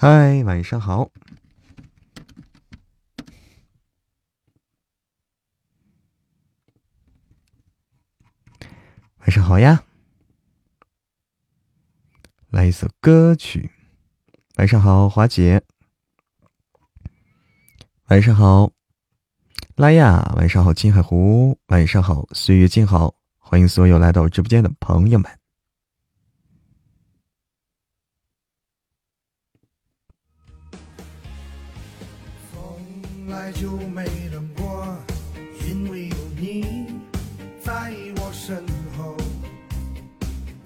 [0.00, 1.10] 嗨，晚上好。
[9.18, 9.82] 晚上好呀。
[12.50, 13.72] 来一首歌曲。
[14.58, 15.64] 晚上好，华姐。
[18.06, 18.70] 晚上好，
[19.74, 20.32] 拉亚。
[20.36, 21.58] 晚上好，青海湖。
[21.66, 23.16] 晚上好，岁月静好。
[23.38, 25.28] 欢迎所有来到直播间的朋友们。
[33.60, 34.96] 就没冷过，
[35.66, 36.86] 因为有你
[37.60, 38.64] 在我身
[38.96, 39.16] 后。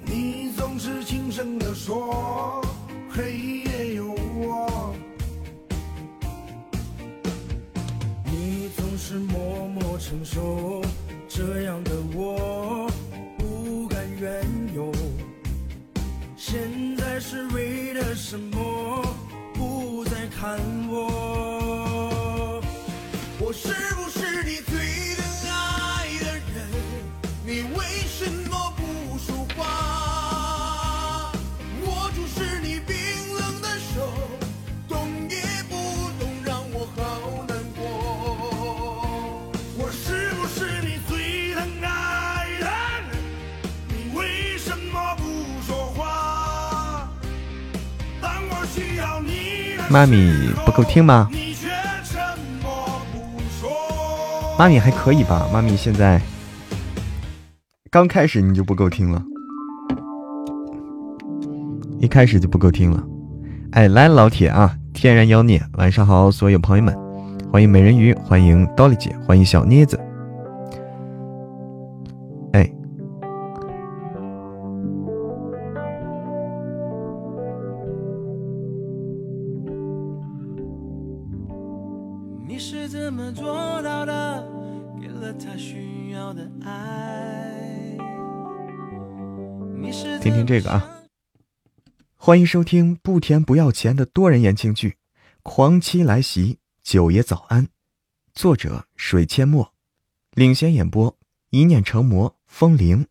[0.04, 2.62] 你总是轻声地说，
[3.08, 3.32] 黑
[3.64, 4.94] 夜有我。
[8.26, 10.82] 你总是默默承受，
[11.26, 12.90] 这样的我
[13.38, 14.92] 不敢怨尤。
[16.36, 16.60] 现
[16.98, 19.02] 在是为了什么
[19.54, 21.21] 不再看我？
[23.52, 26.40] 我是不是你最疼爱的人？
[27.44, 31.30] 你为什么不说话？
[31.82, 32.96] 我就是你冰
[33.38, 34.08] 冷的手，
[34.88, 35.36] 动也
[35.68, 35.76] 不
[36.18, 39.52] 动，让我好难过。
[39.76, 42.70] 我是不是你最疼爱的人？
[43.88, 45.22] 你为什么不
[45.66, 47.06] 说话？
[48.18, 51.28] 当我需要你的妈咪不够听吗？
[54.58, 55.48] 妈咪还可以吧？
[55.52, 56.20] 妈咪现在
[57.90, 59.22] 刚开始你就不够听了，
[61.98, 63.02] 一开始就不够听了。
[63.72, 66.96] 哎，来老铁啊，天然妖孽，晚上好，所有朋友们，
[67.50, 69.98] 欢迎美人鱼，欢迎 Dolly 姐，欢迎小镊子。
[90.22, 91.02] 听听这个啊！
[92.14, 94.90] 欢迎收听不甜不要钱的多人言情剧
[95.42, 97.66] 《狂妻来袭》，九爷早安。
[98.32, 99.74] 作者：水阡陌，
[100.30, 101.18] 领衔演播：
[101.50, 103.08] 一念成魔、风铃，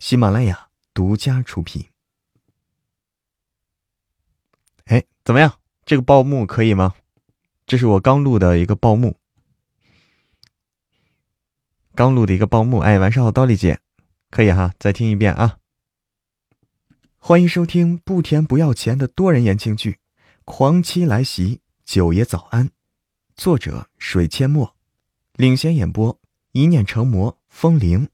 [0.00, 1.86] 喜马拉雅独家出品。
[4.86, 5.60] 哎，怎么样？
[5.84, 6.96] 这个报幕可以吗？
[7.68, 9.16] 这是我刚录的一个报幕，
[11.94, 12.78] 刚录的一个报幕。
[12.78, 13.78] 哎，晚上好，刀丽姐，
[14.28, 15.57] 可以哈，再听一遍啊。
[17.20, 19.92] 欢迎收听不甜不要钱的多人言情剧
[20.44, 22.70] 《狂妻来袭》，九爷早安。
[23.36, 24.74] 作者：水阡陌，
[25.34, 26.18] 领衔演播：
[26.52, 28.08] 一念成魔、风铃，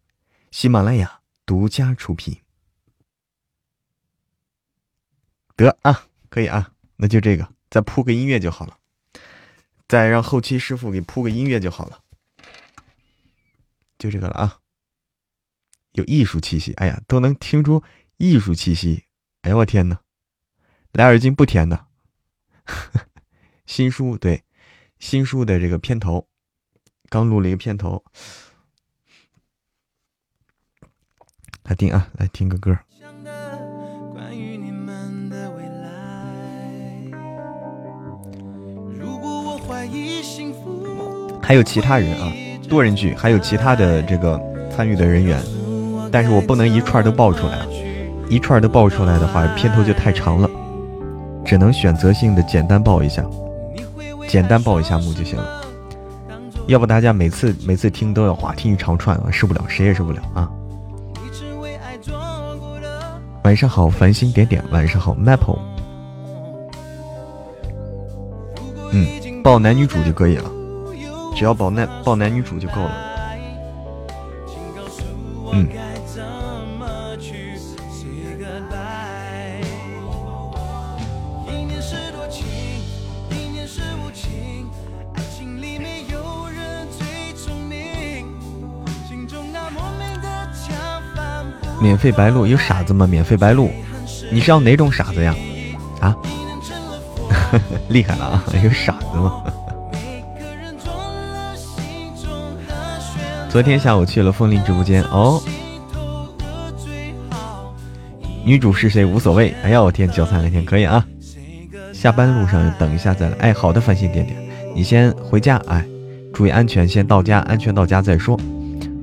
[0.50, 2.40] 喜马拉雅独家出品。
[5.54, 8.78] 得啊，可以啊，那就这个，再铺个音乐就好了。
[9.86, 12.02] 再让后期师傅给铺个音乐就好了。
[13.96, 14.58] 就这个了啊，
[15.92, 16.72] 有艺术气息。
[16.72, 17.84] 哎呀，都能听出。
[18.16, 19.04] 艺术气息，
[19.42, 20.00] 哎呦我天哪！
[20.92, 21.86] 来耳金不甜的，
[23.66, 24.44] 新书对，
[24.98, 26.28] 新书的这个片头，
[27.08, 28.04] 刚录了一个片头，
[31.64, 32.78] 来听啊，来听个歌。
[41.42, 42.32] 还有其他人啊，
[42.68, 44.38] 多人剧，还有其他的这个
[44.70, 45.42] 参与的人员，
[46.10, 47.83] 但是我不能一串都报出来。
[48.34, 50.50] 一串都报出来的话，片头就太长了，
[51.44, 53.24] 只能选择性的简单报一下，
[54.26, 55.62] 简单报一下幕就行了。
[56.66, 60.50] 要不大家每次每次听都要哇听一长串，受不了，谁也受不了啊！
[63.44, 65.60] 晚上好，繁星点点，晚上好，Maple。
[68.90, 69.06] 嗯，
[69.44, 70.50] 报男女主就可以了，
[71.36, 72.90] 只要报男报男女主就够了。
[75.52, 75.68] 嗯。
[91.84, 93.06] 免费白鹿有傻子吗？
[93.06, 93.70] 免费白鹿，
[94.32, 95.36] 你是要哪种傻子呀？
[96.00, 96.16] 啊，
[97.90, 98.42] 厉害了啊！
[98.64, 99.44] 有傻子吗？
[103.50, 105.42] 昨天下午去了风铃直播间哦。
[108.46, 109.54] 女主是谁无所谓。
[109.62, 111.04] 哎呀，我天，脚踩两天可以啊。
[111.92, 113.36] 下班路上等一下再来。
[113.40, 114.38] 哎，好的，繁星点点，
[114.74, 115.60] 你先回家。
[115.66, 115.84] 哎，
[116.32, 118.40] 注意安全，先到家，安全到家再说。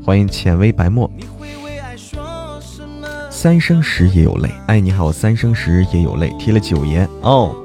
[0.03, 1.07] 欢迎浅微白沫。
[3.41, 7.55] 三生石也有泪，哎，你好，三生石也有泪，提了九爷哦，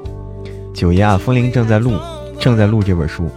[0.73, 1.93] 九爷啊，风铃正在录，
[2.39, 3.29] 正在录这本书。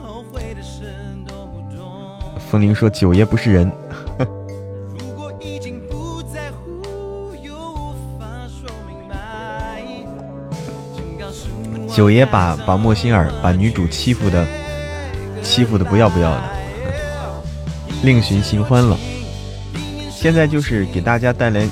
[2.51, 3.71] 风铃说九爷不是人。
[11.95, 14.47] 九爷把把莫心儿把女主欺负的
[15.43, 16.43] 欺负的不要不要的，
[18.03, 18.97] 另寻新欢了。
[20.11, 21.69] 现在就是给大家带来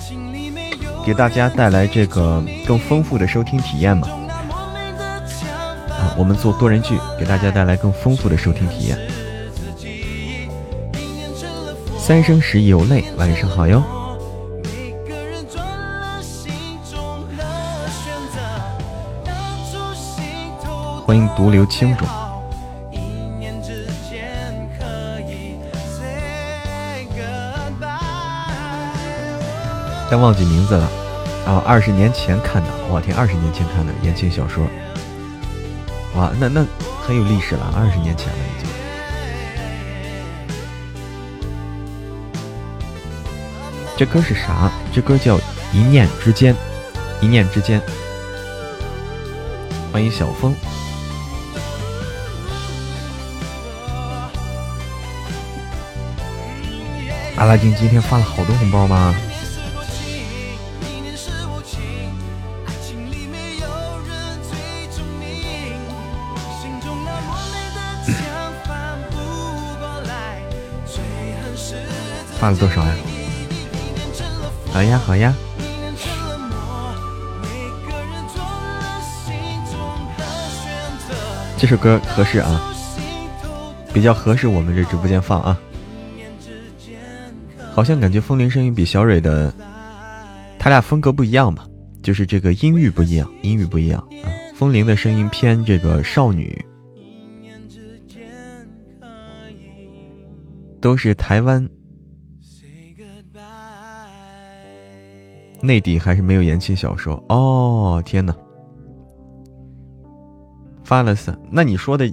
[1.09, 4.07] 给大家带来这个更丰富的收听体验嘛。
[5.89, 8.99] 啊，我们做多人剧，给大家带来更丰富的收听体验。
[11.99, 13.83] 三生石有泪，晚上好哟。
[21.07, 22.28] 欢迎独留青冢。
[30.11, 30.89] 但忘记名字了
[31.47, 31.63] 啊！
[31.67, 34.65] 二十年前看的，我天，二十年前看的言情小说，
[36.15, 36.65] 哇，那那
[37.07, 38.69] 很有历史了，二十年前了已经。
[43.99, 44.71] 这歌是啥？
[44.95, 45.37] 这歌叫
[45.73, 46.55] 《一念之间》，
[47.21, 47.83] 一念之间。
[49.93, 50.55] 欢迎小风。
[57.37, 59.15] 阿拉丁今天发了好多红包吗？
[72.49, 72.95] 发了多少呀？
[74.73, 75.35] 好呀，好呀。
[81.59, 82.73] 这首歌合适啊，
[83.93, 85.61] 比较合适我们这直播间放啊。
[87.75, 89.53] 好像感觉风铃声音比小蕊的，
[90.59, 91.67] 他俩风格不一样吧？
[92.03, 94.33] 就是这个音域不一样，音域不一样啊。
[94.55, 96.65] 风铃的声音偏这个少女，
[100.81, 101.69] 都是台湾，
[105.61, 108.03] 内地还是没有言情小说哦。
[108.05, 108.35] 天哪，
[110.85, 112.13] 发了三，那你说的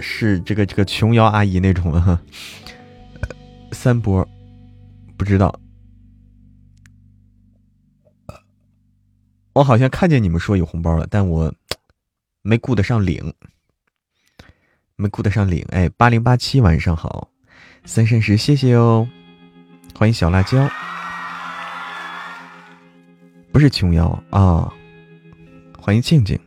[0.00, 2.20] 是这个这个琼瑶阿姨那种哈？
[3.72, 4.26] 三波。
[5.14, 5.54] 不知道，
[9.52, 11.54] 我好像看见你们说有红包了，但我
[12.42, 13.32] 没顾得上领，
[14.96, 15.64] 没顾得上领。
[15.70, 17.28] 哎，八零八七晚上好，
[17.84, 19.08] 三生石谢谢哦，
[19.94, 20.68] 欢迎小辣椒，
[23.52, 24.72] 不是琼瑶啊，
[25.78, 26.38] 欢迎静静。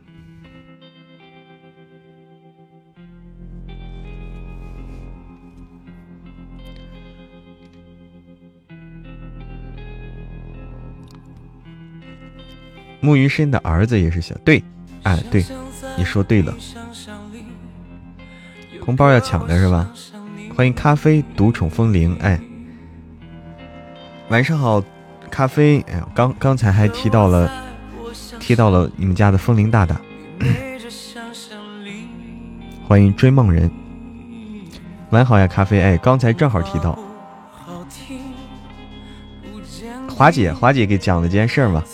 [13.00, 14.60] 木鱼深的儿子也是小对，
[15.04, 15.44] 哎对，
[15.96, 16.52] 你说对了，
[18.80, 19.94] 红包要抢的是吧？
[20.56, 22.40] 欢迎咖啡独宠风铃，哎，
[24.28, 24.82] 晚上好，
[25.36, 27.52] 咖啡，哎呀，刚刚才还提到了，
[28.40, 30.00] 提到了你们家的风铃大大，
[32.88, 33.70] 欢迎追梦人，
[35.10, 36.98] 晚好呀，咖啡，哎，刚才正好提到，
[40.08, 41.84] 华姐，华姐给讲了件事嘛。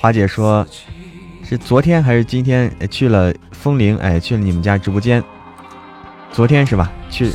[0.00, 0.66] 华姐说
[1.48, 3.96] ：“是昨天还是今天去了风铃？
[3.98, 5.22] 哎，去了你们家直播间。
[6.32, 6.90] 昨天是吧？
[7.08, 7.30] 去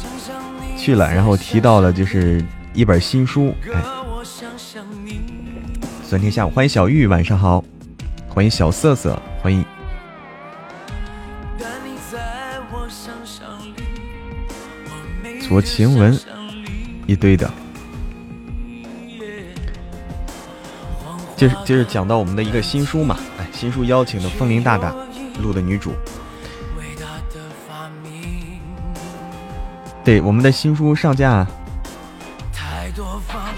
[0.75, 3.55] 去了，然后提到了就是一本新书。
[3.73, 3.81] 哎，
[6.09, 7.61] 昨天下午，欢迎小玉，晚上好，
[8.29, 9.65] 欢迎小瑟瑟，欢迎
[15.45, 16.17] 左晴雯，
[17.07, 17.51] 一堆的。”
[21.35, 24.95] 就是就是讲到我们的一个新书嘛，哎，新书邀请的风铃大大
[25.43, 25.91] 录的女主，
[30.05, 31.45] 对，我们的新书上架，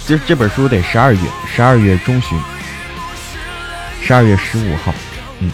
[0.06, 2.38] 这这本书得十二月十二月中旬，
[4.02, 4.94] 十二月十五号，
[5.40, 5.50] 嗯，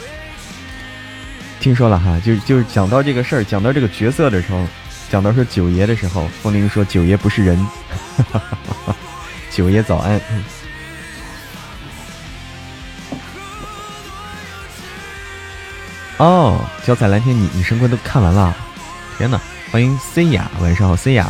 [1.59, 4.65] 听说了哈，就就是讲到这个事儿，讲到这个角色的时候，
[5.09, 7.67] 讲到说九爷的时候，风铃说九爷不是人，
[9.51, 10.19] 九爷早安。
[16.17, 18.55] 哦，脚踩蓝天，你你神龟都看完了，
[19.17, 19.39] 天哪！
[19.69, 21.27] 欢迎 C 雅，晚上好，C 雅。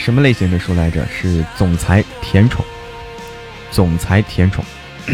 [0.00, 1.06] 什么类型的书来着？
[1.08, 2.64] 是总裁甜宠，
[3.70, 4.64] 总裁甜宠。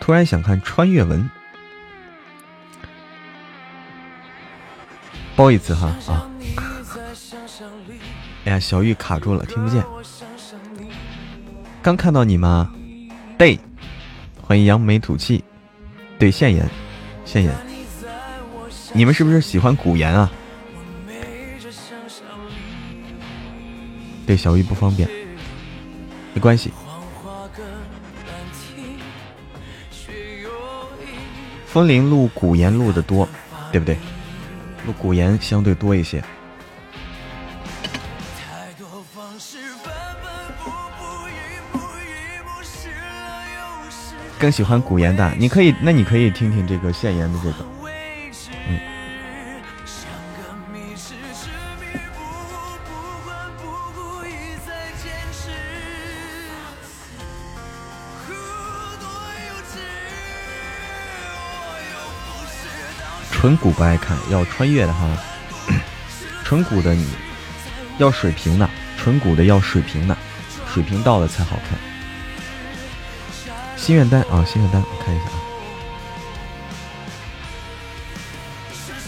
[0.00, 1.30] 突然想看穿越文，
[5.36, 6.26] 包一次哈啊！
[8.46, 9.84] 哎呀，小玉卡住了，听不见。
[11.82, 12.72] 刚看到你吗？
[13.36, 13.60] 对，
[14.40, 15.44] 欢迎扬眉吐气。
[16.18, 16.66] 对，现言，
[17.26, 17.54] 现言。
[18.94, 20.32] 你们是不是喜欢古言啊？
[24.32, 25.06] 对，小玉不方便，
[26.32, 26.72] 没关系。
[31.66, 33.28] 风铃录古言录的多，
[33.70, 33.98] 对不对？
[34.86, 36.24] 录古言相对多一些。
[44.38, 47.66] 更喜欢古言的，你可以，那你可以听听这个现言的这个，
[63.42, 65.04] 纯古不爱看，要穿越的哈。
[66.46, 67.04] 纯古的你
[67.98, 70.16] 要水平的，纯古的要水平的，
[70.72, 71.76] 水平到了才好看。
[73.76, 75.34] 心愿单啊，心愿单，我看一下啊。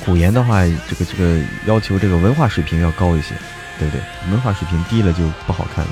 [0.04, 3.36] 古言的话，这个这个要求这个文化水平要高一些，
[3.78, 4.02] 对不对？
[4.32, 5.90] 文化水平低了就不好看了。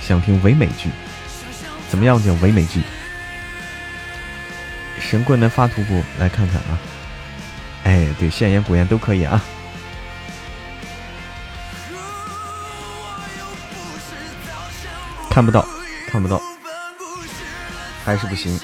[0.00, 0.88] 想听唯美剧，
[1.90, 2.80] 怎么样叫唯美剧？
[5.10, 6.00] 神棍能发图不？
[6.20, 6.78] 来看看啊。
[7.82, 9.42] 哎，对，现言古言都可以啊。
[15.28, 15.66] 看不到，
[16.06, 16.40] 看不到，
[18.04, 18.56] 还是不行。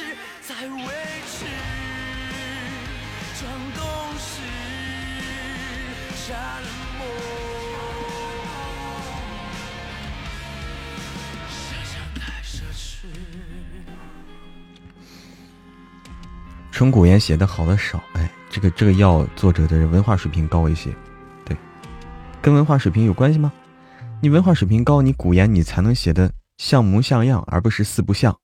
[16.90, 20.94] 古言写的好的少，哎，这个这个要作者的文化水平高一些，
[21.44, 21.56] 对，
[22.40, 23.52] 跟文化水平有关系吗？
[24.20, 26.32] 你文化水平高，你古言你才能写的。
[26.58, 28.34] 像模像样，而不是四不像。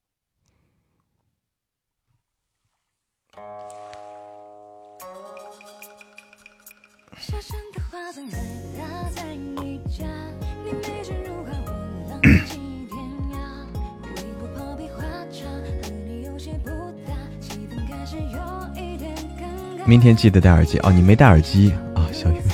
[19.93, 20.79] 明天记得戴耳机。
[20.79, 22.37] 哦，你没戴耳机啊，小雨。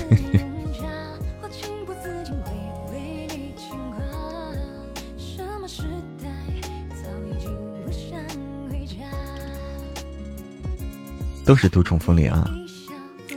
[11.46, 12.50] 都是独宠风铃啊，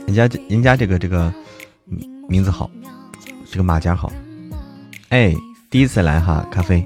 [0.08, 1.32] 人家人家这个这个
[2.28, 2.68] 名字好，
[3.48, 4.12] 这个马甲好，
[5.10, 5.32] 哎，
[5.70, 6.84] 第一次来哈，咖啡，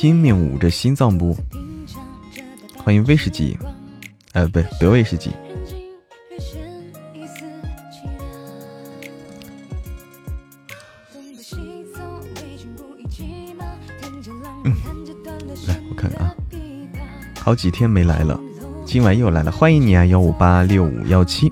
[0.00, 1.36] 拼命捂着心脏不？
[2.76, 3.58] 欢迎威士忌，
[4.32, 5.32] 呃，不对，德威士忌。
[17.36, 18.38] 好几天没来了，
[18.86, 20.04] 今晚又来了，欢迎你啊！
[20.04, 21.50] 幺五八六五幺七。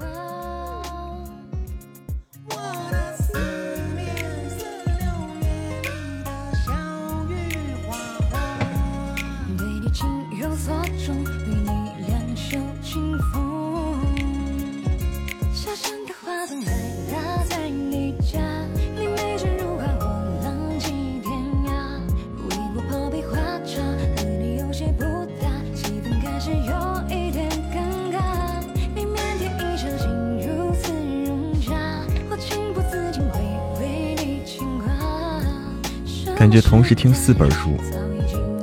[36.87, 37.77] 同时听四本书，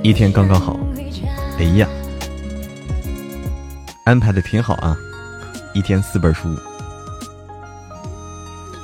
[0.02, 0.80] 一天刚刚好。
[1.60, 1.86] 哎呀，
[4.06, 4.96] 安排的挺好啊！
[5.74, 6.48] 一天四本书。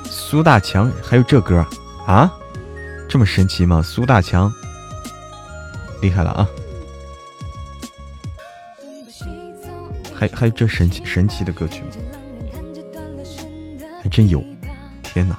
[0.04, 1.64] 苏大强还有这歌
[2.06, 2.30] 啊？
[3.08, 3.80] 这么神奇吗？
[3.80, 4.52] 苏大强
[6.02, 6.46] 厉害了啊！
[10.14, 11.88] 还还有这神奇神奇的歌曲吗？
[14.02, 14.44] 还真有！
[15.02, 15.34] 天哪！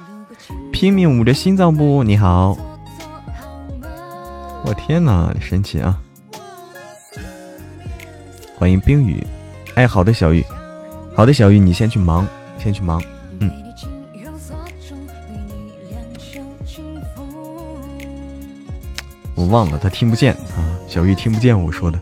[0.72, 2.02] 拼命捂着心脏不？
[2.02, 2.58] 你好。
[4.84, 5.96] 天哪，神奇啊！
[8.58, 9.24] 欢迎冰雨，
[9.76, 10.44] 哎，好的，小玉，
[11.14, 12.26] 好的，小玉，你先去忙，
[12.58, 13.00] 先去忙，
[13.38, 13.50] 嗯。
[19.36, 21.98] 我忘了，他听不见啊，小玉听不见我说的。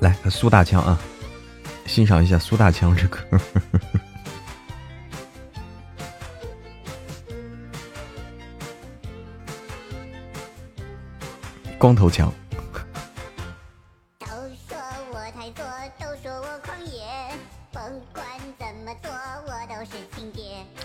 [0.00, 1.00] 来，苏大强啊！
[1.94, 3.20] 欣赏一下苏大强这歌，
[11.78, 12.34] 光头强。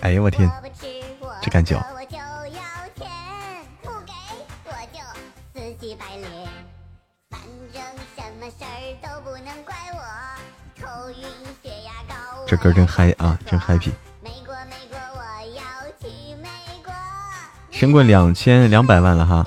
[0.01, 0.47] 哎呀，我天，
[1.41, 1.75] 这感觉。
[12.49, 13.91] 这歌真嗨啊，真 happy！
[17.69, 19.45] 神棍两千两百万了哈，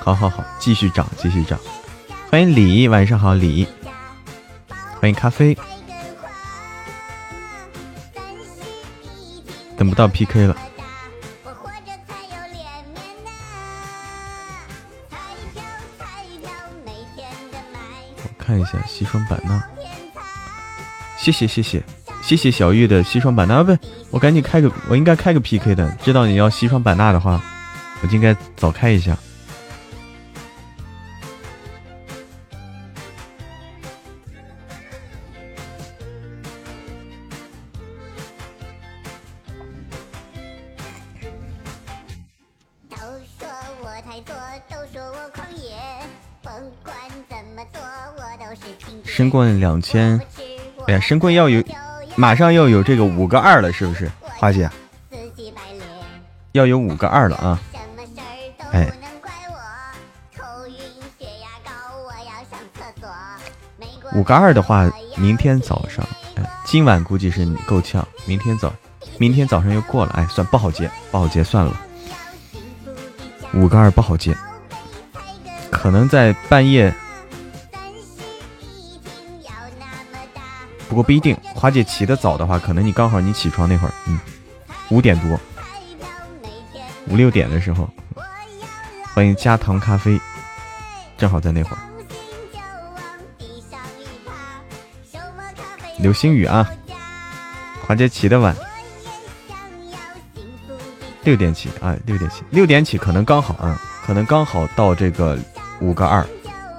[0.00, 1.60] 好好好，继续涨，继续涨。
[2.30, 3.68] 欢迎李，晚上好，李。
[4.98, 5.54] 欢迎咖啡。
[9.76, 10.56] 等不到 PK 了。
[18.16, 19.62] 我看一下西双版纳。
[21.18, 21.84] 谢谢谢谢
[22.28, 23.74] 谢谢小玉的西双版纳，不，
[24.10, 25.90] 我赶紧开个，我应该开个 PK 的。
[26.02, 27.40] 知道你要西双版纳的话，
[28.02, 29.16] 我就应该早开一下。
[49.04, 50.20] 神棍两千，
[50.86, 51.60] 哎呀，神棍要有，
[52.18, 54.68] 马上要有这个五个二了，是不是，花姐？
[56.50, 57.60] 要有五个二了啊！
[58.72, 58.90] 哎，
[64.16, 66.04] 五个二的话，明天早上，
[66.64, 68.74] 今晚估计是你够呛，明天早，
[69.16, 71.80] 明天早上又过了，哎，算不好接，不好接，算了，
[73.54, 74.36] 五个二不好接，
[75.70, 76.92] 可能在半夜。
[80.88, 84.16] 不过不一定，花姐起的早的话，可能你刚好你起床那会儿，嗯，
[84.90, 85.38] 五点多，
[87.08, 87.90] 五六点的时候，
[89.12, 90.20] 欢迎加糖咖啡，
[91.16, 91.78] 正好在那会儿。
[95.98, 96.70] 流星雨啊，
[97.84, 98.54] 花姐起的晚，
[101.24, 105.36] 六点起啊，六点起，六点起可能刚好啊，可能刚好到这个
[105.80, 106.24] 五个二，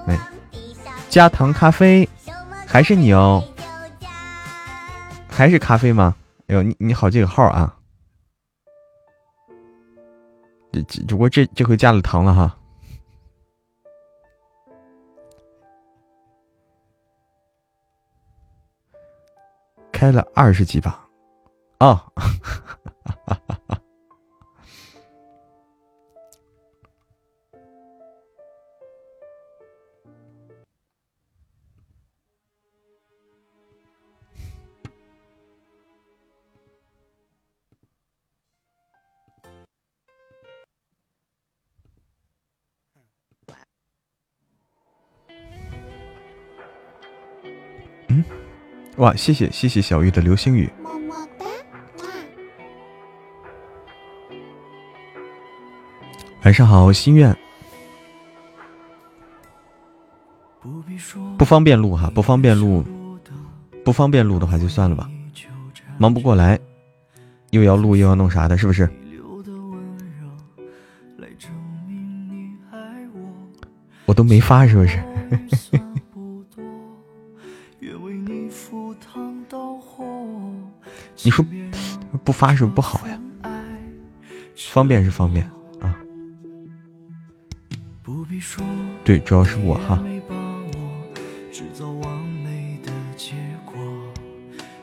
[0.06, 0.18] 哎，
[1.10, 2.08] 加糖咖啡，
[2.66, 3.44] 还是你哦。
[5.40, 6.14] 还是咖啡吗？
[6.48, 7.74] 哎呦，你你好几个号啊！
[10.70, 12.58] 这只不过这这回加了糖了哈，
[19.90, 21.08] 开了二十几把，
[21.78, 21.98] 哦。
[49.00, 51.46] 哇，谢谢谢谢小玉的流星雨，么么哒！
[56.44, 57.34] 晚上好，心愿。
[61.38, 62.84] 不方便录哈，不方便录，
[63.82, 65.10] 不方便录的话就算了吧，
[65.96, 66.60] 忙不过来，
[67.52, 68.86] 又要录又要弄啥的，是不是？
[74.04, 75.02] 我都没发，是不是？
[81.22, 81.44] 你说
[82.24, 83.18] 不发是不好呀？
[84.72, 85.44] 方便是方便
[85.80, 85.96] 啊。
[89.04, 90.02] 对，主要是我哈。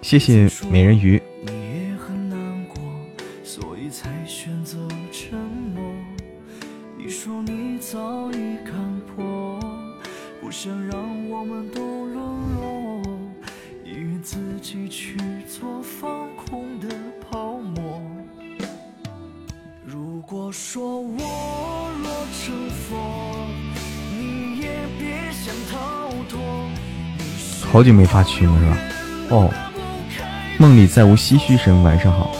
[0.02, 1.22] 谢谢美人鱼。
[27.78, 28.78] 好久没发群了是吧？
[29.30, 29.54] 哦，
[30.58, 31.84] 梦里再无唏嘘声。
[31.84, 32.32] 晚上好，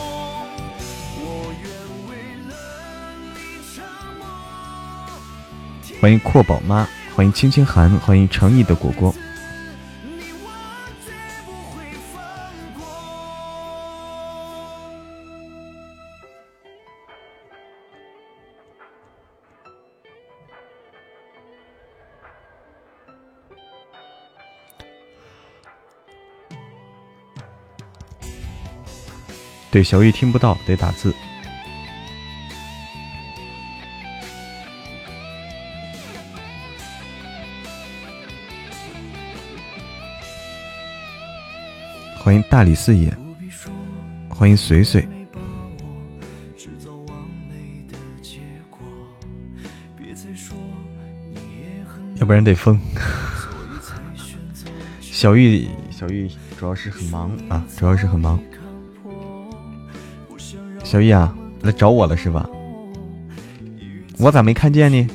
[6.02, 9.14] 欢迎阔宝妈，欢迎青青寒，欢迎诚意的果果。
[29.78, 31.14] 对小玉听不到，得打字。
[42.18, 43.16] 欢迎大理四爷，
[44.28, 45.08] 欢迎水水。
[52.16, 52.82] 要不然得封。
[55.00, 58.42] 小玉，小玉主要是很忙啊，主要是很忙。
[60.88, 62.50] 小易啊，来找我了是吧？
[64.18, 65.06] 我咋没看见呢？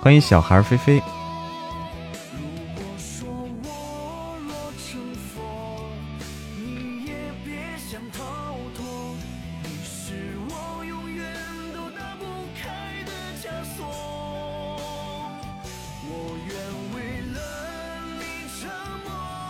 [0.00, 1.02] 欢迎小孩菲菲。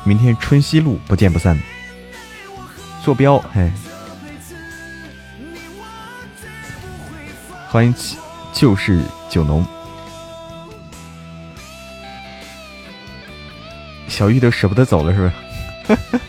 [0.04, 1.58] 明天春熙路不见不散。
[3.04, 3.68] 坐标，嘿，
[7.68, 7.92] 欢迎
[8.52, 9.66] 就是酒农。
[14.06, 15.32] 小玉都舍不得走了，是
[15.86, 16.20] 不是？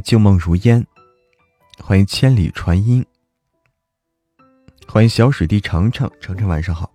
[0.00, 0.86] 旧梦如烟，
[1.82, 3.04] 欢迎千里传音，
[4.86, 6.92] 欢迎小水滴程程程程晚上好，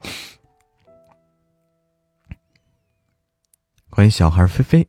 [3.90, 4.88] 欢迎小孩菲菲，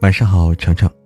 [0.00, 1.05] 晚上好程程。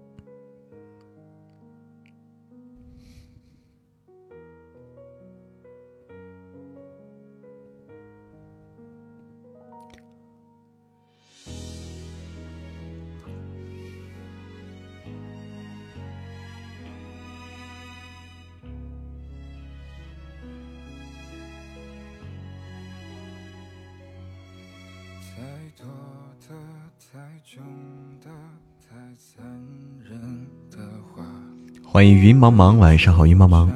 [32.01, 33.69] 欢迎云茫茫，晚上好，云茫茫。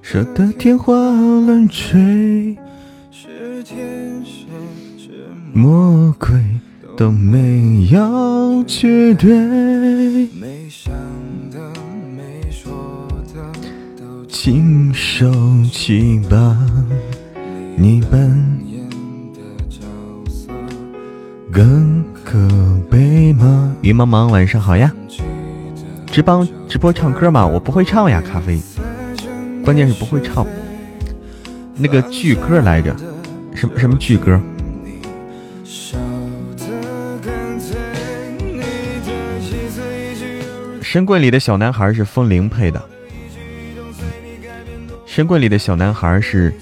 [0.00, 2.56] 舍得天花乱坠，
[5.52, 6.42] 魔鬼
[6.96, 9.36] 都没有绝对。
[10.28, 10.94] 没想
[11.50, 11.60] 的，
[12.16, 13.52] 没说的，
[13.98, 15.30] 都亲手
[15.70, 16.56] 去吧。
[17.82, 18.20] 你扮
[18.66, 18.86] 演
[19.32, 19.40] 的
[19.70, 19.80] 角
[20.28, 20.52] 色
[21.50, 22.38] 更可
[22.90, 23.74] 悲吗？
[23.80, 24.92] 云茫茫，晚上好呀！
[26.06, 27.46] 直播直播唱歌吗？
[27.46, 28.60] 我不会唱呀，咖啡。
[29.64, 30.46] 关键是不会唱
[31.74, 32.94] 那个剧歌来着，
[33.54, 34.38] 什么什么剧歌？
[40.82, 42.82] 神棍里的小男孩是风铃配的，
[45.06, 46.52] 神棍里的小男孩是。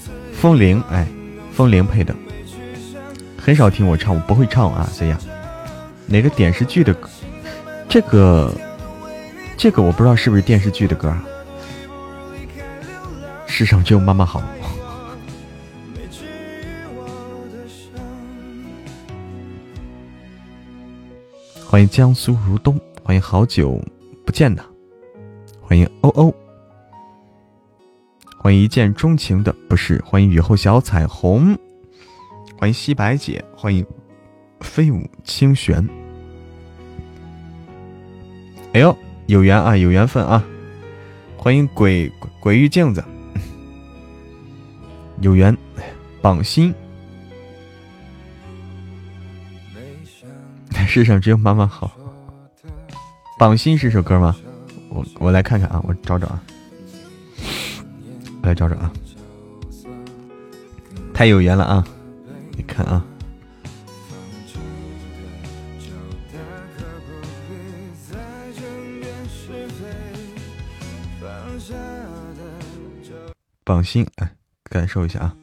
[0.41, 1.05] 风铃，哎，
[1.53, 2.15] 风铃配的，
[3.37, 4.89] 很少听我唱，我不会唱啊。
[4.97, 5.21] 这样，
[6.07, 7.09] 哪个电视剧的歌？
[7.89, 8.55] 这个，
[9.57, 11.13] 这个我不知道是不是电视剧的歌。
[13.49, 14.41] 世上只有妈妈好。
[21.67, 23.83] 欢迎江苏如东，欢迎好久
[24.25, 24.65] 不见的，
[25.61, 26.33] 欢迎欧欧。
[28.41, 31.59] 欢迎一见钟情的不是，欢迎雨后小彩虹，
[32.57, 33.85] 欢迎西白姐，欢迎
[34.61, 35.87] 飞舞清玄。
[38.73, 38.97] 哎呦，
[39.27, 40.45] 有缘啊，有缘分啊！
[41.37, 43.05] 欢迎鬼鬼玉镜子，
[45.21, 45.57] 有缘，
[46.23, 46.73] 榜心。
[50.87, 51.91] 世上只有妈妈好。
[53.37, 54.37] 榜心是首歌吗？
[54.91, 56.41] 我我来看看啊，我找找啊。
[58.43, 58.93] 来找找啊！
[61.13, 61.85] 太有缘了啊！
[62.57, 63.05] 你看啊，
[73.65, 75.37] 榜心，哎，感受一下啊！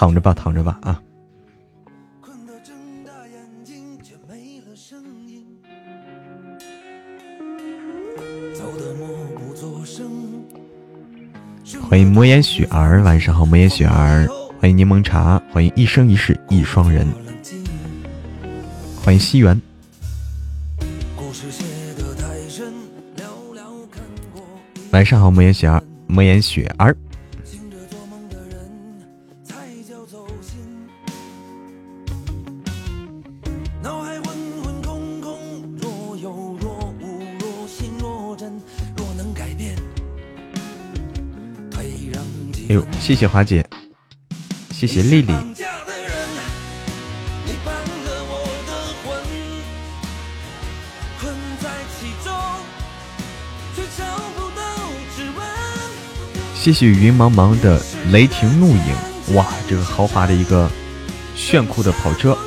[0.00, 1.02] 躺着吧，躺着吧啊！
[11.82, 14.26] 欢迎魔岩雪儿，晚上好，魔岩雪儿，
[14.58, 17.06] 欢迎柠檬茶，欢迎一生一世一双人，
[19.04, 19.60] 欢迎西元。
[24.92, 26.96] 晚上好，魔岩雪儿，魔岩雪儿。
[43.10, 43.68] 谢谢华姐，
[44.70, 45.34] 谢谢丽丽。
[56.54, 60.70] 谢谢云茫茫的雷霆怒影，哇，这个豪华的一个
[61.34, 62.38] 炫酷的跑车，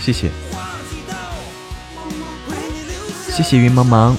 [0.00, 0.32] 谢谢，
[3.30, 4.16] 谢谢云茫茫。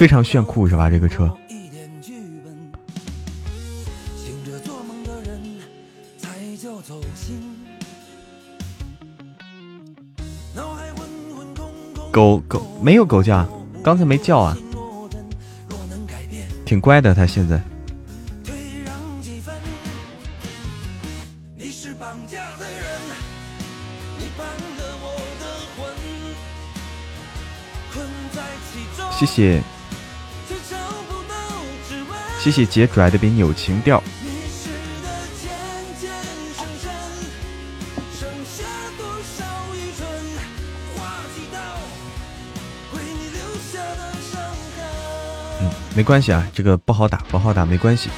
[0.00, 0.88] 非常炫酷是吧？
[0.88, 1.30] 这个车。
[12.10, 13.46] 狗狗没有狗叫，
[13.84, 14.56] 刚才没叫啊，
[16.64, 17.14] 挺乖的。
[17.14, 17.60] 它现在。
[29.18, 29.62] 谢谢。
[32.42, 34.02] 谢谢姐拽的比你有情调。
[45.60, 48.08] 嗯，没关系啊，这个不好打，不好打，没关系。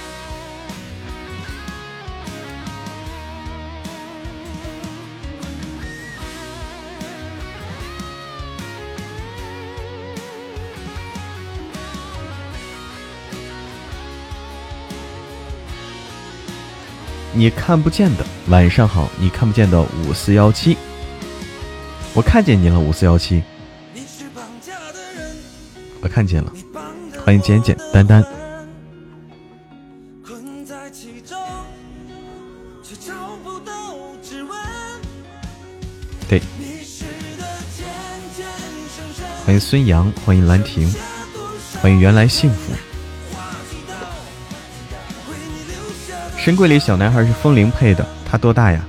[17.42, 20.76] 你看不见的晚上好，你看不见的五四幺七，
[22.14, 23.42] 我看见你了，五四幺七，
[26.00, 26.52] 我看见了，
[27.24, 28.24] 欢迎简简单单。
[36.28, 36.40] 对，
[39.44, 40.88] 欢迎孙杨，欢迎兰亭，
[41.80, 42.72] 欢迎原来幸福。
[46.42, 48.84] 神柜里小男孩是风铃配的，他多大呀？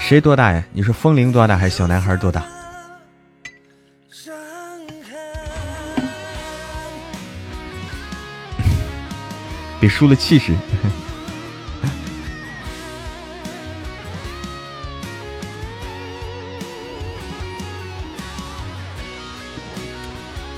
[0.00, 0.60] 谁多大呀？
[0.72, 2.42] 你说风铃多大还是小男孩多大？
[9.78, 10.52] 别输了气势！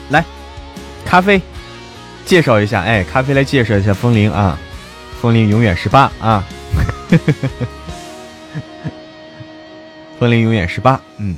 [0.08, 0.24] 来，
[1.04, 1.38] 咖啡，
[2.24, 4.58] 介绍一下，哎，咖啡来介绍一下风铃啊。
[5.20, 6.44] 风铃永远十八啊！
[10.20, 11.34] 风铃永远十八，嗯。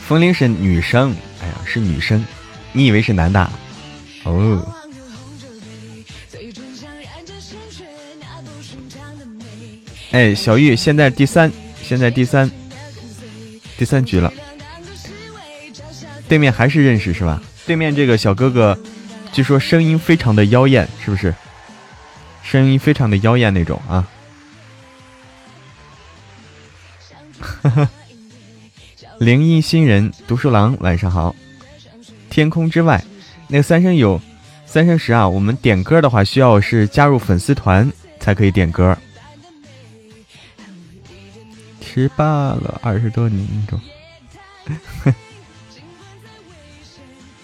[0.00, 2.26] 风铃是女生，哎呀，是女生，
[2.72, 3.48] 你以为是男的？
[4.24, 4.79] 哦。
[10.12, 11.50] 哎，小玉，现在第三，
[11.82, 12.50] 现在第三，
[13.78, 14.32] 第三局了。
[16.28, 17.40] 对面还是认识是吧？
[17.66, 18.76] 对面这个小哥哥，
[19.32, 21.32] 据说声音非常的妖艳，是不是？
[22.42, 24.08] 声音非常的妖艳那种啊。
[29.18, 31.36] 灵异新人读书郎，晚上好。
[32.28, 33.04] 天空之外，
[33.48, 34.20] 那个三生有
[34.66, 38.96] 三生石啊，我们点歌的话，需要是加入粉丝团才可以点歌。
[41.92, 43.80] 十八了，二十多年中，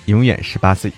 [0.07, 0.93] 永远十八岁。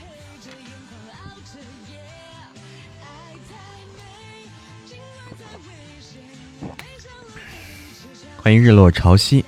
[8.37, 9.43] 欢迎日落潮汐。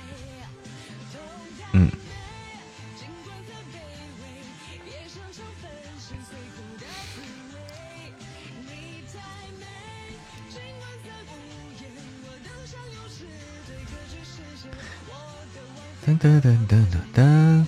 [16.21, 17.65] 噔噔噔噔噔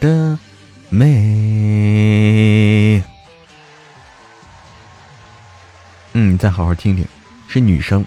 [0.00, 0.36] 的
[0.88, 3.00] 美。
[6.14, 7.06] 嗯，再好好听听，
[7.46, 8.04] 是女生。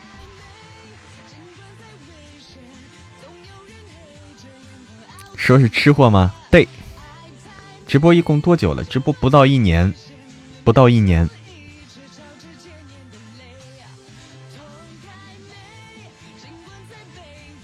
[5.38, 6.34] 说是吃货吗？
[6.52, 6.68] 对。
[7.88, 8.84] 直播一共多久了？
[8.84, 9.94] 直播不到一年，
[10.66, 11.30] 不到一年。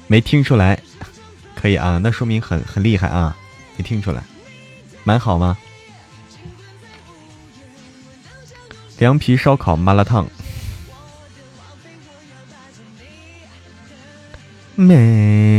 [0.07, 0.81] 没听出来，
[1.61, 3.37] 可以啊，那说明很很厉害啊，
[3.77, 4.23] 没听出来，
[5.03, 5.55] 蛮好吗？
[8.97, 10.25] 凉皮、烧烤、麻辣烫，
[14.75, 15.51] 美。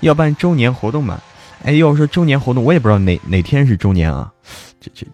[0.00, 1.20] 要办周年活动吗？
[1.64, 4.32] 哎，要说周年活动，我也不知道哪哪天是周年啊，
[4.80, 5.06] 这这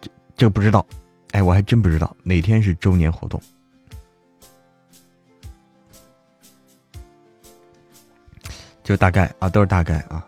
[0.00, 0.86] 这这不知道，
[1.32, 3.40] 哎，我还真不知道哪天是周年活动，
[8.82, 10.26] 就大概啊，都是大概啊，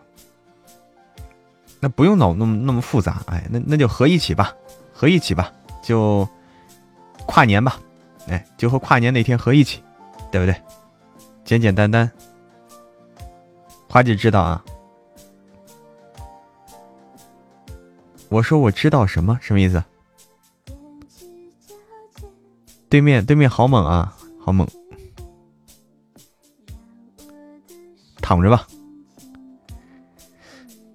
[1.79, 4.55] 那不用脑那么那么复杂，哎，那那就合一起吧，
[4.93, 6.27] 合一起吧，就
[7.25, 7.79] 跨年吧，
[8.27, 9.83] 哎，就和跨年那天合一起，
[10.31, 10.55] 对不对？
[11.43, 12.09] 简简单单。
[13.89, 14.63] 花姐知道啊，
[18.29, 19.83] 我说我知道什么什么意思？
[22.93, 24.67] 对面对面好猛啊，好猛！
[28.21, 28.67] 躺着吧，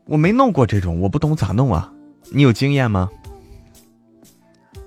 [0.04, 1.92] 我没弄过这种，我不懂咋弄啊？
[2.30, 3.10] 你有经验吗？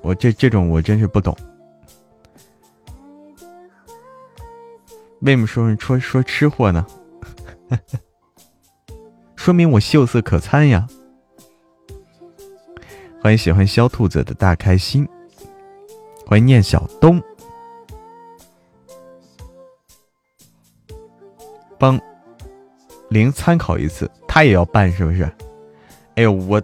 [0.01, 1.35] 我这这种我真是不懂。
[5.19, 6.87] 为什么说说说吃货呢？
[9.35, 10.87] 说明我秀色可餐呀！
[13.21, 15.05] 欢迎喜欢肖兔子的大开心，
[16.31, 17.21] 怀念小东，
[21.77, 21.99] 帮
[23.09, 25.29] 零参考一次，他也要办是不是？
[26.15, 26.61] 哎呦我，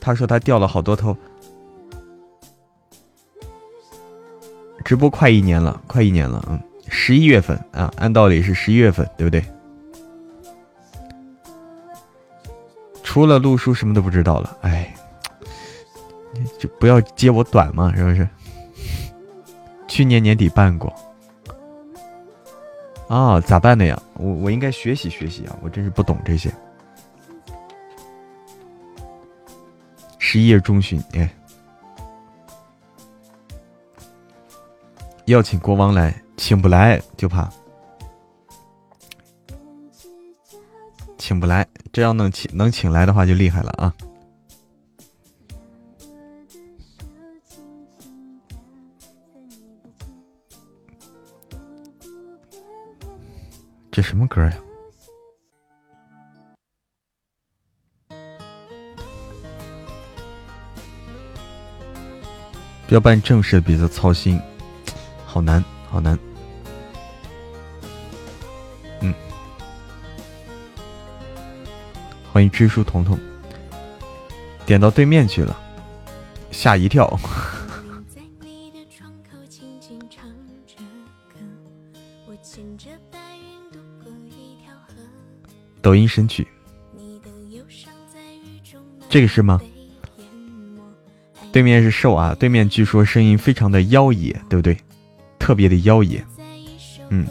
[0.00, 1.16] 他说他掉了好多头，
[4.84, 6.60] 直播快一年了，快一年了，嗯。
[6.88, 9.44] 十一月份啊，按道理是十一月份，对不对？
[13.04, 14.58] 除了录书，什么都不知道了。
[14.62, 14.92] 哎，
[16.58, 18.28] 就不要揭我短嘛，是不是？
[19.88, 20.92] 去年年底办过。
[23.08, 24.00] 啊，咋办的呀？
[24.14, 26.52] 我我应该学习学习啊，我真是不懂这些。
[30.18, 31.28] 十一月中旬，哎，
[35.26, 36.14] 要请国王来。
[36.38, 37.48] 请不来就怕，
[41.16, 43.94] 请不来，这要能请能请来的话就厉害了啊！
[53.94, 54.52] 这什么歌呀？
[62.88, 64.40] 要办正式的比赛，操心，
[65.26, 66.18] 好难，好难。
[69.02, 69.12] 嗯
[72.32, 73.20] 欢迎知书彤彤，
[74.64, 75.54] 点到对面去了，
[76.50, 77.20] 吓一跳。
[85.82, 86.46] 抖音神曲，
[89.08, 89.60] 这个是吗？
[91.52, 94.74] 对面是瘦啊，对面据说声音非常的妖冶，对不对？
[95.38, 96.24] 特别的妖冶，
[97.10, 97.26] 嗯。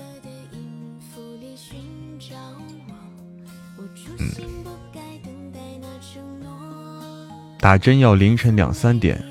[7.57, 9.23] 打针要凌晨两三点，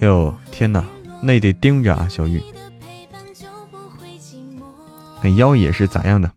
[0.00, 0.84] 哟天哪，
[1.22, 2.06] 那得盯着啊！
[2.08, 2.42] 小玉，
[5.22, 6.30] 那妖冶是咋样的？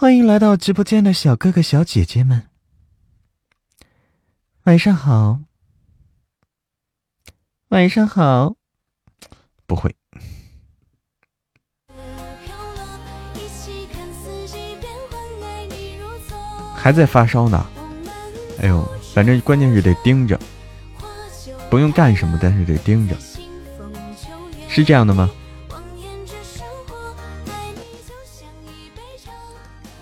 [0.00, 2.48] 欢迎来到直播间的小哥哥小姐姐们，
[4.62, 5.40] 晚上好，
[7.68, 8.54] 晚上好，
[9.66, 9.94] 不会。
[16.74, 17.66] 还在发烧呢，
[18.62, 18.82] 哎呦，
[19.12, 20.40] 反正关键是得盯着，
[21.68, 23.14] 不用干什么，但是得盯着，
[24.66, 25.30] 是这样的吗？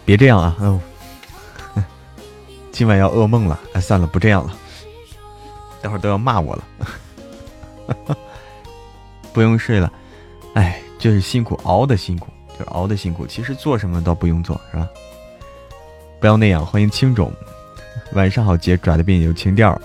[0.08, 0.56] 别这样啊！
[0.60, 0.80] 哦，
[2.72, 3.60] 今晚要噩梦了。
[3.74, 4.56] 哎，算了，不这样了，
[5.82, 8.16] 待会儿都要骂我了。
[9.34, 9.92] 不用睡了，
[10.54, 12.28] 哎，就是辛苦熬的辛苦，
[12.58, 13.26] 就是熬的辛苦。
[13.26, 14.88] 其实做什么倒不用做，是吧？
[16.18, 17.30] 不要那样，欢迎青种。
[18.12, 19.78] 晚上好，姐拽的别扭，情调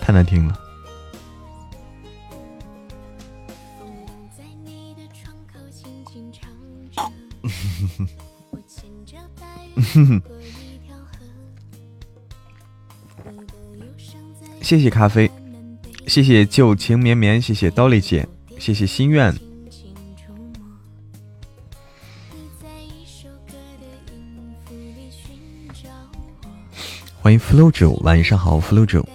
[0.00, 0.58] 太难听了。
[14.60, 15.30] 谢谢咖啡，
[16.06, 18.28] 谢谢旧情绵绵，谢谢刀丽姐，
[18.58, 19.34] 谢谢心愿。
[27.22, 29.08] 欢迎 flow 九，晚上好，flow 九。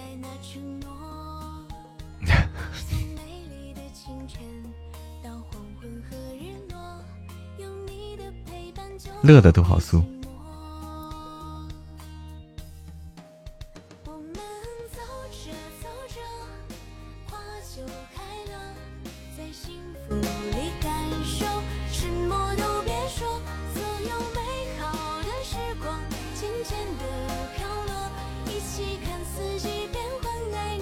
[9.22, 10.02] 乐的都好酥。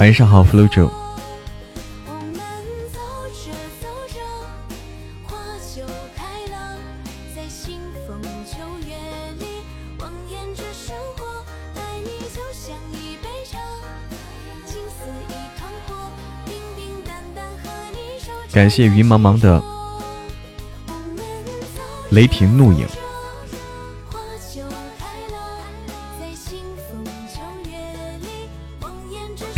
[0.01, 0.91] 晚上好，flow 九。
[18.53, 19.63] 感谢云茫茫的
[22.11, 23.00] 雷霆怒影。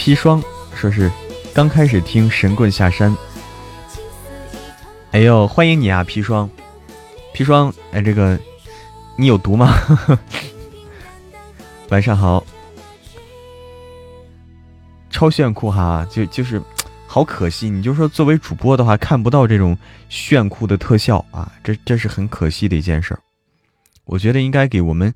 [0.02, 0.42] 砒霜
[0.74, 1.08] 说是
[1.54, 3.16] 刚开始听神棍下山。
[5.12, 6.50] 哎呦，欢迎你啊，砒霜！
[7.32, 8.36] 砒霜，哎，这个
[9.16, 9.72] 你有毒吗？
[11.90, 12.44] 晚上好，
[15.08, 16.60] 超炫酷哈，就就是。
[17.06, 19.78] 好可惜，你就说作为主播的话看不到这种
[20.08, 23.20] 炫酷的特效啊，这这是很可惜的一件事儿。
[24.04, 25.14] 我觉得应该给我们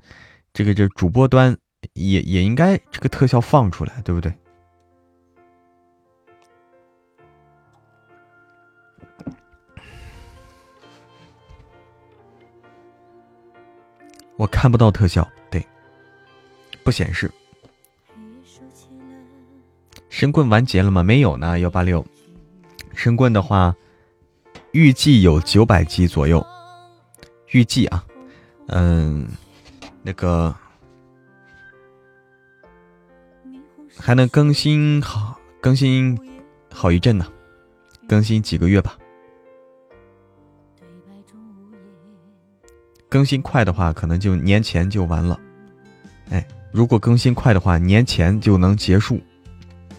[0.53, 1.57] 这个这主播端
[1.91, 4.31] 也也应该这个特效放出来，对不对？
[14.37, 15.65] 我看不到特效，对，
[16.83, 17.29] 不显示。
[20.09, 21.03] 神棍完结了吗？
[21.03, 21.59] 没有呢。
[21.59, 22.05] 幺八六，
[22.95, 23.75] 神棍的话，
[24.71, 26.45] 预计有九百集左右。
[27.51, 28.03] 预计啊，
[28.67, 29.27] 嗯，
[30.01, 30.55] 那个
[33.95, 36.17] 还能更新好，更新
[36.71, 37.25] 好一阵呢，
[38.07, 38.97] 更新几个月吧。
[43.09, 45.39] 更新快的话，可能就年前就完了。
[46.29, 49.21] 哎，如果更新快的话，年前就能结束。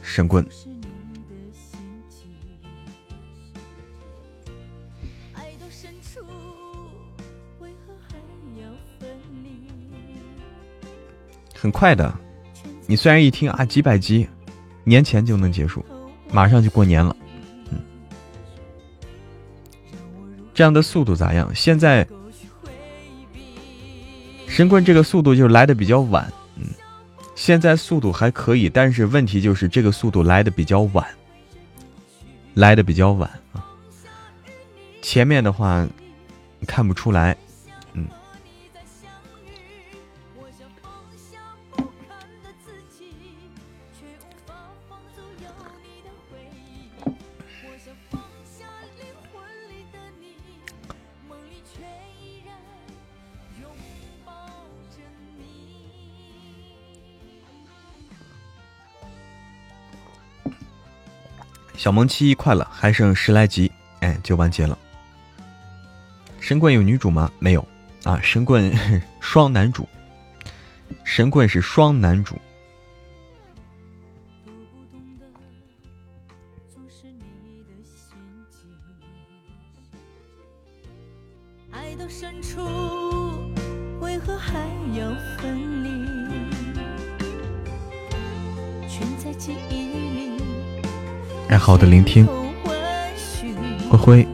[0.03, 0.47] 神棍，
[11.55, 12.15] 很快的。
[12.87, 14.29] 你虽然一听啊几百集，
[14.85, 15.85] 年前就能结束，
[16.31, 17.15] 马上就过年了。
[17.71, 17.79] 嗯，
[20.55, 21.55] 这样的速度咋样？
[21.55, 22.07] 现在
[24.49, 26.31] 神棍这个速度就来的比较晚。
[26.57, 26.65] 嗯
[27.37, 31.07] 现在速度还可以，但是问题就是这个速度来的比较晚，
[32.55, 33.65] 来的比较晚啊。
[35.01, 35.87] 前面的话
[36.67, 37.37] 看不出来，
[61.79, 63.71] 小萌七一快了，还剩十来集，
[64.01, 64.77] 哎，就完结了。
[66.41, 67.31] 神棍有女主吗？
[67.39, 67.67] 没有
[68.03, 68.77] 啊，神棍
[69.21, 69.89] 双男主，
[71.05, 72.37] 神棍是双男主。
[91.57, 92.27] 好的聆听，
[93.89, 94.27] 灰灰。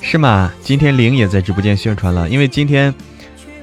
[0.00, 0.52] 是吗？
[0.62, 2.94] 今天玲也在直播间宣传了，因为今天。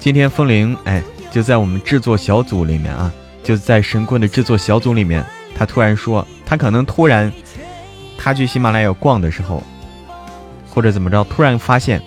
[0.01, 5.23] 今天风铃哎，就在我们制作小组里面啊，就在神棍的制作小组里面，
[5.55, 7.31] 他突然说，他可能突然，
[8.17, 9.61] 他去喜马拉雅逛的时候，
[10.67, 12.01] 或者怎么着，突然发现，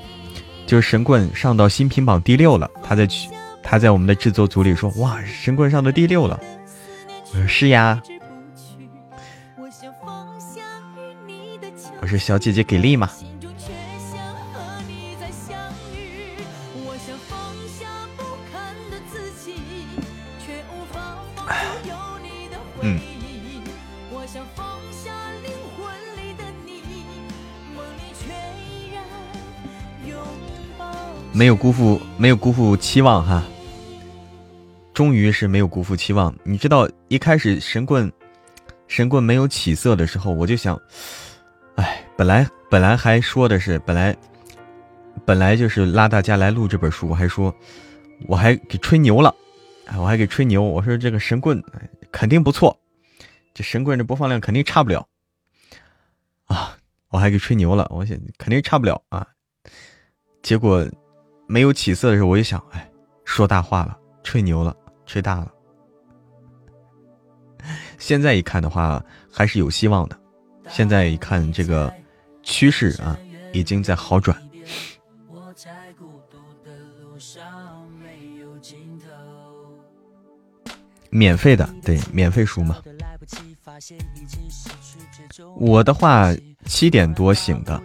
[0.67, 2.69] 就是神棍上到新品榜第六了。
[2.83, 3.31] 他在去，
[3.63, 6.41] 他在我们的制作组里说：“哇，神棍上到第六了。”
[7.31, 8.03] 我说：“是呀。”
[12.03, 12.97] 我说：“小姐姐给力
[24.13, 25.11] 我想放下
[25.43, 25.87] 灵魂
[26.19, 26.83] 里的你，
[27.75, 28.29] 梦里却
[28.61, 29.03] 依然
[30.07, 30.19] 拥
[30.79, 30.85] 抱？”
[31.33, 33.43] 没有辜负，没有辜负期望哈。
[34.93, 36.35] 终于是没有辜负期望。
[36.45, 38.13] 你知道一开始神棍，
[38.87, 40.79] 神棍没有起色的时候，我就想，
[41.77, 44.15] 哎，本来本来还说的是，本来
[45.25, 47.53] 本来就是拉大家来录这本书，我还说，
[48.29, 49.35] 我还给吹牛了，
[49.87, 51.61] 哎，我还给吹牛，我说这个神棍
[52.15, 52.79] 肯定不错，
[53.53, 55.09] 这神棍这播放量肯定差不了
[56.45, 59.27] 啊，我还给吹牛了，我想肯定差不了啊，
[60.41, 60.89] 结果。
[61.47, 62.91] 没有起色的时候，我就想，哎，
[63.27, 65.53] 说大话了，吹牛了，吹大了。
[67.99, 70.19] 现在一看的话，还是有希望的。
[70.71, 71.93] 现在一看这个
[72.43, 73.19] 趋势啊，
[73.53, 74.35] 已经在好转。
[81.15, 82.77] 免费的，对，免费书嘛。
[85.57, 86.35] 我的话
[86.67, 87.81] 七点多醒的。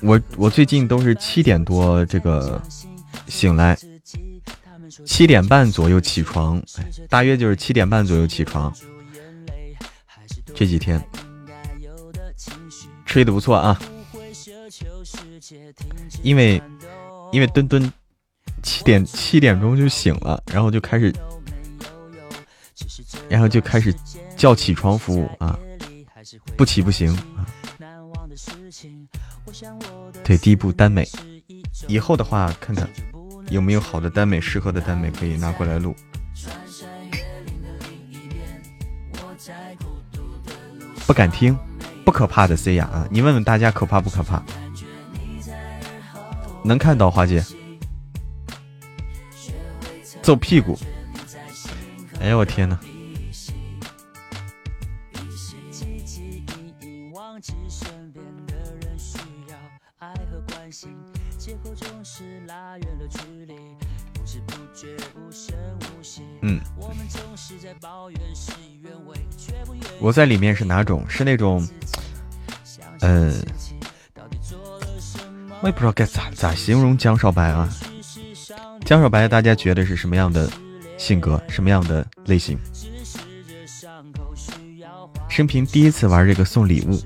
[0.00, 2.60] 我我最近都是七点多这个
[3.28, 3.78] 醒来，
[5.06, 6.60] 七点半左右起床，
[7.08, 8.74] 大约就是七点半左右起床。
[10.56, 11.00] 这几天
[13.06, 13.80] 吹的不错啊，
[16.24, 16.60] 因为
[17.30, 17.92] 因为墩墩
[18.64, 21.14] 七点七点钟就醒了，然后就开始，
[23.32, 23.94] 然后就开始
[24.36, 25.58] 叫起床服务啊，
[26.54, 27.46] 不起不行啊。
[30.22, 31.08] 对，第一步耽美，
[31.88, 32.86] 以后的话看看
[33.48, 35.96] 有没有好的耽美，适合的耽美可以拿过来录。
[41.06, 41.56] 不敢听，
[42.04, 43.08] 不可怕的 C 呀啊！
[43.10, 44.42] 你问问大家可怕不可怕？
[46.62, 47.42] 能看到花姐，
[50.20, 50.78] 揍屁股！
[52.20, 52.78] 哎呀，我天哪！
[66.42, 66.60] 嗯，
[70.00, 71.04] 我在里面是哪种？
[71.08, 71.66] 是那种，
[73.00, 73.32] 嗯，
[75.60, 77.68] 我也不知道该咋咋形容江少白啊。
[78.84, 80.50] 江少白，大家觉得是什么样的
[80.98, 81.40] 性格？
[81.48, 82.58] 什么样的类型？
[85.28, 87.00] 生平第一次玩这个送礼物，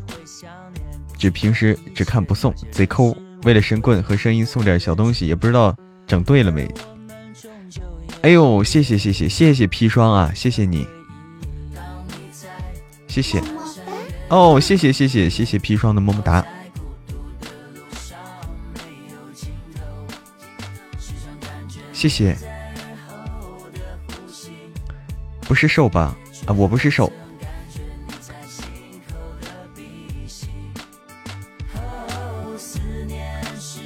[1.18, 3.16] 就平时只看不送，贼抠。
[3.45, 5.76] 为了神棍和声音送点小东西，也不知道
[6.07, 6.66] 整对了没。
[8.26, 10.84] 哎呦，谢谢谢谢谢谢砒霜啊，谢谢你，
[13.06, 13.40] 谢谢
[14.28, 16.44] 哦，谢谢谢谢谢谢砒霜的么么哒，
[21.92, 22.36] 谢谢，
[25.42, 26.16] 不是瘦吧？
[26.46, 27.12] 啊，我不是瘦。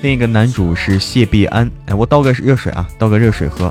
[0.01, 3.71] 另一个男主是谢必安，哎，我倒个热水啊，倒个热水喝。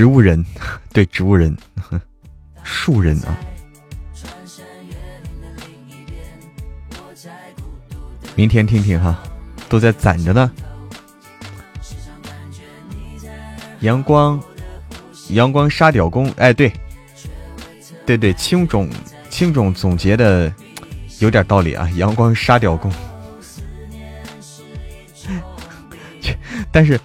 [0.00, 0.42] 植物人，
[0.94, 1.54] 对植物人，
[2.64, 3.36] 树人啊！
[8.34, 9.22] 明天听听哈，
[9.68, 10.50] 都在攒着呢。
[13.80, 14.42] 阳光，
[15.28, 16.72] 阳光沙雕工，哎，对，
[18.06, 18.88] 对对，青总，
[19.28, 20.50] 青总总结的
[21.18, 21.86] 有点道理啊。
[21.96, 22.90] 阳光沙雕工，
[26.72, 26.98] 但是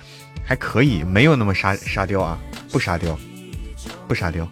[0.45, 2.39] 还可以，没有那么沙沙雕啊。
[2.75, 3.17] 不沙雕，
[4.05, 4.45] 不沙雕。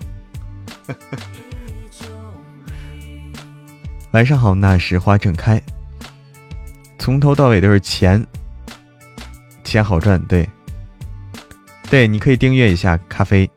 [4.11, 5.61] 晚上好，那时花正开。
[6.97, 8.25] 从头到尾都是钱，
[9.65, 10.49] 钱好赚，对，
[11.89, 13.51] 对，你可以订阅一下咖啡，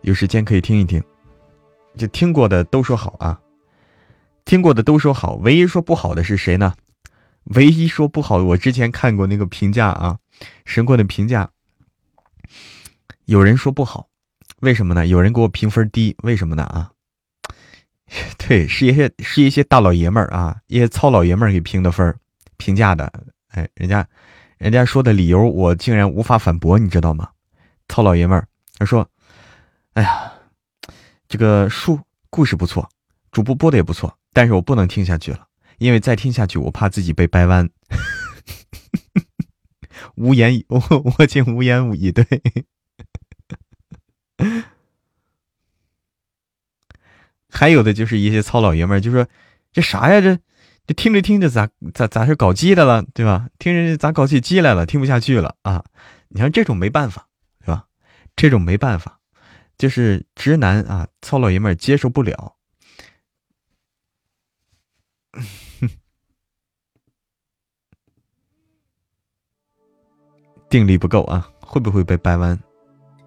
[0.00, 1.04] 有时间可以听一听，
[1.98, 3.38] 就听过的都说好啊，
[4.46, 6.72] 听过的都说好，唯一说不好的是谁呢？
[7.54, 10.16] 唯一说不好，我之前看过那个评价啊，
[10.64, 11.50] 神棍的评价，
[13.26, 14.08] 有人说不好，
[14.60, 15.06] 为什么呢？
[15.06, 16.62] 有人给我评分低，为什么呢？
[16.64, 16.90] 啊？
[18.36, 22.14] 对，是一些是一些大老爷们儿啊，一些糙老爷们儿给评的分
[22.58, 23.10] 评价的。
[23.48, 24.06] 哎，人家，
[24.58, 27.30] 人家说的理由我竟然无法反驳，你知道吗？
[27.88, 28.46] 糙老爷们儿
[28.78, 29.08] 他说
[29.94, 30.32] ：“哎呀，
[31.28, 31.98] 这个书
[32.28, 32.88] 故事不错，
[33.30, 35.46] 主播播的也不错，但是我不能听下去了，
[35.78, 37.68] 因为再听下去我怕自己被掰弯。”
[40.16, 40.80] 无言以，我
[41.18, 42.24] 我竟无言以对。
[47.54, 49.26] 还有的就是一些糙老爷们儿，就说
[49.72, 50.20] 这啥呀？
[50.20, 50.36] 这
[50.86, 53.48] 这听着听着咋咋咋是搞基的了，对吧？
[53.58, 54.84] 听着咋搞起基来了？
[54.84, 55.84] 听不下去了啊！
[56.28, 57.28] 你看这种没办法，
[57.64, 57.86] 对吧？
[58.34, 59.20] 这种没办法，
[59.78, 62.56] 就是直男啊，糙老爷们儿接受不了。
[70.68, 71.48] 定力不够啊？
[71.60, 72.58] 会不会被掰弯？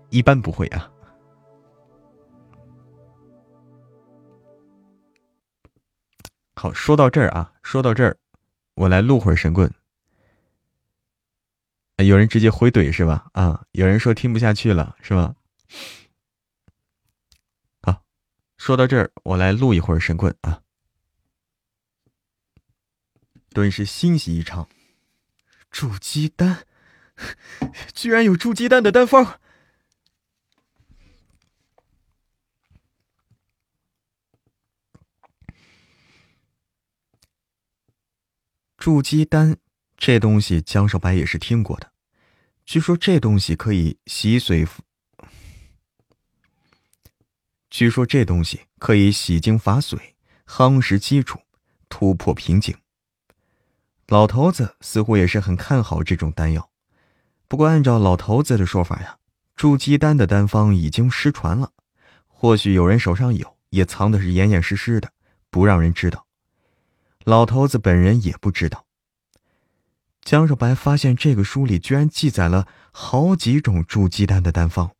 [0.10, 0.92] 一般不会啊。
[6.60, 8.18] 好，说到这儿啊，说到这儿，
[8.74, 9.72] 我来录会儿神棍。
[11.98, 13.28] 有人直接回怼是吧？
[13.34, 15.36] 啊，有人说听不下去了是吧？
[17.84, 18.04] 好，
[18.58, 20.64] 说到这儿，我来录一会儿神棍啊。
[23.50, 24.68] 顿时欣喜异常，
[25.70, 26.66] 煮鸡蛋，
[27.94, 29.40] 居然有煮鸡蛋的单方。
[38.88, 39.58] 筑基丹
[39.98, 41.92] 这东西，江少白也是听过的。
[42.66, 44.66] 据说这东西可以洗髓，
[47.70, 50.00] 据说这东西可以洗精伐髓、
[50.46, 51.38] 夯实基础、
[51.90, 52.78] 突破瓶颈。
[54.08, 56.70] 老头子似乎也是很看好这种丹药。
[57.50, 59.18] 不过按照老头子的说法呀，
[59.58, 61.74] 筑基丹的丹方已经失传了，
[62.26, 65.12] 或许有人手上有，也藏的是严严实实的，
[65.50, 66.26] 不让人知道。
[67.28, 68.86] 老头子本人也不知道。
[70.22, 74.92] 江少白发现这个书里居然记载了好几种筑基丹的丹方，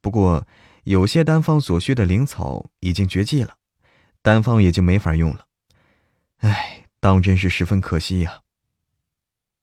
[0.00, 0.46] 不过
[0.84, 3.58] 有些丹方所需的灵草已经绝迹了，
[4.22, 5.46] 丹方也就没法用了。
[6.38, 8.40] 唉，当真是十分可惜呀！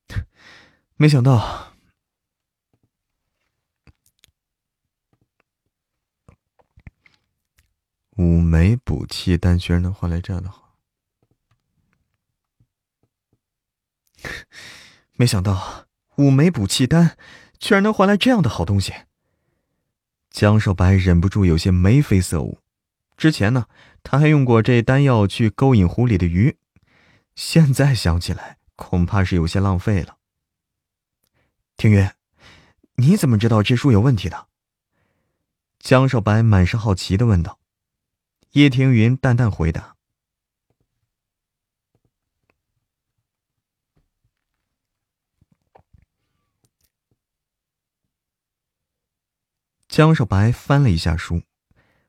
[0.98, 1.74] 没想到
[8.18, 10.65] 五枚补气丹居然能换来这样的好。
[15.18, 17.18] 没想到五枚补气丹
[17.60, 18.94] 居然能换来这样的好东西。
[20.30, 22.60] 江少白忍不住有些眉飞色舞。
[23.16, 23.68] 之前呢，
[24.04, 26.58] 他还用过这丹药去勾引湖里的鱼，
[27.34, 30.18] 现在想起来，恐怕是有些浪费了。
[31.78, 32.12] 庭云，
[32.96, 34.48] 你怎么知道这书有问题的？
[35.80, 37.60] 江少白满是好奇的问道。
[38.52, 39.95] 叶庭云淡淡回答。
[49.96, 51.42] 江少白翻了一下书，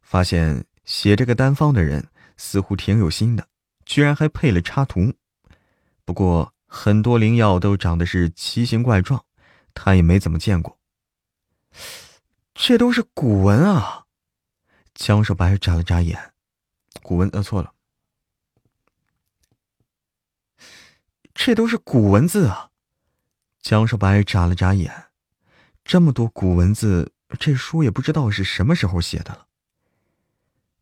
[0.03, 3.47] 发现写这个单方的人似乎挺有心的，
[3.85, 5.15] 居然还配了插图。
[6.05, 9.25] 不过很多灵药都长得是奇形怪状，
[9.73, 10.77] 他也没怎么见过。
[12.55, 14.07] 这都是古文啊！
[14.93, 16.33] 江少白眨了眨眼，
[17.05, 17.73] 古文呃错了，
[21.33, 22.71] 这都是古文字啊！
[23.63, 25.05] 江少白眨了眨眼，
[25.85, 27.13] 这么多古文字。
[27.39, 29.49] 这书也不知道是什么时候写的了。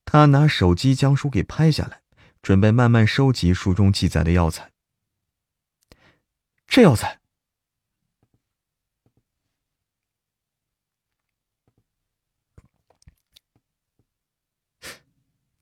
[0.05, 2.03] 他拿手机将书给拍下来，
[2.43, 4.73] 准备慢慢收集书中记载的药材。
[6.67, 7.21] 这药材，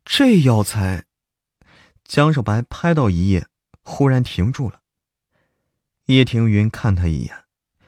[0.05, 1.07] 这药材，
[2.05, 3.47] 江少白拍到一页，
[3.83, 4.83] 忽然停住了。
[6.07, 7.45] 叶庭云看他一眼，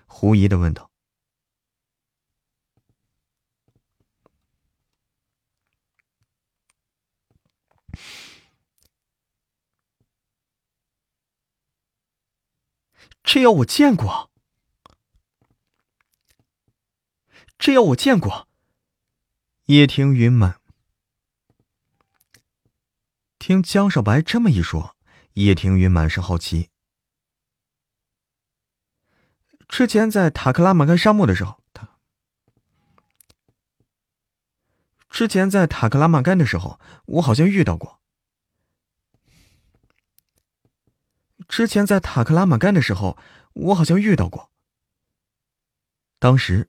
[0.07, 0.91] 狐疑的问道。
[13.25, 14.31] 这药我见过，
[17.59, 18.47] 这药我见过。
[19.65, 20.61] 叶庭云满
[23.39, 24.95] 听江少白这么一说，
[25.33, 26.71] 叶庭云满是好奇。
[29.67, 31.99] 之前在塔克拉玛干沙漠的时候，他
[35.09, 38.03] 之前在塔克拉玛干的时候，我好像遇到过。
[41.49, 43.19] 之前在塔克拉玛干的时候，
[43.53, 44.51] 我好像遇到过。
[46.19, 46.69] 当时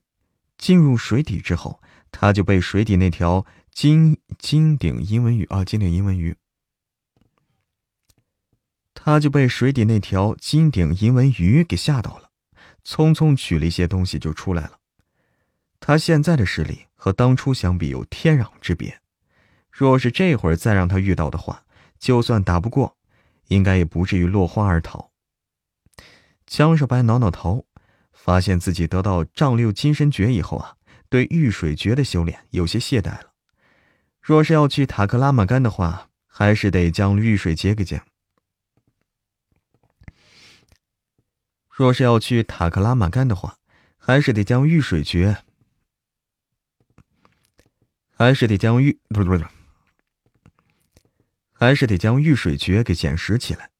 [0.58, 6.36] 进入水底之后，他就被水底那条金金顶银纹鱼啊，金顶银纹鱼，
[8.94, 12.30] 他就被水底那条金顶银纹鱼给吓到了，
[12.84, 14.78] 匆匆取了一些东西就出来了。
[15.80, 19.00] 他现在的实力和当初相比有天壤之别，
[19.70, 21.64] 若是这会儿再让他遇到的话，
[21.98, 22.96] 就算打不过。
[23.48, 25.10] 应该也不至于落荒而逃。
[26.46, 27.66] 江少白挠挠头，
[28.12, 30.76] 发现自己得到丈六金身诀以后啊，
[31.08, 33.32] 对御水诀的修炼有些懈怠了。
[34.20, 38.04] 若是要去塔克拉玛干的话，还是得将御水诀给讲。
[41.68, 43.58] 若是要去塔克拉玛干的话，
[43.96, 45.44] 还是得将御水诀，
[48.10, 49.46] 还是得将御不是不是。
[51.58, 53.70] 还是得将御水诀给捡拾起来。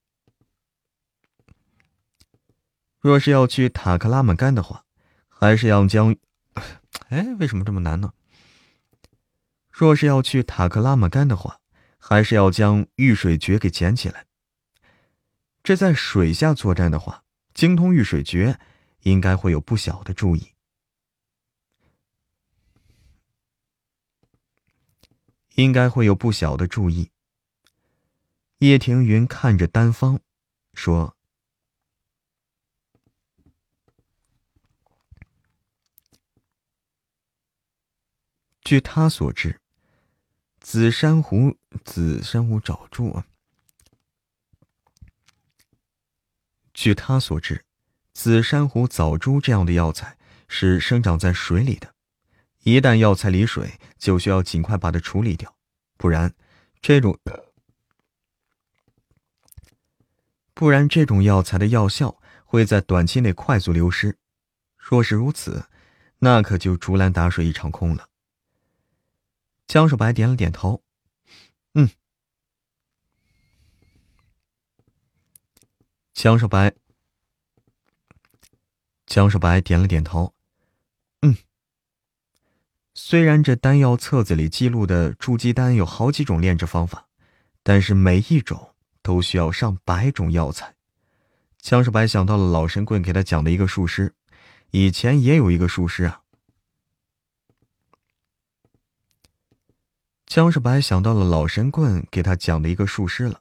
[2.99, 4.87] 若是要去塔克拉玛干的话，
[5.29, 6.17] 还是要将……
[7.11, 8.15] 哎，为什么这么难呢？
[9.71, 11.61] 若是要去塔克拉玛干的话，
[11.99, 14.27] 还是要将御水诀给捡起来。
[15.63, 18.59] 这在水下作战的话，精通御水诀，
[19.03, 20.55] 应该会有不小的注意。
[25.57, 27.11] 应该会有不小的注意。
[28.67, 30.19] 叶庭云看着丹方，
[30.75, 31.17] 说
[38.63, 39.61] ：“据他所知，
[40.59, 43.25] 紫珊瑚、紫珊瑚藻珠啊。
[46.75, 47.65] 据他所知，
[48.15, 51.95] 紫珊瑚藻珠这样的药材是生长在水里的，
[52.65, 55.57] 一旦药材离水，就需要尽快把它处理掉，
[55.97, 56.35] 不然
[56.81, 57.17] 这种。”
[60.59, 64.19] 不然，这种药材的药效会在短期内快速流失。
[64.79, 65.67] 若是如此，
[66.21, 68.09] 那可就竹篮打水一场空了。
[69.67, 70.83] 江少白点了点头，
[71.75, 71.91] 嗯。
[76.15, 76.75] 江少白，
[79.05, 80.35] 江少白点了点头，
[81.21, 81.37] 嗯。
[82.95, 87.09] 虽然这丹药册子里记录的筑基丹有好几种炼制方法，
[87.63, 88.73] 但是每一种。
[89.07, 90.75] 都需要上百种药材。
[91.61, 94.13] 江少白想到了老神棍给他讲的一个术师，
[94.73, 96.23] 以前也有一个术师啊。
[100.27, 103.41] 江少白想到了老神棍给他讲的一个术师了，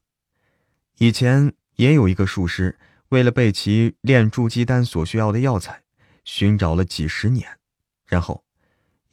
[0.99, 2.77] 以前也有一个术师，
[3.09, 5.81] 为了备齐炼筑基丹所需要的药材，
[6.23, 7.57] 寻找了几十年，
[8.05, 8.43] 然后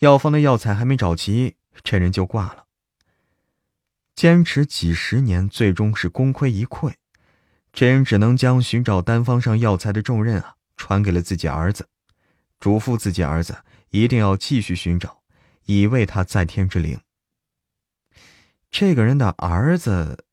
[0.00, 2.66] 药方的药材还没找齐，这人就挂了。
[4.14, 6.92] 坚持几十年，最终是功亏一篑。
[7.72, 11.88] 这人只能将寻找丹方上药材的重任啊，传给了自己儿子，
[12.60, 15.22] 嘱咐自己儿子一定要继续寻找，
[15.64, 17.00] 以为他在天之灵。
[18.70, 20.24] 这个人的儿子，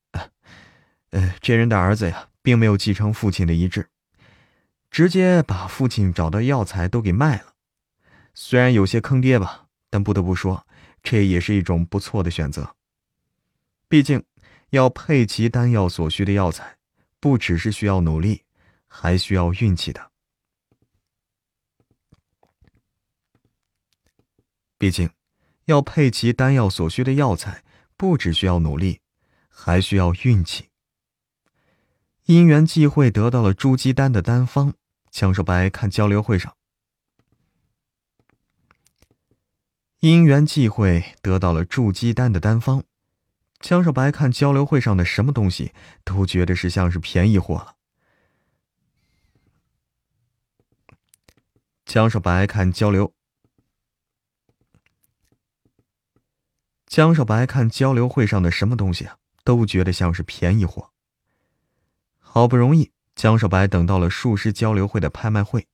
[1.10, 3.88] 呃，这人的儿子呀，并没有继承父亲的遗志，
[4.90, 7.54] 直接把父亲找的药材都给卖了。
[8.34, 10.66] 虽然有些坑爹吧，但不得不说，
[11.02, 12.76] 这也是一种不错的选择。
[13.90, 14.24] 毕竟，
[14.68, 16.78] 要配齐丹药所需的药材，
[17.18, 18.44] 不只是需要努力，
[18.86, 20.12] 还需要运气的。
[24.78, 25.10] 毕竟，
[25.64, 27.64] 要配齐丹药所需的药材，
[27.96, 29.00] 不只需要努力，
[29.48, 30.68] 还需要运气。
[32.26, 34.74] 因缘际会得到了筑基丹的丹方，
[35.10, 36.56] 江少白看交流会上，
[39.98, 42.84] 因缘际会得到了筑基丹的丹方。
[43.60, 47.76] 江少白看交流会上的什么东西，都觉得是像是便宜货了。
[51.84, 53.12] 江少白看交流，
[56.86, 60.90] 江少白看交流会上的什么东西啊，都觉得像是便宜货。
[62.18, 65.68] 好不容易，江少白等到了术师交流会的拍卖会。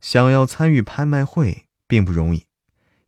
[0.00, 2.46] 想要参与拍卖会并不容易，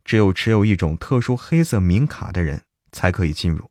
[0.04, 2.65] 只有持有一种特殊黑色名卡的人。
[2.96, 3.70] 才可以进入，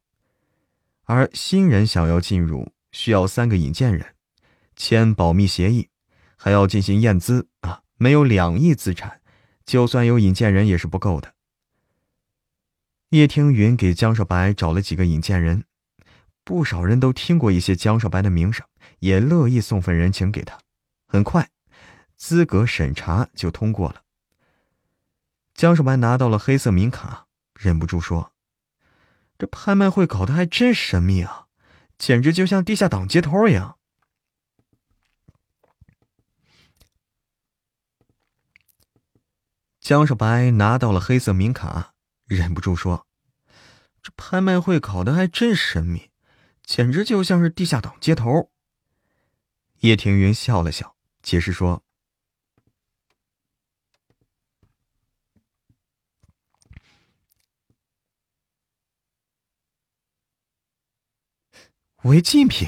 [1.06, 4.14] 而新人想要进入，需要三个引荐人
[4.76, 5.90] 签保密协议，
[6.38, 7.82] 还要进行验资啊！
[7.98, 9.22] 没有两亿资产，
[9.66, 11.34] 就算有引荐人也是不够的。
[13.10, 15.64] 叶听云给江少白找了几个引荐人，
[16.44, 18.64] 不少人都听过一些江少白的名声，
[19.00, 20.60] 也乐意送份人情给他。
[21.08, 21.50] 很快，
[22.16, 24.04] 资格审查就通过了。
[25.56, 27.26] 江少白拿到了黑色名卡，
[27.60, 28.34] 忍不住说
[29.38, 31.48] ：“这拍卖会搞得还真神秘啊，
[31.98, 33.78] 简直就像地下党接头一样。”
[39.80, 41.94] 江少白拿到了黑色名卡，
[42.26, 43.06] 忍不住说
[44.02, 46.10] ：“这拍卖会搞得还真神秘，
[46.64, 48.50] 简直就像是地下党接头。”
[49.82, 51.84] 叶庭云笑了笑，解释说
[62.06, 62.68] ：“违禁品。”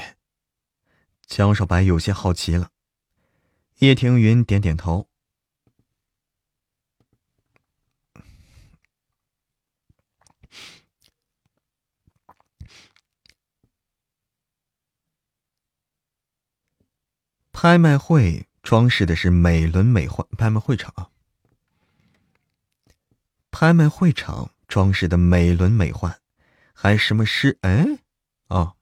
[1.26, 2.70] 江少白有些好奇了。
[3.78, 5.08] 叶庭云点点头。
[17.52, 21.10] 拍卖会装饰的是美轮美奂，拍卖会场。
[23.50, 26.20] 拍卖会场装饰的美轮美奂，
[26.72, 27.58] 还什么诗？
[27.62, 27.98] 哎，
[28.46, 28.76] 哦，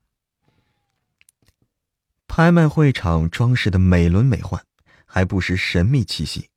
[2.37, 4.61] 拍卖会场装饰的美轮美奂，
[5.07, 6.51] 还不失神秘气息。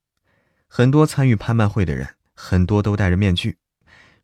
[0.68, 3.58] 很多参与拍卖会的人，很多都戴着面具，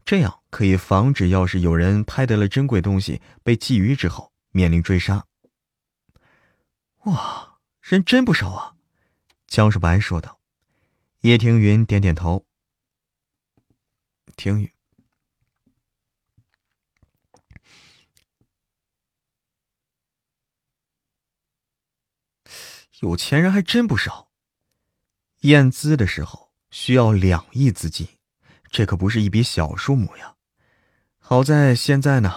[0.04, 5.26] 这样可以防止要是有人拍得了珍贵东西被觊觎之后面临追杀。
[7.06, 7.58] 哇！
[7.80, 8.76] 人真不少啊，
[9.48, 10.42] 江少白说道。
[11.22, 12.46] 叶庭云点点头。
[14.36, 14.74] 听雨，
[23.02, 24.30] 有钱人还真不少。
[25.42, 28.08] 验资的时候需要两亿资金，
[28.70, 30.36] 这可不是一笔小数目呀。
[31.20, 32.34] 好在现在呢。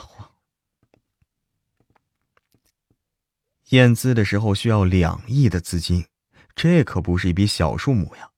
[3.70, 6.06] 验资的时候需要两亿的资金，
[6.54, 8.30] 这可不是一笔小数目呀。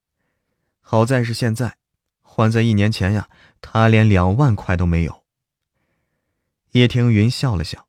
[0.80, 1.76] 好在是现在，
[2.20, 3.28] 换在一年前呀，
[3.60, 5.24] 他连两万块都没有。
[6.72, 7.86] 叶庭云笑了笑。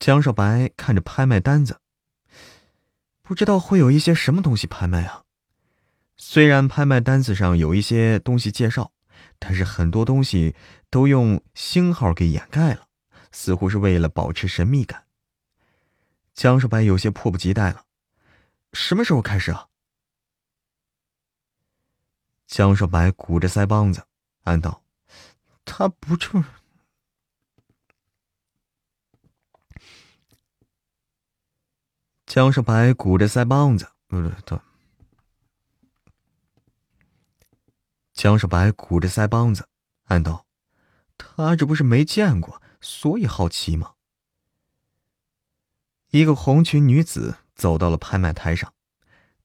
[0.00, 1.78] 江少白看着拍卖单子，
[3.20, 5.24] 不知道会有一些什么东西拍卖啊。
[6.16, 8.92] 虽然拍卖单子上有一些东西介绍，
[9.38, 10.56] 但是很多东西
[10.88, 12.86] 都用星号给掩盖了。
[13.32, 15.04] 似乎是为了保持神秘感。
[16.34, 17.84] 江少白有些迫不及待了，
[18.72, 19.68] 什么时候开始啊？
[22.48, 24.02] 江少白鼓着腮帮子，
[24.42, 24.82] 暗道
[25.64, 26.42] ：“他不就……”
[32.30, 34.62] 江少白鼓着腮帮子，不是他。
[38.12, 39.68] 江少白鼓着腮帮子，
[40.04, 40.46] 暗道
[41.18, 43.94] ：“他这不是没见过。”所以好奇吗？
[46.10, 48.72] 一个红裙女子走到了拍卖台上，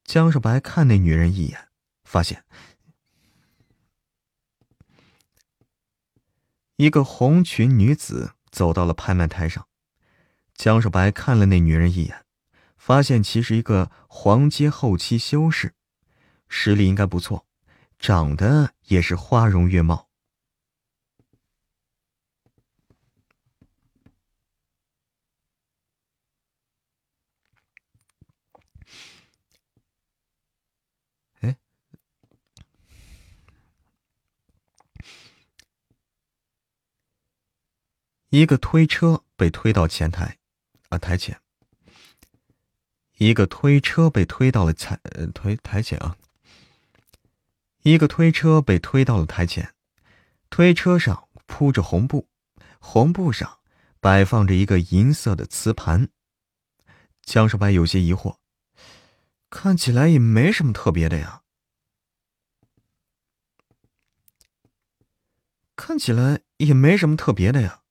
[0.04, 1.70] 江少白看那女人一眼，
[2.04, 2.46] 发现
[6.76, 9.68] 一个红裙女子走到了拍卖台上，
[10.54, 12.25] 江少白看了那女人一眼，
[12.86, 15.74] 发现其实一个黄阶后期修士，
[16.48, 17.48] 实力应该不错，
[17.98, 20.08] 长得也是花容月貌。
[38.30, 40.38] 一个推车被推到前台，
[40.90, 41.45] 啊，台前。
[43.18, 45.00] 一个推车被推到了台
[45.34, 46.18] 推台前啊。
[47.84, 49.74] 一个推车被推到了台前，
[50.50, 52.28] 推车上铺着红布，
[52.80, 53.60] 红布上
[54.00, 56.10] 摆放着一个银色的瓷盘。
[57.22, 58.38] 江少白有些疑惑，
[59.50, 61.44] 看起来也没什么特别的呀。
[65.76, 67.84] 看起来也没什么特别的呀。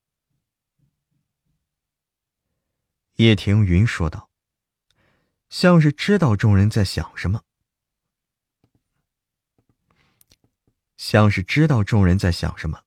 [3.15, 4.29] 叶庭云说道，
[5.57, 7.43] 像是知道众人在想什么，
[10.97, 12.81] 像是知道众人在想什么。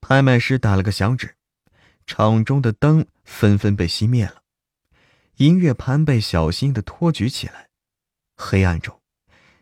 [0.00, 1.36] 拍卖师打了个响指，
[2.06, 4.40] 场中的灯纷纷被熄灭了，
[5.36, 7.68] 音乐盘被小心的托举起来。
[8.34, 8.98] 黑暗中，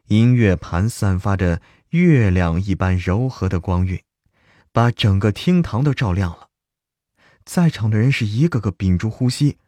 [0.07, 4.01] 音乐盘散发着月亮一般柔和的光晕，
[4.71, 6.51] 把整个厅堂都照亮了。
[7.45, 9.59] 在场的人是一个个屏住呼吸。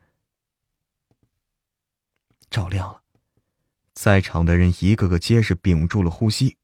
[2.50, 3.02] 照亮了，
[3.92, 6.56] 在场的人一个个皆是屏住了呼吸，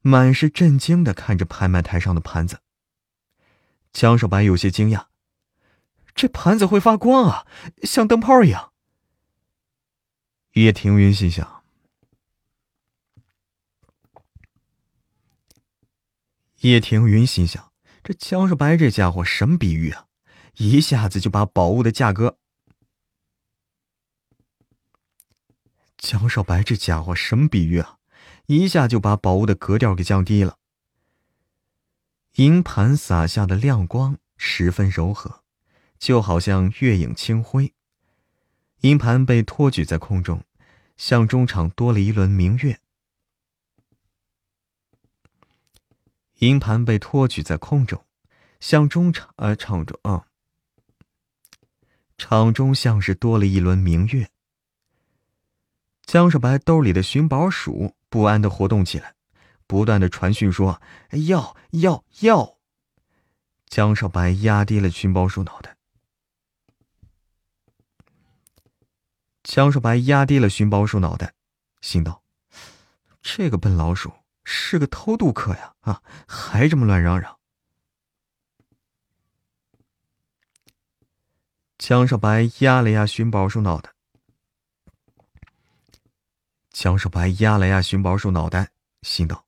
[0.00, 2.60] 满是震惊的看着拍卖台上的盘子。
[3.92, 5.06] 江少白有些惊讶，
[6.14, 7.46] 这盘子会发光啊，
[7.82, 8.72] 像灯泡一样。
[10.52, 11.64] 叶庭云心想：
[16.60, 17.72] 叶庭云心想，
[18.04, 20.06] 这江少白这家伙什么比喻啊？
[20.56, 22.38] 一下子就把宝物的价格……
[26.06, 27.98] 江少白这家伙什么比喻啊？
[28.46, 30.56] 一下就把宝物的格调给降低了。
[32.34, 35.42] 银盘洒下的亮光十分柔和，
[35.98, 37.74] 就好像月影清辉。
[38.82, 40.44] 银盘被托举在空中，
[40.96, 42.78] 向中场多了一轮明月。
[46.38, 48.06] 银盘被托举在空中，
[48.60, 50.28] 向中场呃场中啊，
[52.16, 54.30] 场中像是多了一轮明月。
[56.06, 59.16] 江少白兜里的寻宝鼠不安的活动起来，
[59.66, 60.80] 不断的传讯说
[61.26, 62.58] ：“要要要！”
[63.66, 65.76] 江少白压低了寻宝鼠脑袋。
[69.42, 71.34] 江少白压低了寻宝鼠脑袋，
[71.80, 72.22] 心道
[73.20, 74.12] ：“这个笨老鼠
[74.44, 75.74] 是个偷渡客呀！
[75.80, 77.36] 啊，还这么乱嚷嚷。”
[81.78, 83.95] 江少白压了压寻宝鼠脑袋。
[86.76, 88.70] 江少白压了压寻宝鼠脑袋，
[89.00, 89.46] 心道：“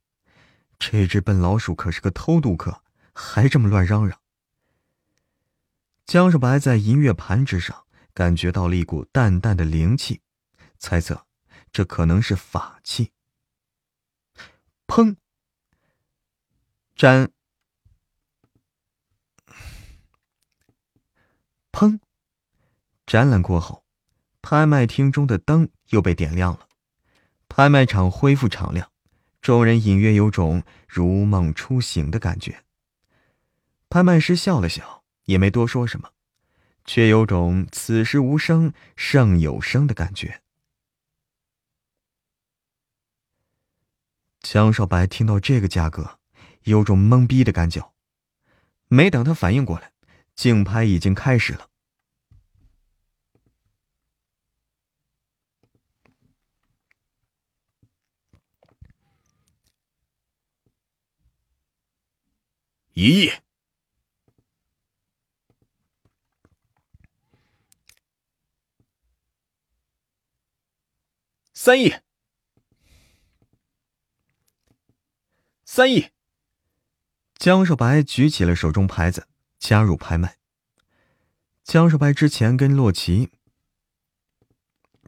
[0.81, 4.19] 这只笨老鼠可是个偷渡客，还这么乱嚷嚷。”
[6.07, 10.23] 江少白在银月盘之上感觉到了一股淡淡的灵气，
[10.79, 11.27] 猜测
[11.71, 13.13] 这可能是法器。
[14.87, 15.15] 砰！
[16.97, 17.31] 展。
[21.71, 22.01] 砰！
[23.07, 23.85] 展览过后，
[24.41, 26.68] 拍卖厅中的灯又被点亮了。
[27.59, 28.89] 拍卖场恢复敞亮，
[29.41, 32.63] 众人隐约有种如梦初醒的感觉。
[33.89, 36.11] 拍卖师笑了笑，也没多说什么，
[36.85, 40.41] 却有种此时无声胜有声的感觉。
[44.41, 46.21] 江少白听到这个价格，
[46.63, 47.93] 有种懵逼的感觉。
[48.87, 49.91] 没等他反应过来，
[50.37, 51.68] 竞拍已经开始了。
[63.01, 63.33] 一亿，
[71.55, 71.95] 三亿，
[75.65, 76.09] 三亿。
[77.37, 79.29] 江少白举起了手中牌子，
[79.61, 80.39] 加入拍卖。
[81.63, 83.31] 江少白之前跟洛奇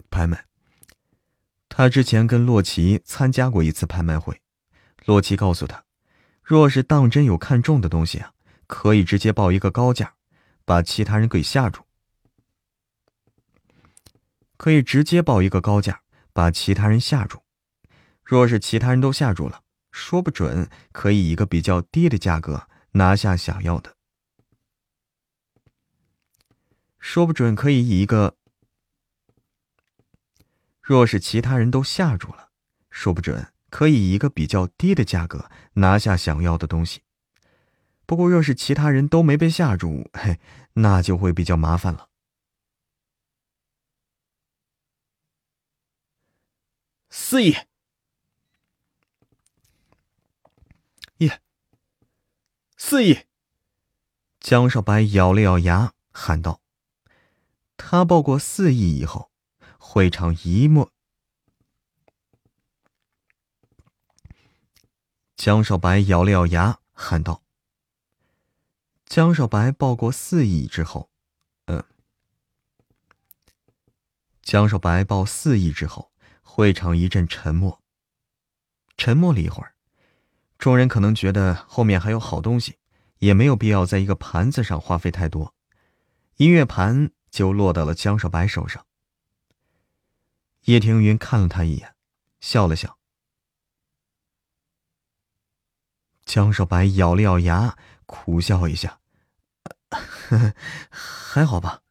[0.09, 0.47] 拍卖，
[1.69, 4.41] 他之前跟洛奇参加过一次拍卖会，
[5.05, 5.90] 洛奇告诉他。
[6.51, 8.33] 若是当真有看中的东西啊，
[8.67, 10.15] 可以直接报一个高价，
[10.65, 11.85] 把其他人给吓住。
[14.57, 17.45] 可以直接报一个高价，把其他人吓住。
[18.25, 23.95] 若是其他人都吓住了，说不准可以以一个比较低的价格拿下想要的。
[26.99, 28.37] 说不准可以以一个，
[30.83, 32.51] 若是其他人都吓住了，
[32.91, 33.53] 说不准。
[33.71, 37.01] 可以以一个比较低的价格拿下想要的东西。
[38.05, 40.41] 不过，若是其他人都没被吓住，嘿，
[40.75, 42.09] 那就会比较麻烦了。
[47.09, 47.57] 四亿，
[51.19, 51.41] 耶，
[52.77, 53.21] 四亿！
[54.41, 56.61] 江少白咬了咬牙，喊道
[57.77, 59.31] ：“他报过四亿以后，
[59.79, 60.91] 会场一默。”
[65.41, 67.43] 江少白咬了咬牙，喊道
[69.09, 71.09] ：“江少白报过四亿之后，
[71.65, 71.83] 嗯，
[74.43, 76.13] 江少白报四亿之后，
[76.43, 77.81] 会场一阵沉默。
[78.99, 79.73] 沉默了一会儿，
[80.59, 82.77] 众人可能觉得后面还有好东西，
[83.21, 85.55] 也没有必要在一个盘子上花费太多，
[86.37, 88.85] 音乐盘就落到了江少白手上。
[90.65, 91.95] 叶庭云看了他一眼，
[92.41, 92.95] 笑了笑。”
[96.25, 99.01] 江少白咬了咬牙，苦笑一下
[100.91, 101.83] ：“还好吧。”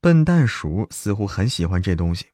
[0.00, 2.28] 笨蛋鼠似乎很喜欢这东西。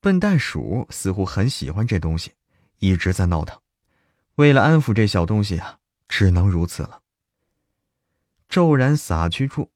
[0.00, 2.32] 笨蛋鼠似乎很喜欢这东西，
[2.78, 3.58] 一直在闹腾。
[4.34, 5.78] 为了安抚这小东西啊，
[6.08, 7.02] 只能如此了。
[8.48, 9.70] 骤然撒去处，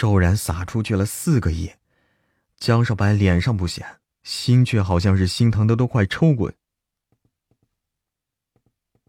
[0.00, 1.72] 骤然撒出去了四个亿，
[2.56, 6.54] 江少白脸上不显，心却好像是心疼的都快抽滚。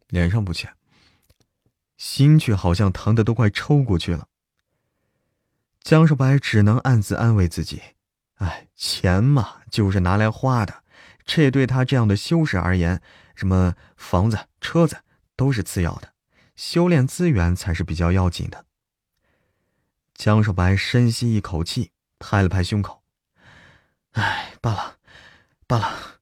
[0.09, 0.75] 脸上不显，
[1.95, 4.27] 心却好像疼的都快抽过去了。
[5.79, 7.81] 江少白只能暗自安慰自己
[8.39, 10.83] ：“哎，钱嘛，就是拿来花的，
[11.25, 13.01] 这对他这样的修士而言，
[13.33, 14.97] 什么房子、车子
[15.37, 16.11] 都是次要的，
[16.57, 18.65] 修炼资源才是比较要紧的。”
[20.21, 23.03] 江少白深吸一口气，拍了拍胸口
[24.13, 24.99] ：“哎，罢了，
[25.65, 26.21] 罢了。”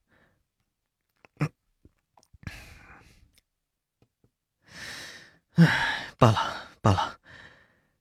[5.56, 7.20] 唉，罢了罢了，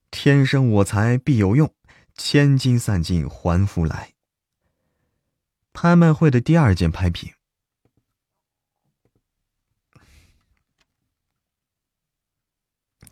[0.10, 1.76] 天生我材必有用，
[2.16, 4.14] 千金散尽还复来。
[5.74, 7.34] 拍卖会的第二件拍品，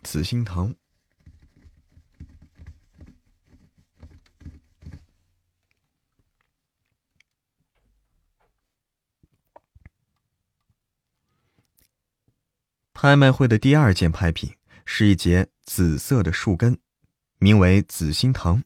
[0.02, 0.74] 紫心堂。
[13.00, 14.52] 拍卖会的第二件拍品
[14.84, 16.76] 是一节紫色的树根，
[17.38, 18.64] 名为紫心藤。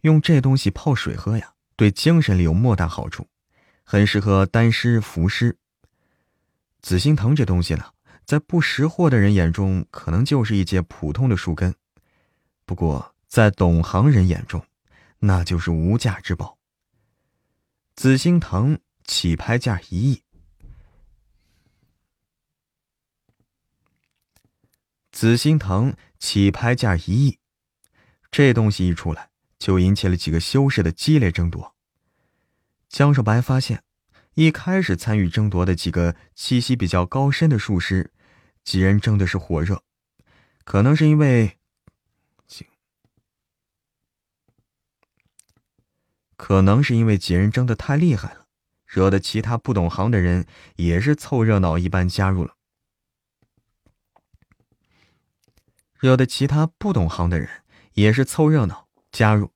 [0.00, 3.28] 用这东西泡水喝呀，对精神力有莫大好处，
[3.84, 5.56] 很适合丹师、符师。
[6.82, 7.84] 紫心藤这东西呢，
[8.24, 11.70] 在不识货的人眼中，可能就是一节普通的树根；
[12.64, 14.60] 不过在懂行人眼中，
[15.20, 16.58] 那就是无价之宝。
[17.94, 20.25] 紫心藤起拍价一亿。
[25.16, 27.38] 紫心藤起拍价一亿，
[28.30, 31.74] 这东西一出来，就引起了几个修士的激烈争夺。
[32.90, 33.82] 江少白发现，
[34.34, 38.12] 一开始参与争夺的几个气息比较高深的术师，
[38.62, 39.82] 几人争的是火热，
[40.64, 41.56] 可能是因为，
[46.36, 48.48] 可能是因为几人争的太厉害了，
[48.84, 52.55] 惹得其他不懂行的人也是凑热闹一般加入了。
[55.98, 57.48] 惹得其他不懂行的人
[57.94, 59.50] 也是凑热闹加入，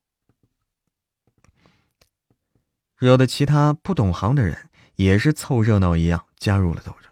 [2.97, 7.11] 惹得其他不懂行的人也是凑热闹一样加入了斗争，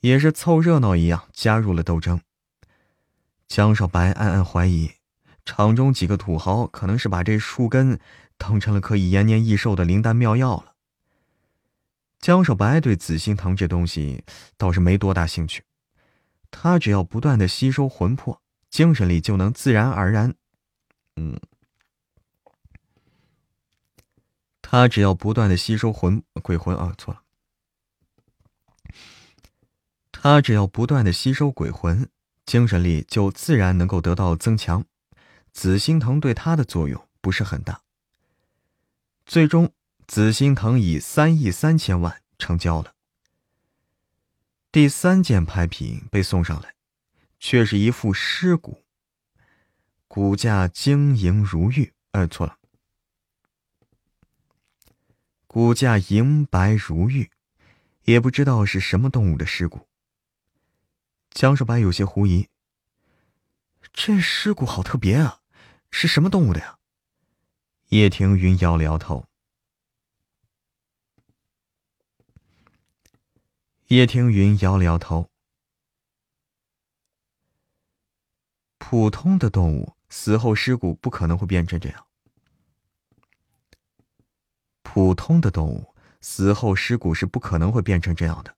[0.00, 2.20] 也是凑热闹一样加入了斗争。
[3.46, 4.92] 江少白暗暗怀疑，
[5.44, 8.00] 场中几个土豪可能是把这树根
[8.38, 10.74] 当成了可以延年益寿的灵丹妙药了。
[12.18, 14.24] 江少白对紫心藤这东西
[14.56, 15.62] 倒是没多大兴趣。
[16.52, 18.40] 他只要不断的吸收魂魄，
[18.70, 20.34] 精神力就能自然而然，
[21.16, 21.40] 嗯，
[24.60, 27.22] 他只要不断的吸收魂鬼魂啊，错了，
[30.12, 32.08] 他只要不断的吸收鬼魂，
[32.46, 34.84] 精神力就自然能够得到增强。
[35.52, 37.82] 紫心藤对他的作用不是很大。
[39.26, 39.72] 最终，
[40.06, 42.94] 紫心藤以三亿三千万成交了。
[44.72, 46.74] 第三件拍品被送上来，
[47.38, 48.86] 却是一副尸骨，
[50.08, 51.92] 骨架晶莹如玉。
[52.12, 52.56] 呃，错了，
[55.46, 57.30] 骨架莹白如玉，
[58.04, 59.86] 也不知道是什么动物的尸骨。
[61.32, 62.48] 江少白有些狐疑，
[63.92, 65.40] 这尸骨好特别啊，
[65.90, 66.78] 是什么动物的呀？
[67.88, 69.26] 叶庭云摇了摇头。
[73.92, 75.30] 叶听云摇了摇头。
[78.78, 82.06] 普通的动物死后尸骨不可能会变成这样。
[84.82, 88.56] 普通的动物死后尸骨是不可能会变成这样的，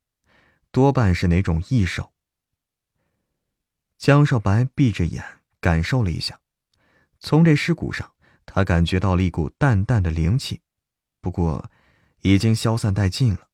[0.71, 2.13] 多半是哪种异兽。
[3.99, 6.39] 江少白闭着眼感受了一下，
[7.19, 8.15] 从这尸骨上，
[8.47, 10.61] 他感觉到了一股淡淡的灵气，
[11.21, 11.69] 不过
[12.21, 13.49] 已经消散殆尽了。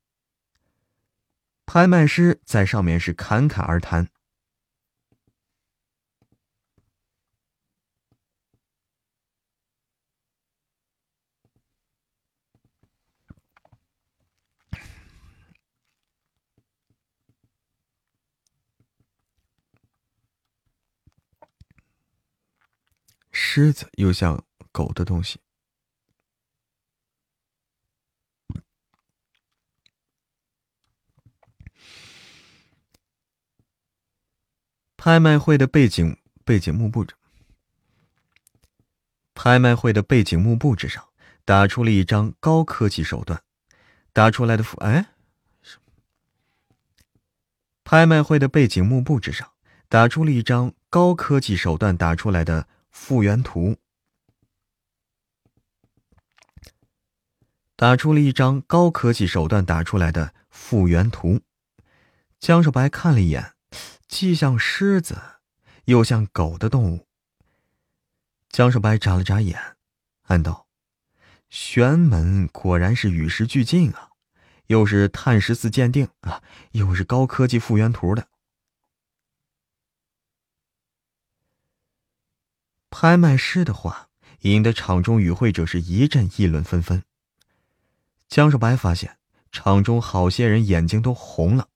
[1.72, 4.08] 拍卖师在上面是侃侃而谈。
[23.30, 25.38] 狮子又像狗的东西。
[35.02, 37.14] 拍卖会的背景背景幕布置。
[39.32, 41.02] 拍卖会的背景幕布之上
[41.46, 43.42] 打出了一张高科技手段
[44.12, 45.06] 打出来的复哎。
[47.82, 49.50] 拍卖会的背景幕布之上
[49.88, 53.78] 打出了一张高科技手段打出来的复原图。
[57.74, 61.40] 打出了一张高科技手段打出来的复原图。
[62.38, 63.59] 江少白看了一眼。
[64.10, 65.16] 既像狮子，
[65.84, 67.06] 又像狗的动物。
[68.48, 69.76] 江少白眨了眨眼，
[70.22, 70.66] 暗道
[71.48, 74.10] ：“玄门果然是与时俱进啊，
[74.66, 76.42] 又是碳十四鉴定啊，
[76.72, 78.28] 又是高科技复原图的。”
[82.90, 84.08] 拍卖师的话
[84.40, 87.04] 引得场中与会者是一阵议论纷纷。
[88.28, 89.18] 江少白发现
[89.52, 91.69] 场中好些人眼睛都红了。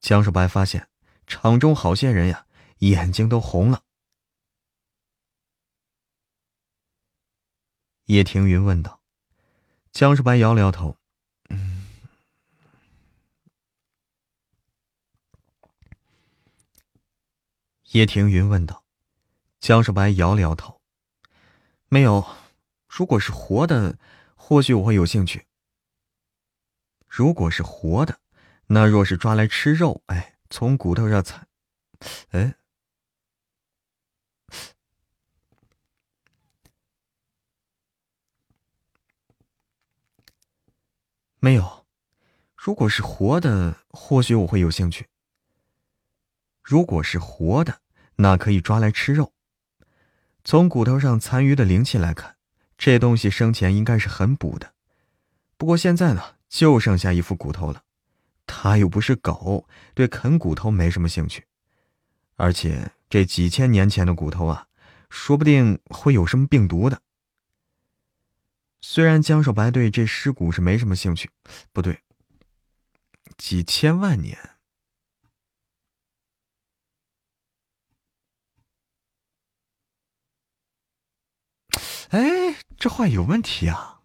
[0.00, 0.88] 江少白发现
[1.26, 2.46] 场中好些人呀。
[2.80, 3.84] 眼睛都红了。
[8.06, 9.02] 叶庭云问道
[9.92, 10.96] ：“江少白摇了摇头，
[11.50, 11.86] 嗯。”
[17.92, 18.82] 叶庭云问道
[19.60, 20.80] ：“江少白摇了摇头，
[21.88, 22.26] 没有。
[22.88, 23.98] 如果是活的，
[24.36, 25.46] 或许我会有兴趣。
[27.06, 28.18] 如果是活的，
[28.72, 31.48] 那若是抓来吃肉，哎，从骨头上采，
[32.30, 32.54] 哎。”
[41.42, 41.84] 没有，
[42.54, 45.08] 如果是活的，或许我会有兴趣。
[46.62, 47.80] 如果是活的，
[48.16, 49.32] 那可以抓来吃肉。
[50.44, 52.36] 从骨头上残余的灵气来看，
[52.78, 54.74] 这东西生前应该是很补的。
[55.56, 57.82] 不过现在呢，就剩下一副骨头了。
[58.52, 61.46] 他又不是狗，对啃骨头没什么兴趣。
[62.34, 64.66] 而且这几千年前的骨头啊，
[65.08, 67.00] 说不定会有什么病毒的。
[68.80, 71.30] 虽然江少白对这尸骨是没什么兴趣，
[71.72, 72.02] 不对，
[73.36, 74.36] 几千万年，
[82.08, 83.99] 哎，这话有问题啊。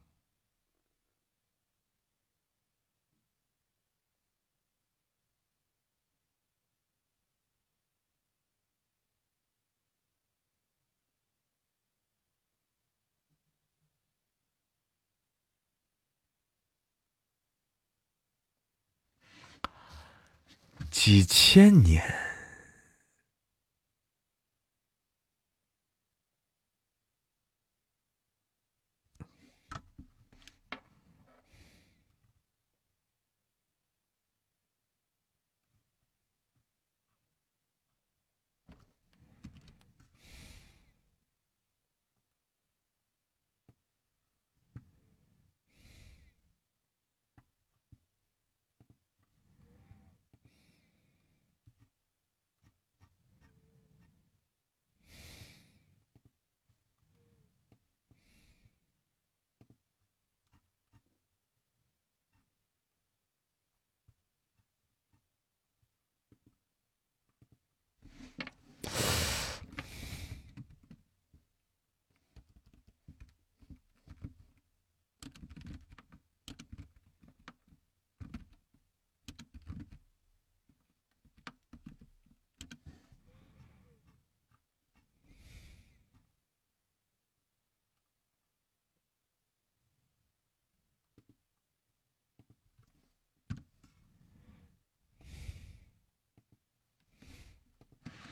[20.98, 22.02] 几千年，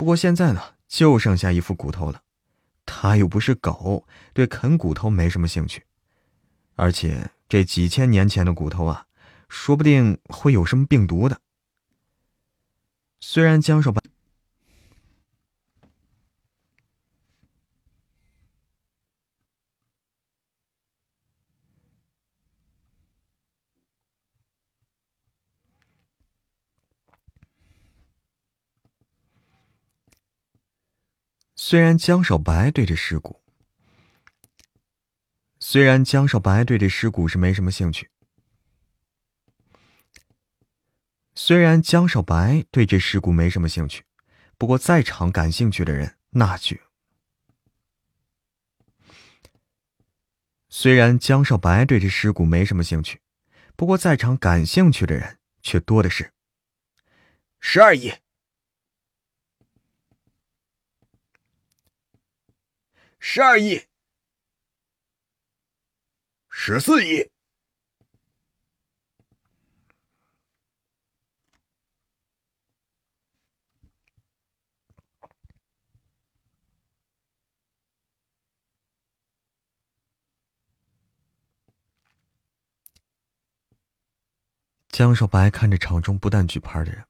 [0.03, 2.23] 不过现在呢，就剩下一副骨头了。
[2.85, 5.85] 他又不是狗，对啃骨头没什么兴趣。
[6.75, 9.05] 而且这几千年前的骨头啊，
[9.47, 11.39] 说不定会有什么病毒的。
[13.21, 14.01] 虽然江少白。
[31.73, 33.41] 虽然江少白对这尸骨，
[35.59, 38.11] 虽然江少白对这尸骨是没什么兴趣，
[41.33, 44.03] 虽然江少白对这尸骨没什么兴趣，
[44.55, 46.83] 不过在场感兴趣的人那句。
[50.69, 53.19] 虽然江少白对这尸骨没什么兴趣，
[53.75, 56.33] 不过在场感兴趣的人却多的是。
[57.59, 58.13] 十二亿。
[63.25, 63.87] 十二亿，
[66.49, 67.31] 十四亿，
[84.89, 87.07] 江少白看着场中不断举牌的人。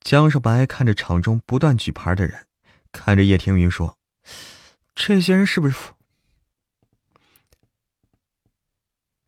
[0.00, 2.46] 江少白看着场中不断举牌的人，
[2.92, 3.98] 看着叶庭云说
[4.94, 5.76] ：“这些人是不是？”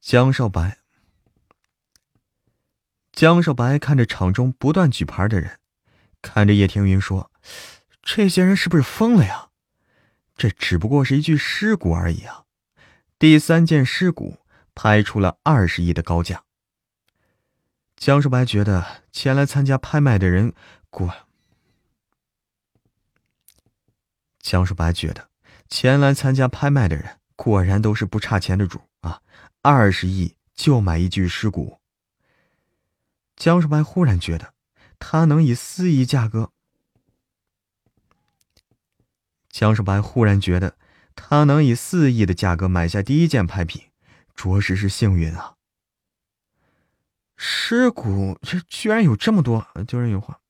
[0.00, 0.78] 江少白，
[3.12, 5.58] 江少白看着场中不断举牌的人，
[6.20, 7.30] 看着叶庭云说
[8.02, 9.50] ：“这些人是不是疯了呀？
[10.36, 12.44] 这只不过是一具尸骨而已啊！
[13.18, 14.38] 第三件尸骨。”
[14.74, 16.44] 拍出了二十亿的高价。
[17.94, 20.54] 江少白觉得前来参加拍卖的人
[20.88, 21.14] 果，
[24.42, 25.30] 江少白觉得
[25.68, 29.22] 前来参加拍卖的人果然都是不差钱的主啊！
[29.62, 31.80] 二十亿就买一具尸骨。
[33.36, 34.52] 江少白忽然觉得，
[34.98, 36.50] 他能以四亿价格。
[39.48, 40.76] 江少白忽然觉得，
[41.14, 43.90] 他能以四亿的价格买下第一件拍品。
[44.34, 45.54] 着实是幸运啊！
[47.36, 50.41] 尸骨这居然有这么多，丢人有话。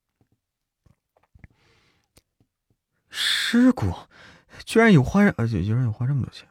[3.15, 3.95] 尸骨
[4.65, 6.49] 居然有花，而且居然有花这么多钱。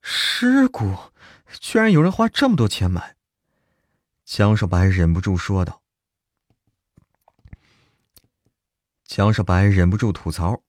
[0.00, 0.96] 尸骨
[1.60, 3.16] 居然有人花这么多钱买，
[4.24, 5.82] 江少白忍不住说道。
[9.02, 10.62] 江少白忍不住吐槽，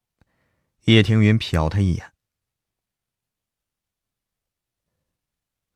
[0.86, 2.14] 叶庭云瞟他一眼。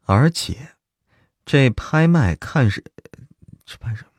[0.06, 0.76] 而且，
[1.46, 2.84] 这拍卖看是
[3.64, 4.11] 这拍什么？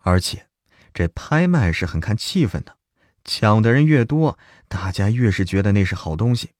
[0.00, 0.48] 而且，
[0.92, 2.76] 这拍卖是很看气氛的，
[3.24, 6.50] 抢的人越多，大家越是觉得那是好东西。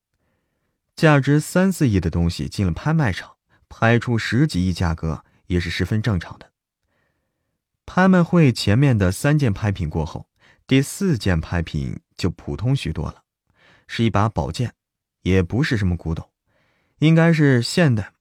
[0.97, 3.37] 价值三四亿的东西进了拍卖场，
[3.69, 6.53] 拍出十几亿价格也是十分正常的。
[7.87, 10.29] 拍卖会前面的三件拍品过后，
[10.67, 13.23] 第四件拍品就普通许多了，
[13.87, 14.75] 是一把宝剑。
[15.23, 16.31] 也不是什么古董，
[17.01, 18.15] 应该是现代，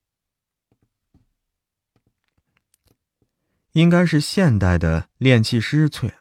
[3.72, 6.14] 应该是现代的炼器师淬，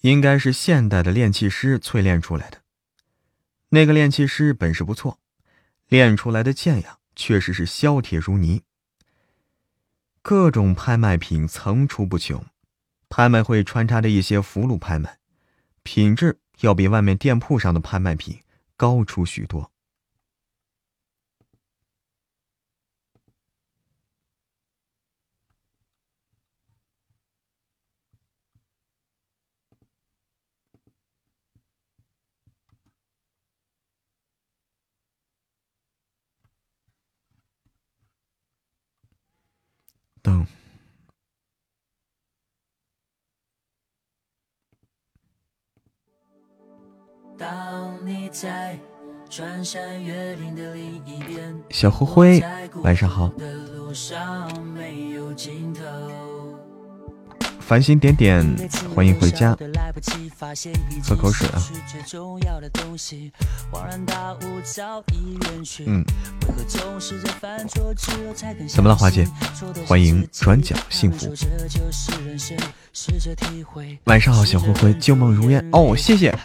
[0.00, 2.62] 应该是现代的炼器师淬炼出来的。
[3.70, 5.18] 那个炼器师本事不错，
[5.88, 8.62] 炼出来的剑呀，确实是削铁如泥。
[10.22, 12.44] 各种拍卖品层出不穷，
[13.08, 15.18] 拍卖会穿插着一些俘虏拍卖，
[15.82, 16.40] 品质。
[16.60, 18.42] 要比外面店铺上的拍卖品
[18.76, 19.72] 高出许多。
[40.20, 40.46] 等。
[51.70, 52.44] 小灰灰，
[52.82, 53.30] 晚上好。
[57.70, 58.44] 繁星点点，
[58.96, 59.56] 欢迎回家。
[61.04, 61.62] 喝口水啊。
[65.86, 66.04] 嗯。
[68.66, 69.24] 怎么了，华姐？
[69.86, 71.32] 欢迎转角幸福。
[74.06, 75.64] 晚上好，小灰灰，旧梦如烟。
[75.70, 76.36] 哦，谢谢，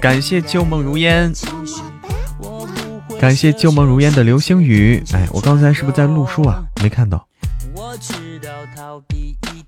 [0.00, 1.32] 感谢旧梦如烟，
[3.18, 5.02] 感谢旧梦如烟的流星雨。
[5.12, 6.64] 哎，我刚才是不是在录书啊？
[6.80, 7.26] 没看到。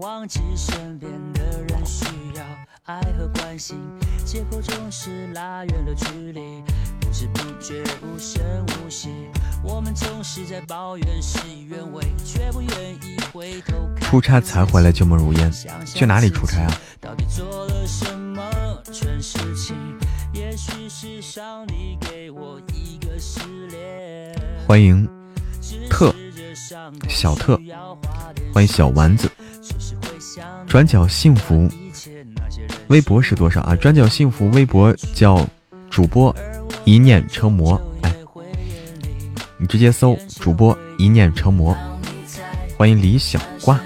[0.00, 2.42] 忘记身边的人需要
[2.84, 3.78] 爱和关心，
[4.24, 6.62] 借口总是拉远了距离，
[6.98, 9.10] 不知不觉无声无息。
[9.62, 12.70] 我们总是在抱怨事与愿违，却不愿
[13.02, 14.00] 意回头看。
[14.00, 15.52] 出差才回来，旧梦如烟。
[15.84, 16.80] 去哪里出差啊？
[16.98, 18.42] 到底做了什么
[18.90, 19.76] 蠢事情？
[20.32, 24.34] 也许是上帝给我一个失恋。
[24.66, 25.06] 欢迎
[25.90, 26.14] 特
[27.06, 27.60] 小特，
[28.54, 29.30] 欢迎小丸子。
[30.66, 31.68] 转角幸福
[32.88, 33.76] 微博是多少啊？
[33.76, 35.46] 转角幸福微博叫
[35.90, 36.34] 主播
[36.84, 38.14] 一念成魔，哎，
[39.58, 41.76] 你直接搜主播一念成魔。
[42.78, 43.80] 欢迎李小瓜。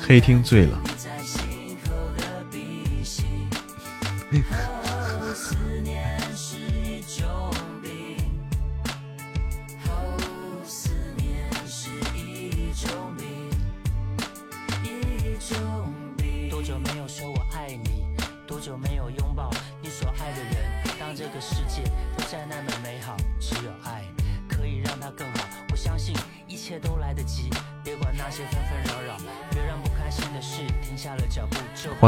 [0.00, 0.78] 黑听醉了。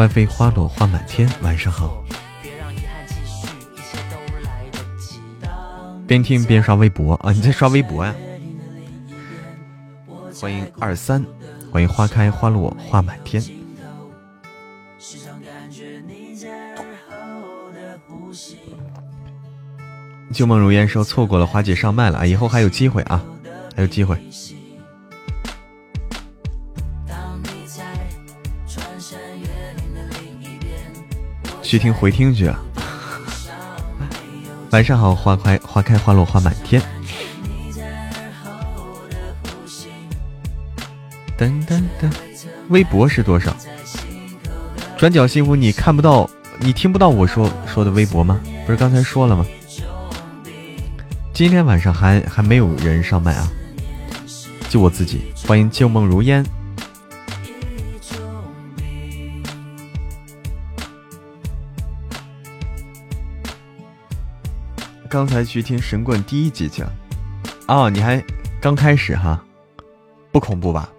[0.04, 2.04] 花飞花落花满天，晚上好。
[6.06, 7.32] 边听边刷微博啊！
[7.32, 8.14] 你在刷微博呀？
[10.38, 11.24] 欢迎二三，
[11.72, 13.42] 欢迎花开花落花满天。
[20.30, 22.26] 旧梦如烟说错过了花姐上麦了啊！
[22.26, 23.24] 以后还有机会啊，
[23.74, 24.22] 还有机会。
[31.74, 32.56] 去听回听去啊！
[34.70, 36.80] 晚上好，花开花开花落花满天。
[41.36, 42.08] 噔噔噔，
[42.68, 43.52] 微博是多少？
[44.96, 46.30] 转角幸福，你看不到，
[46.60, 48.38] 你听不到我说说的微博吗？
[48.64, 49.44] 不是刚才说了吗？
[51.32, 53.48] 今天晚上还还没有人上麦啊，
[54.68, 55.22] 就我自己。
[55.44, 56.46] 欢迎旧梦如烟。
[65.14, 66.92] 刚才去听神棍第一集去了，
[67.68, 68.20] 哦，你还
[68.60, 69.46] 刚开始哈，
[70.32, 70.92] 不恐怖吧？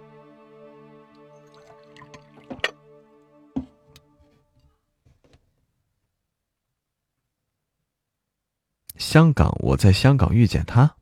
[8.96, 10.96] 香港，我在香港遇见他。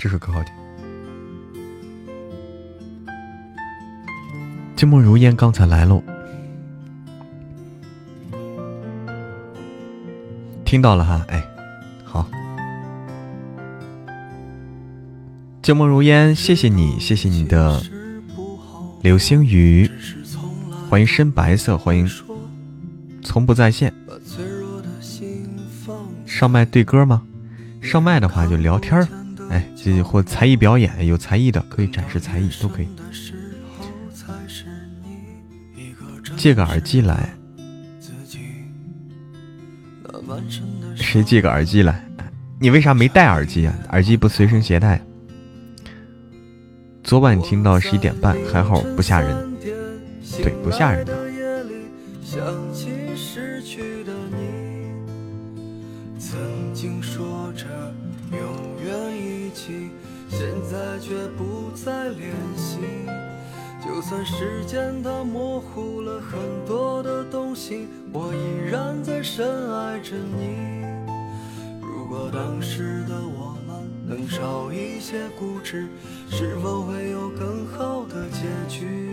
[0.00, 0.54] 这首歌好听。
[4.76, 6.00] 寂寞如烟刚才来喽，
[10.64, 11.44] 听到了哈，哎，
[12.04, 12.24] 好。
[15.64, 17.82] 寂寞如烟，谢谢你，谢谢你的
[19.02, 19.90] 流星雨，
[20.88, 22.08] 欢迎深白色，欢迎
[23.24, 23.92] 从不在线。
[26.24, 27.24] 上麦对歌吗？
[27.82, 29.08] 上麦的话就聊天儿。
[29.50, 32.88] 哎，这或才艺表演，有才艺的可以展示才艺，都可以。
[36.36, 37.34] 借个耳机来，
[40.94, 42.04] 谁借个耳机来？
[42.60, 43.74] 你为啥没戴耳机啊？
[43.90, 45.00] 耳机不随身携带？
[47.02, 49.56] 昨晚听到十一点半，还好不吓人。
[50.42, 51.27] 对，不吓人的。
[64.08, 70.56] 算时间它模糊了很多的东西，我依然在深爱着你。
[71.82, 73.76] 如果当时的我们
[74.06, 75.86] 能少一些固执，
[76.30, 79.10] 是否会有更好的结局？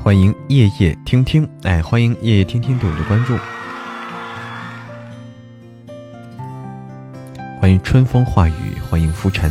[0.00, 3.36] 欢迎夜夜听听，哎，欢迎夜夜听听对我的关注。
[7.64, 9.50] 欢迎春风化雨，欢迎浮尘。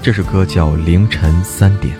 [0.00, 1.96] 这首歌叫《凌晨三点》。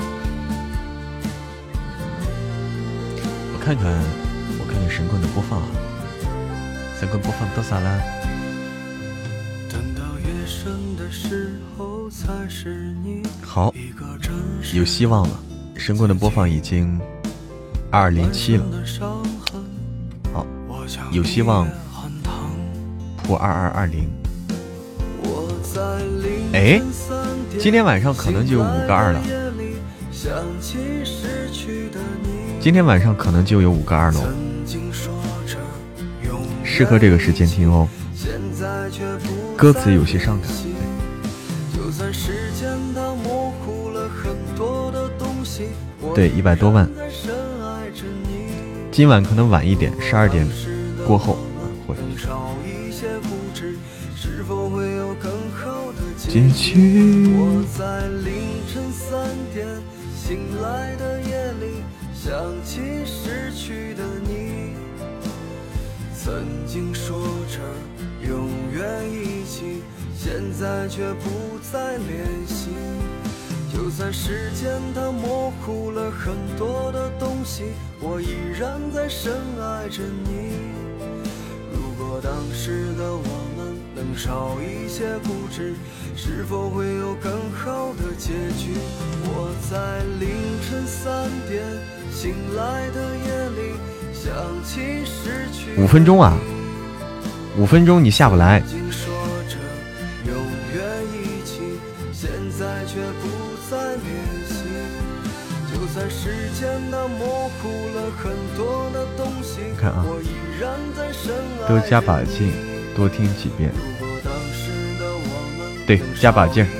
[3.52, 3.84] 我看看，
[4.60, 5.66] 我看看神棍的播放啊，
[7.00, 8.00] 神棍播放多少了？
[13.42, 13.74] 好，
[14.72, 15.40] 有希望了。
[15.74, 16.96] 神棍的播放已经
[17.90, 18.64] 二零七了。
[21.10, 21.68] 有希望
[23.22, 24.08] 破二二二零。
[26.52, 26.80] 哎，
[27.58, 29.22] 今天晚上可能就有五个二了。
[32.60, 34.20] 今天晚上可能就有五个二了。
[36.64, 37.88] 适合这个时间听哦。
[39.56, 40.50] 歌词有些伤感。
[46.14, 46.88] 对，一百多万。
[48.90, 50.46] 今晚可能晚一点，十二点
[51.10, 51.38] 过后
[51.88, 51.96] 会。
[56.16, 57.28] 结局。
[62.14, 62.30] 想
[62.64, 64.74] 起逝去的你
[66.14, 67.18] 曾经说
[67.48, 67.58] 着
[68.22, 69.82] 永远一起，
[70.16, 72.68] 现在却不再联系。
[73.72, 77.64] 就算时间它模糊了很多的东西，
[78.00, 80.69] 我依然在深爱着你。
[82.22, 83.22] 当时的我
[83.56, 85.74] 们能少一些固执，
[86.16, 88.74] 是否会有更好的结局？
[89.24, 90.28] 我在凌
[90.62, 91.64] 晨三点
[92.12, 93.80] 醒来的夜里。
[95.78, 96.36] 五分钟啊，
[97.56, 98.62] 五分钟你下不来。
[109.78, 110.04] 看啊，
[111.66, 112.52] 多加把劲，
[112.94, 113.72] 多听几遍。
[115.86, 116.66] 对，加把劲。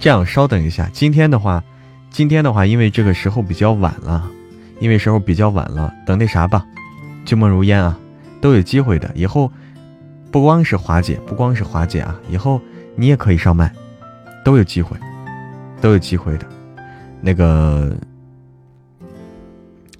[0.00, 0.88] 这样，稍等一下。
[0.92, 1.62] 今天的话，
[2.10, 4.26] 今天的话，因为这个时候比较晚了，
[4.80, 6.64] 因为时候比较晚了，等那啥吧。
[7.26, 7.98] 旧梦如烟啊，
[8.40, 9.10] 都有机会的。
[9.14, 9.52] 以后
[10.30, 12.60] 不光是华姐，不光是华姐啊，以后
[12.96, 13.70] 你也可以上麦，
[14.44, 14.98] 都有机会，
[15.80, 16.48] 都有机会的。
[17.20, 17.94] 那个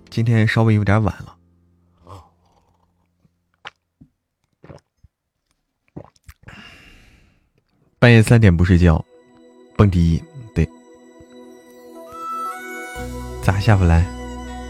[0.08, 1.36] 今天稍微有点晚了，
[7.98, 9.04] 半夜三点不睡觉。
[9.76, 10.24] 蹦迪，
[10.54, 10.66] 对，
[13.42, 14.06] 咋下不来？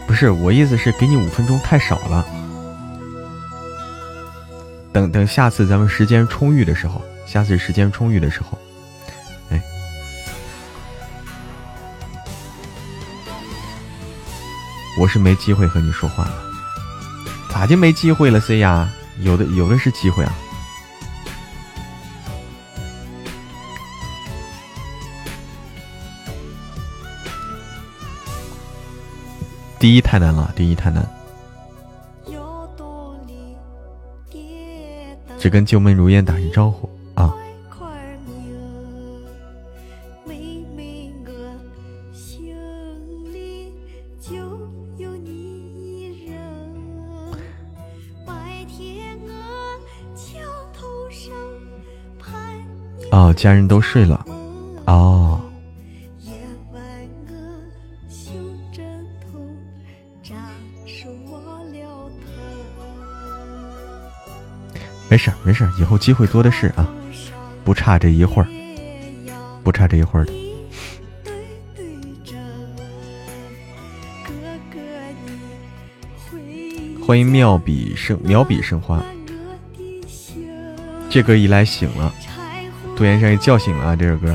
[0.05, 2.25] 不是我意思是给你五分钟太少了，
[4.91, 8.57] 等等下次咱们时间充裕的时候，下次时间充裕的时候，
[9.51, 9.61] 哎，
[14.99, 16.43] 我是没机会和你说话了，
[17.51, 18.89] 咋就没机会了？C 呀，
[19.19, 20.33] 有的有的是机会啊。
[29.77, 31.07] 第一太难了，第一太难。
[35.37, 37.33] 只跟旧梦如烟打声招呼啊！
[53.09, 54.23] 哦，家人都睡了，
[54.85, 55.41] 哦。
[65.09, 66.85] 没事没事以后机会多的是啊，
[67.67, 68.47] 不差这一会儿，
[69.61, 70.31] 不差这一会儿的。
[77.05, 79.03] 欢迎妙笔生妙笔生花，
[81.09, 82.15] 这歌一来醒了，
[82.95, 83.95] 杜岩山也叫醒了啊！
[83.97, 84.33] 这首歌，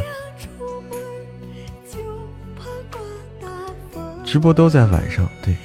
[4.27, 5.57] 直播都在晚上，对。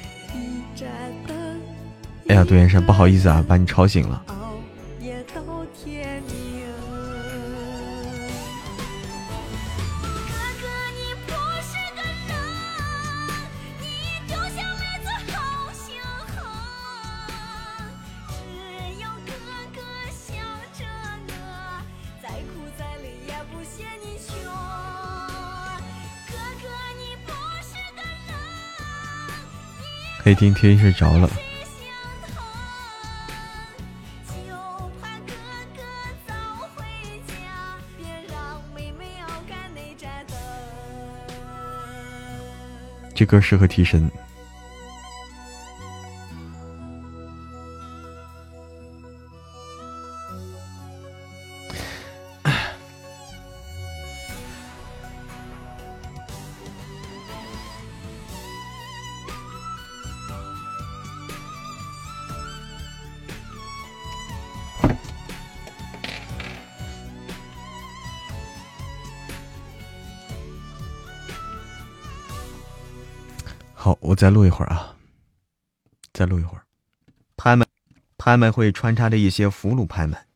[2.28, 4.24] 哎呀，杜岩山不好意思啊，把你吵醒了。
[30.28, 31.30] 被今天睡着了。
[43.14, 44.10] 这歌适合提神。
[73.88, 74.98] 好，我再录一会儿啊！
[76.12, 76.66] 再录一会儿。
[77.38, 77.66] 拍卖，
[78.18, 80.26] 拍卖会穿插着一些俘虏拍卖，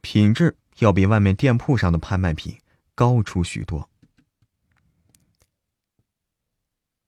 [0.00, 2.58] 品质要比外面店铺上的拍卖品
[2.96, 3.88] 高出许多。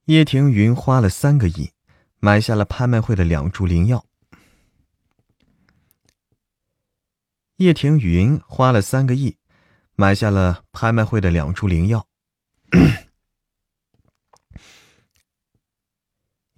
[0.05, 1.73] 叶庭云花了三个亿
[2.21, 4.07] 买下了拍卖会的两株灵药。
[7.57, 9.37] 叶庭云花了三个亿，
[9.97, 12.07] 买下了拍卖会的两株灵药。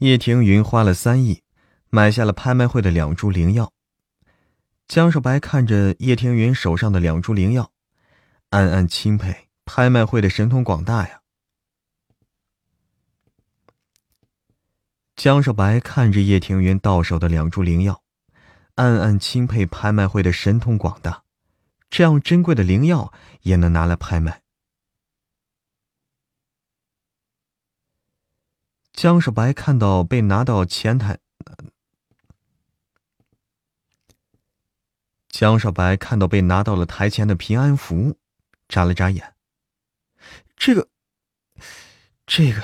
[0.03, 1.43] 叶庭云花了三亿，
[1.89, 3.73] 买下了拍卖会的两株灵药。
[4.89, 7.71] 江少白看着叶庭云手上的两株灵药，
[8.51, 11.21] 暗暗钦佩拍卖会的神通广大呀。
[15.15, 18.03] 江少白看着叶庭云到手的两株灵药，
[18.75, 21.23] 暗暗钦佩拍卖会的神通广大，
[21.89, 23.13] 这样珍贵的灵药
[23.43, 24.42] 也能拿来拍卖。
[28.93, 31.19] 江少白看到被拿到前台，
[35.29, 38.19] 江少白看到被拿到了台前的平安符，
[38.69, 39.35] 眨了眨眼。
[40.57, 40.89] 这个，
[42.27, 42.63] 这个，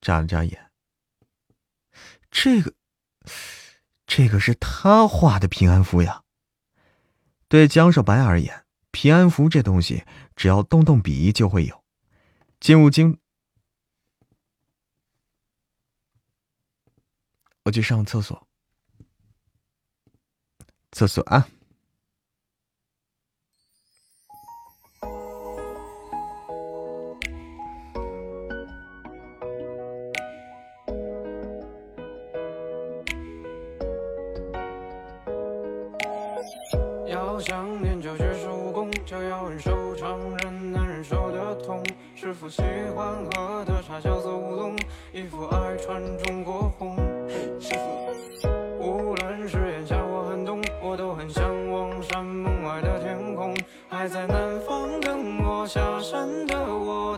[0.00, 0.70] 眨了眨眼。
[2.30, 2.74] 这个，
[4.06, 6.22] 这个是他画的平安符呀。
[7.48, 10.04] 对江少白而言，平安符这东西，
[10.36, 11.82] 只要动动笔就会有。
[12.60, 13.18] 进入京。
[17.64, 18.46] 我去上厕所，
[20.90, 21.46] 厕所啊！
[37.06, 41.84] 要想练就绝世武功，就要忍受常人难忍受的痛。
[42.16, 42.62] 师傅喜
[42.96, 44.76] 欢喝的茶叫做乌龙，
[45.12, 47.11] 衣服爱穿中国红。
[48.78, 53.54] 无论是炎夏或寒冬，我都很向往山门外的天空。
[53.88, 57.16] 还在南方等我下山的我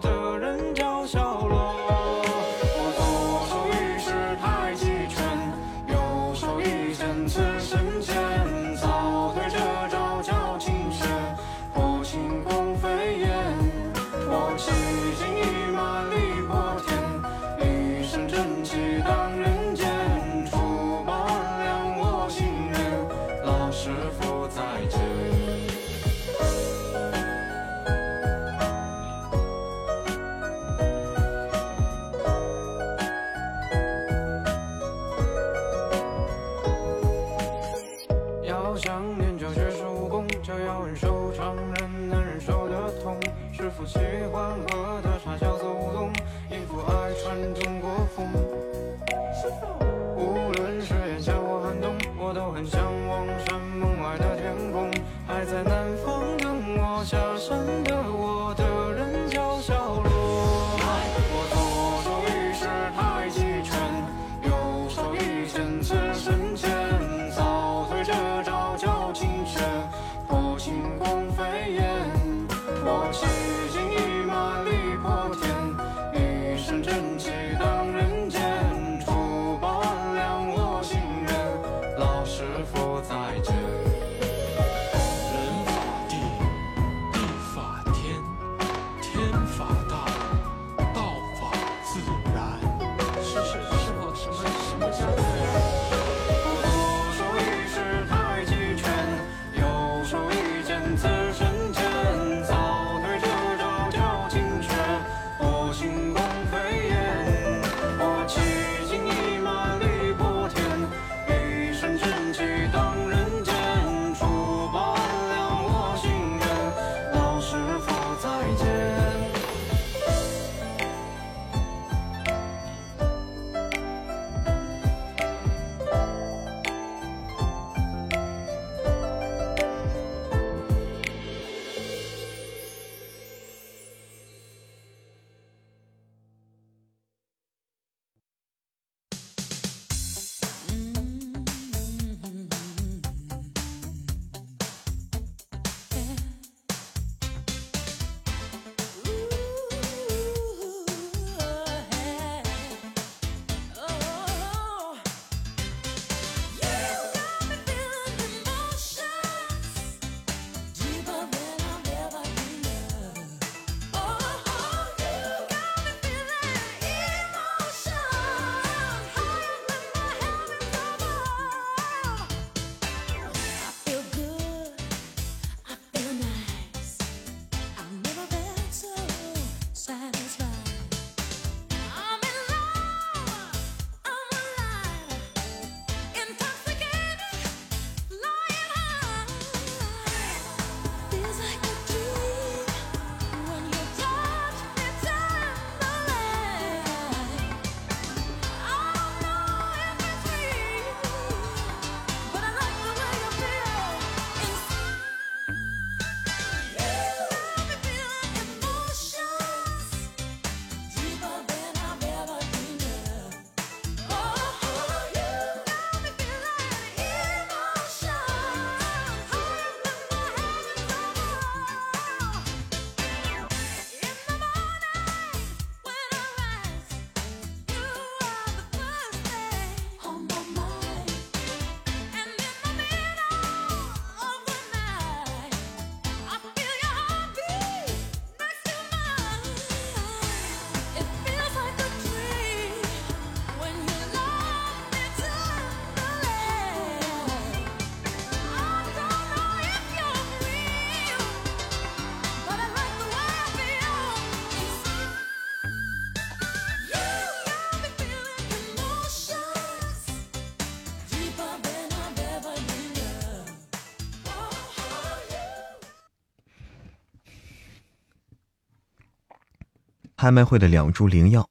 [270.24, 271.50] 拍卖会的两株灵药。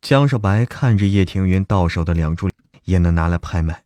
[0.00, 2.50] 江少白看着叶庭云到手的两株，
[2.84, 3.84] 也能拿来拍卖。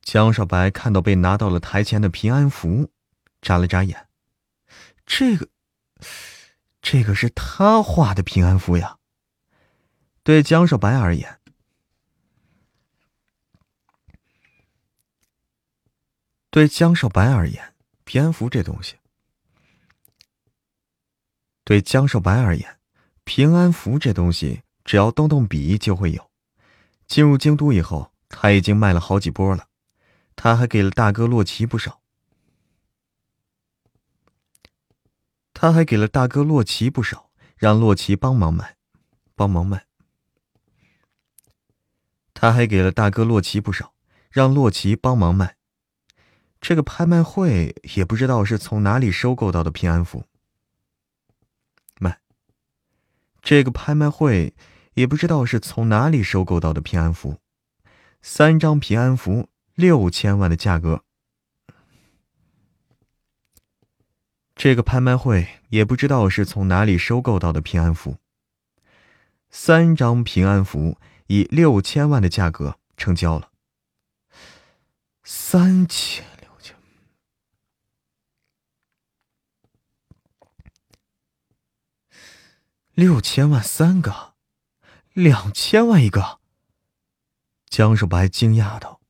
[0.00, 2.92] 江少白看到被拿到了台前的平安符，
[3.42, 4.06] 眨了眨眼。
[5.04, 5.48] 这个，
[6.80, 8.98] 这个是他画的平安符呀。
[10.22, 11.40] 对江少白而言，
[16.50, 18.99] 对江少白而言，平安符这东西，
[21.64, 22.78] 对江少白而言。
[23.24, 26.30] 平安符这东西，只要动动笔就会有。
[27.06, 29.66] 进入京都以后，他已经卖了好几波了。
[30.34, 32.00] 他还给了大哥洛奇不少。
[35.52, 38.76] 他还给了大哥洛奇不少，让洛奇帮忙卖，
[39.36, 39.84] 帮忙卖。
[42.32, 43.92] 他还给了大哥洛奇不少，
[44.30, 45.56] 让洛奇帮忙卖。
[46.60, 50.24] 这个拍卖会也不知道是从哪里收购到的平安符。
[53.42, 54.54] 这个拍卖会
[54.94, 57.38] 也不知道是从哪里收购到的平安符，
[58.20, 61.04] 三张平安符六千万的价格。
[64.54, 68.18] 这个拍卖会也不知道是从哪里收购到的平安符，
[69.48, 70.98] 三张平安符
[71.28, 73.50] 以六千万的价格成交了。
[75.24, 76.29] 三千。
[83.00, 84.34] 六千万三个，
[85.14, 86.38] 两千万一个。
[87.70, 89.00] 江少白惊讶道：“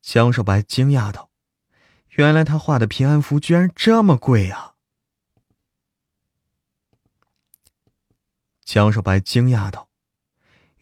[0.00, 1.28] 江少白惊讶道，
[2.10, 4.74] 原来他画的平安符居然这么贵呀！”
[8.64, 9.88] 江少白惊讶道：“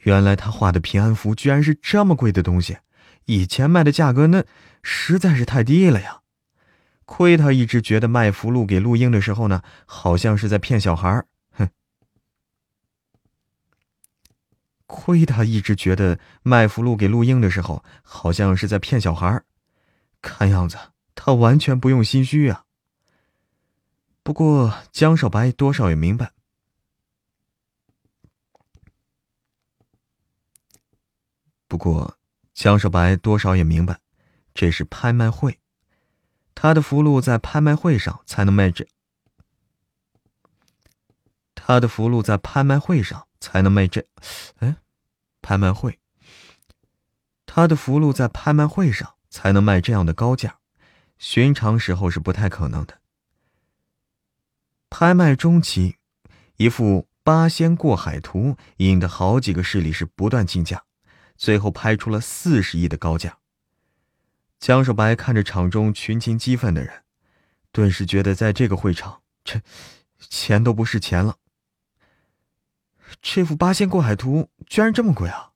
[0.04, 2.76] 原来他画的平安符居然是这么贵的东西，
[3.24, 4.44] 以前卖的价格那
[4.82, 6.20] 实在是太低了呀。”
[7.04, 11.68] 亏他一直觉得卖符箓给陆英的时候呢，好像是在骗小孩哼！
[14.86, 19.42] 亏他一直觉得卖符箓给陆英的时候，好像是在骗小孩
[20.22, 20.78] 看样子
[21.14, 22.64] 他完全不用心虚啊。
[24.22, 26.32] 不过江少白多少也明白，
[31.68, 32.16] 不过
[32.54, 34.00] 江少白多少也明白，
[34.54, 35.58] 这是拍卖会。
[36.54, 38.86] 他的福禄在拍卖会上才能卖这，
[41.54, 44.06] 他的福禄在拍卖会上才能卖这，
[44.60, 44.76] 哎，
[45.42, 45.98] 拍卖会，
[47.44, 50.58] 他的福禄在拍卖会上才能卖这样的高价，
[51.18, 53.00] 寻常时候是不太可能的。
[54.88, 55.96] 拍卖中期，
[56.56, 60.84] 一幅《八仙过海图》引得好几个势力是不断竞价，
[61.36, 63.38] 最后拍出了四十亿的高价。
[64.64, 67.04] 江少白看着场中群情激愤的人，
[67.70, 69.60] 顿时觉得在这个会场，这
[70.18, 71.36] 钱都不是钱了。
[73.20, 75.52] 这幅《八仙过海图》居然这么贵啊！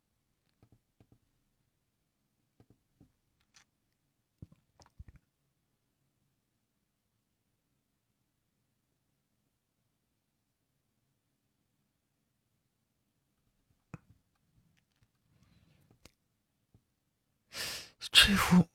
[18.13, 18.69] 这幅。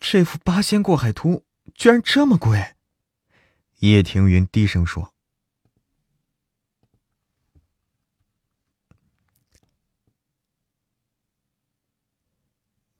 [0.00, 1.44] 这幅《八仙过海图》
[1.74, 2.74] 居然这么贵，
[3.80, 5.14] 叶庭云低声说。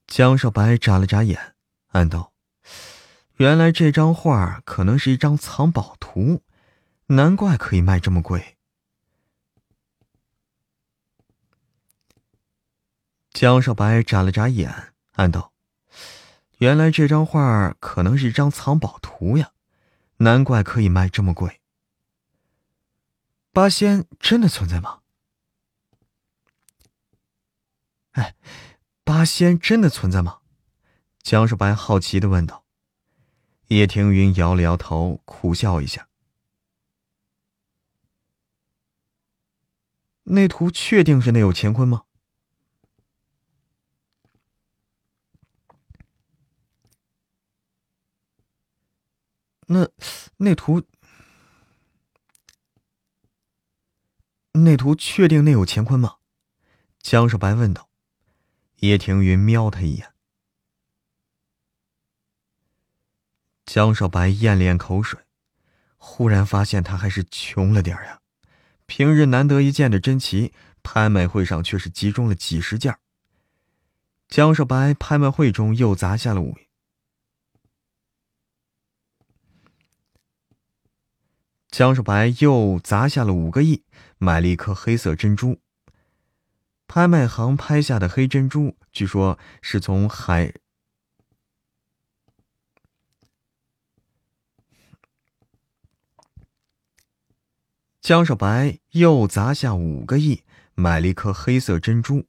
[0.06, 1.56] 江少白眨了眨眼，
[1.88, 2.34] 暗道
[3.38, 6.42] ：“原来这张画可能是一张藏宝图，
[7.06, 8.58] 难怪可以卖这么贵。”
[13.32, 15.49] 江少白眨了眨眼，暗道。
[16.60, 19.52] 原来这张画可能是一张藏宝图呀，
[20.18, 21.62] 难怪可以卖这么贵。
[23.50, 25.00] 八仙真的存在吗？
[28.12, 28.36] 哎，
[29.04, 30.40] 八仙真的存在吗？
[31.22, 32.66] 江少白好奇的问道。
[33.68, 36.08] 叶庭云摇了摇头，苦笑一下。
[40.24, 42.02] 那图确定是内有乾坤吗？
[49.72, 49.88] 那
[50.38, 50.82] 那图，
[54.50, 56.16] 那图确定内有乾坤吗？
[56.98, 57.88] 江少白问道。
[58.80, 60.12] 叶庭云瞄他一眼。
[63.64, 65.20] 江少白咽了咽口水，
[65.96, 68.20] 忽然发现他还是穷了点呀。
[68.86, 70.52] 平日难得一见的珍奇，
[70.82, 72.98] 拍卖会上却是集中了几十件。
[74.26, 76.58] 江少白拍卖会中又砸下了五。
[81.70, 83.84] 江少白又砸下了五个亿，
[84.18, 85.60] 买了一颗黑色珍珠。
[86.88, 90.52] 拍卖行拍下的黑珍珠，据说是从海。
[98.00, 100.42] 江少白又砸下五个亿，
[100.74, 102.26] 买了一颗黑色珍珠。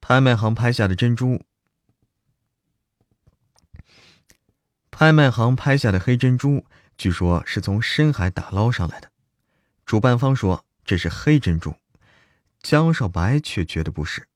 [0.00, 1.42] 拍卖行拍下的珍珠，
[4.90, 6.64] 拍卖行拍下的黑珍珠，
[6.98, 9.10] 据说是从深海打捞上来的。
[9.86, 11.74] 主办方说这是黑珍珠，
[12.60, 14.28] 江少白却觉得不是。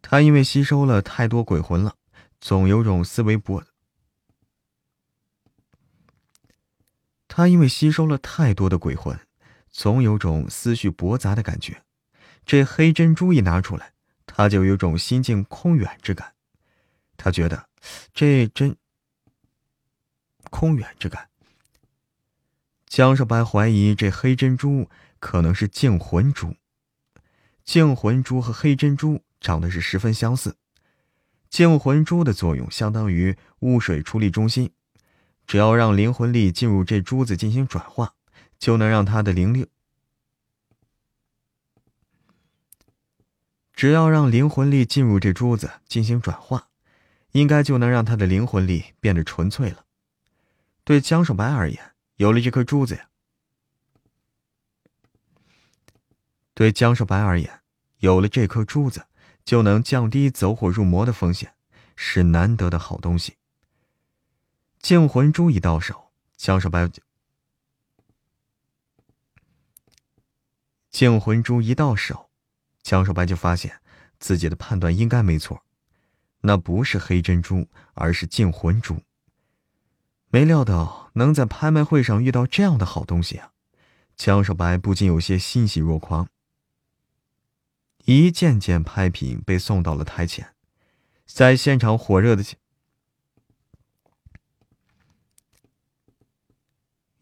[0.00, 1.96] 他因为吸收了太多鬼魂了，
[2.40, 3.64] 总有种思维博。
[7.26, 9.18] 他因为吸收了太多的鬼魂。
[9.76, 11.82] 总有种思绪驳杂的感觉，
[12.46, 13.92] 这黑珍珠一拿出来，
[14.24, 16.34] 他就有种心境空远之感。
[17.16, 17.68] 他觉得
[18.12, 18.76] 这真
[20.50, 21.28] 空远之感。
[22.96, 24.88] 江少白怀疑这黑珍珠
[25.18, 26.54] 可能是净魂珠。
[27.64, 30.56] 净魂珠和黑珍珠长得是十分相似。
[31.50, 34.70] 净魂珠的作用相当于污水处理中心，
[35.44, 38.14] 只要让灵魂力进入这珠子进行转化。
[38.60, 39.66] 就能让他的灵力，
[43.74, 46.68] 只要让灵魂力进入这珠子进行转化，
[47.32, 49.84] 应该就能让他的灵魂力变得纯粹了。
[50.84, 53.08] 对江少白而言，有了这颗珠子呀，
[56.54, 57.62] 对江少白而言，
[57.98, 59.06] 有了这颗珠子，
[59.44, 61.54] 就能降低走火入魔的风险，
[61.96, 63.36] 是难得的好东西。
[64.78, 67.02] 净魂珠一到手，江少白就。
[70.90, 72.30] 净魂珠一到手，
[72.82, 73.80] 江少白就发现
[74.20, 75.64] 自己的判断应该没错，
[76.42, 79.02] 那不是黑珍珠，而是净魂珠。
[80.34, 83.52] 没料到能在拍卖会上遇到这样的好东西啊！
[84.16, 86.28] 江少白不禁有些欣喜若狂。
[88.04, 90.52] 一件件拍品被送到了台前，
[91.24, 92.42] 在现场火热的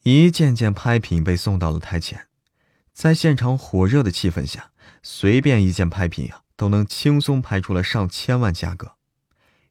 [0.05, 2.29] 一件件拍品被送到了台前。
[2.95, 4.73] 在现场火热的气氛下，
[5.03, 8.97] 随便一件拍品呀，都能轻松拍出了上千万价格。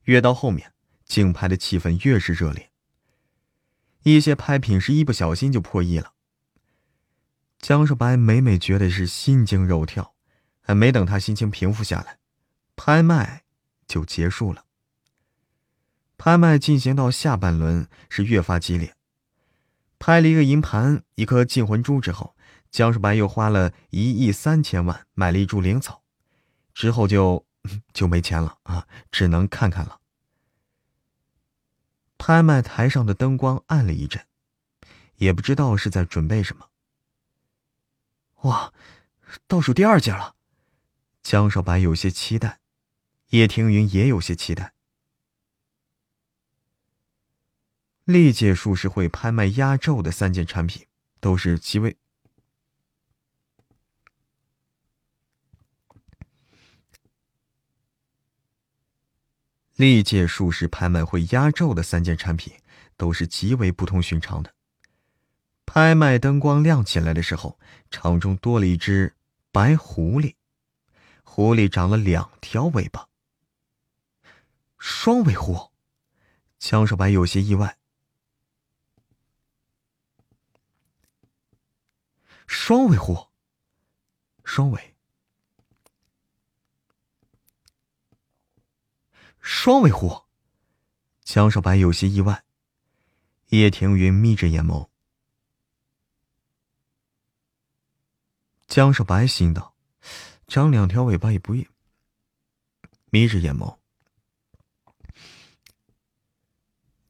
[0.03, 0.73] 越到后面，
[1.05, 2.70] 竞拍的气氛越是热烈。
[4.03, 6.13] 一些拍品是一不小心就破亿了。
[7.59, 10.15] 江少白每每觉得是心惊肉跳，
[10.61, 12.17] 还没等他心情平复下来，
[12.75, 13.43] 拍卖
[13.87, 14.65] 就结束了。
[16.17, 18.95] 拍卖进行到下半轮是越发激烈。
[19.99, 22.35] 拍了一个银盘、一颗禁魂珠之后。
[22.71, 26.03] 江少白又花了一亿三千万买了一株灵草，
[26.73, 27.45] 之后就
[27.91, 29.99] 就没钱了啊，只能看看了。
[32.23, 34.27] 拍卖台上的灯光暗了一阵，
[35.15, 36.69] 也不知道是在准备什么。
[38.41, 38.71] 哇，
[39.47, 40.35] 倒数第二件了！
[41.23, 42.59] 江少白有些期待，
[43.29, 44.75] 叶庭云也有些期待。
[48.03, 50.85] 历届术士会拍卖压轴的三件产品，
[51.19, 51.97] 都是极为。
[59.75, 62.53] 历届术士拍卖会压轴的三件产品
[62.97, 64.53] 都是极为不同寻常的。
[65.65, 67.57] 拍卖灯光亮起来的时候，
[67.89, 69.15] 场中多了一只
[69.51, 70.35] 白狐狸，
[71.23, 73.07] 狐狸长了两条尾巴，
[74.77, 75.71] 双尾狐。
[76.59, 77.79] 江少白有些意外，
[82.45, 83.29] 双尾狐，
[84.43, 84.95] 双尾。
[89.41, 90.23] 双尾狐，
[91.23, 92.43] 江少白有些意外。
[93.47, 94.87] 叶庭云眯着眼眸。
[98.67, 99.75] 江少白心道
[100.47, 101.67] ：“长两条尾巴也不易。”
[103.11, 103.77] 眯着眼眸。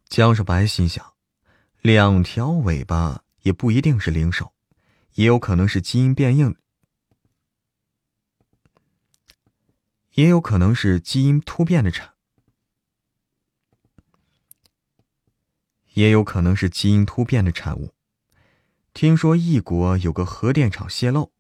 [0.09, 1.13] 江少白心想：
[1.81, 4.53] 两条尾巴也不一定是灵兽，
[5.13, 6.55] 也有可能是基因变异，
[10.13, 12.15] 也有可能是基因突变的产。
[15.93, 17.93] 也有可能是基因突变的产物。
[18.93, 21.31] 听说异国有个核电厂泄漏，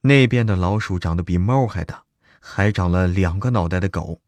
[0.00, 2.04] 那边的老鼠长得比猫还大，
[2.40, 4.20] 还长了两个脑袋的狗。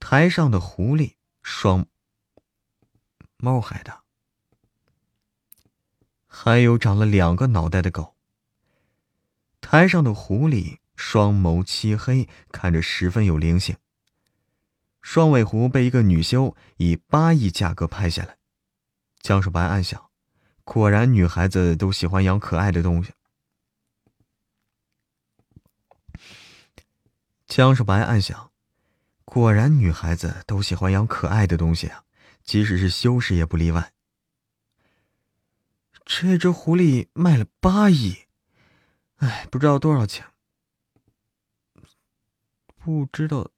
[0.00, 1.86] 台上的狐狸双
[3.36, 4.02] 猫还大，
[6.26, 8.14] 还有长了两个脑袋的狗。
[9.60, 13.76] 台上的狐狸双眸漆黑，看着十分有灵性。
[15.10, 18.36] 双尾狐被一个女修以八亿价格拍下来，
[19.20, 20.10] 江少白暗想：
[20.64, 23.14] 果然，女孩子都喜欢养可爱的东西。
[27.46, 28.52] 江少白暗想：
[29.24, 32.04] 果然，女孩子都喜欢养可爱的东西啊，
[32.44, 33.94] 即使是修士也不例外。
[36.04, 38.26] 这只狐狸卖了八亿，
[39.16, 40.26] 哎，不知道多少钱。
[42.76, 43.50] 不知道。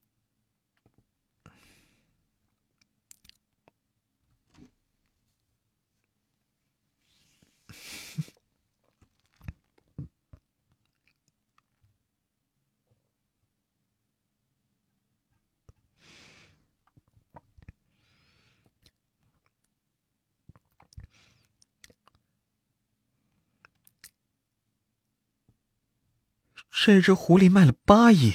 [26.82, 28.32] 这只狐狸卖了八亿，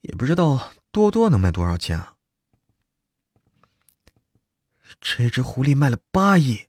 [0.00, 2.16] 也不知道多多能卖多少钱啊！
[5.02, 6.68] 这只狐狸卖了八亿，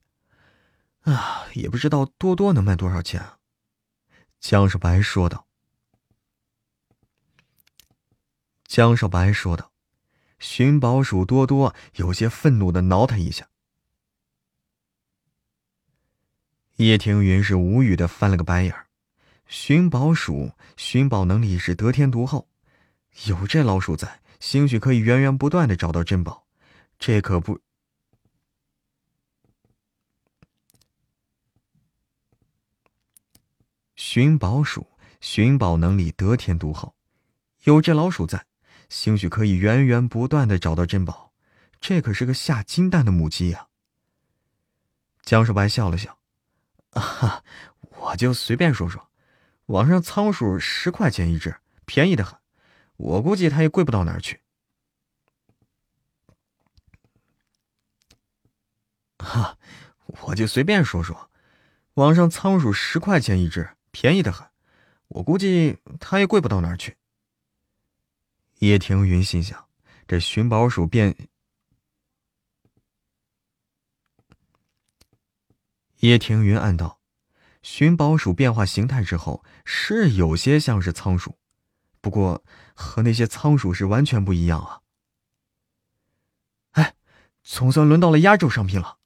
[1.03, 3.39] 啊，也不知道多多能卖多少钱啊！
[4.41, 5.47] 江少白说道。
[8.65, 9.71] 江少白说道，
[10.37, 13.47] 寻宝鼠多多有些愤怒的挠他一下。
[16.75, 18.86] 叶庭云是无语的翻了个白眼儿。
[19.47, 22.47] 寻宝鼠寻宝能力是得天独厚，
[23.27, 26.45] 有这老鼠在，兴许可以源源不断的找到珍宝。
[26.99, 27.59] 这可不，
[33.95, 34.85] 寻宝鼠
[35.21, 36.93] 寻宝能力得天独厚，
[37.63, 38.45] 有这老鼠在，
[38.89, 41.31] 兴许可以源源不断的找到珍宝。
[41.79, 43.67] 这可是个下金蛋的母鸡呀！
[45.21, 46.17] 江少白笑了笑，
[46.91, 47.43] 啊，
[47.91, 49.06] 我就随便说说。
[49.67, 52.37] 网上仓鼠十块钱一只，便宜的很，
[52.97, 54.41] 我估计它也贵不到哪儿去。
[59.19, 59.57] 哈，
[60.21, 61.29] 我就随便说说，
[61.95, 64.47] 网上仓鼠十块钱一只，便宜的很，
[65.09, 66.97] 我估计它也贵不到哪儿去。
[68.59, 69.67] 叶庭云心想：
[70.07, 71.15] 这寻宝鼠变……
[75.97, 76.96] 叶庭云暗道。
[77.69, 81.37] 寻宝鼠变化形态之后是有些像是仓鼠，
[81.99, 82.41] 不过
[82.73, 84.81] 和那些仓鼠是完全不一样啊！
[86.71, 86.95] 哎，
[87.43, 88.99] 总算轮到了压轴商品了！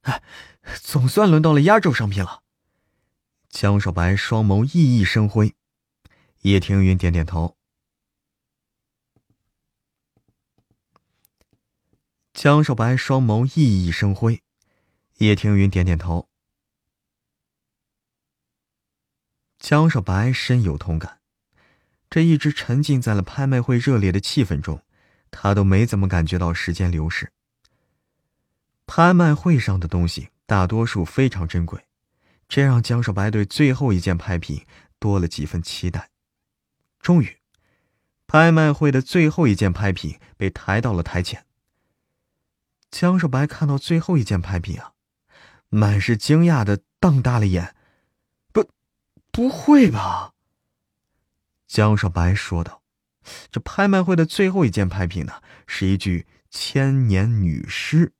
[0.00, 0.20] 哎，
[0.82, 2.42] 总算轮到了压轴商品了！
[3.48, 5.54] 江少白双眸熠熠生辉，
[6.40, 7.56] 叶庭云点点头。
[12.34, 14.42] 江少白双眸熠熠生辉，
[15.18, 16.28] 叶庭云点点头。
[19.60, 21.20] 江少白深有同感，
[22.10, 24.82] 这一直沉浸在了拍卖会热烈的气氛中，
[25.30, 27.32] 他都没怎么感觉到时间流逝。
[28.84, 31.86] 拍卖会上的东西大多数非常珍贵，
[32.48, 34.66] 这让江少白对最后一件拍品
[34.98, 36.10] 多了几分期待。
[36.98, 37.38] 终于，
[38.26, 41.46] 拍卖会的最后一件拍品被抬到了台前。
[42.94, 44.92] 江少白看到最后一件拍品啊，
[45.68, 47.74] 满是惊讶的瞪大了眼。
[48.52, 48.70] 不，
[49.32, 50.34] 不会吧？
[51.66, 52.84] 江少白说道
[53.50, 58.12] ：“这拍卖会的最后一件拍品呢，是一具千年女尸，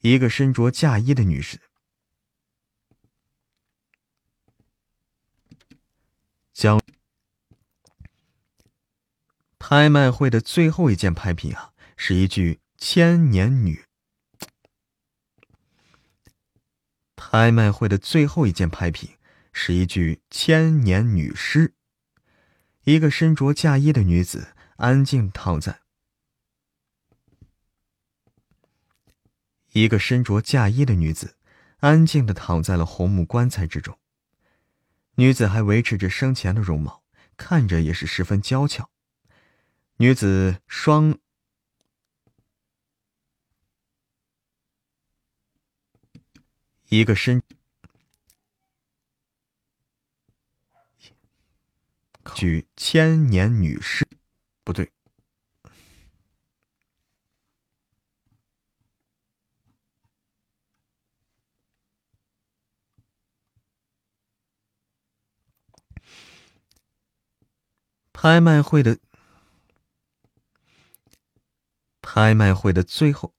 [0.00, 1.58] 一个身着嫁衣的女士。”
[6.52, 6.78] 江
[9.58, 12.60] 拍卖会的最后一件拍品啊，是一具。
[12.78, 13.84] 千年女
[17.16, 19.16] 拍卖会的最后一件拍品
[19.52, 21.74] 是一具千年女尸，
[22.84, 25.80] 一个身着嫁衣的女子安静躺在
[29.72, 31.36] 一个身着嫁衣的女子
[31.78, 33.98] 安静的躺在了红木棺材之中。
[35.16, 37.02] 女子还维持着生前的容貌，
[37.38, 38.90] 看着也是十分娇俏。
[39.96, 41.18] 女子双。
[46.88, 47.42] 一个身
[52.34, 54.06] 举千年女尸，
[54.62, 54.92] 不对。
[68.12, 68.98] 拍卖会的
[72.00, 73.35] 拍卖会的最后。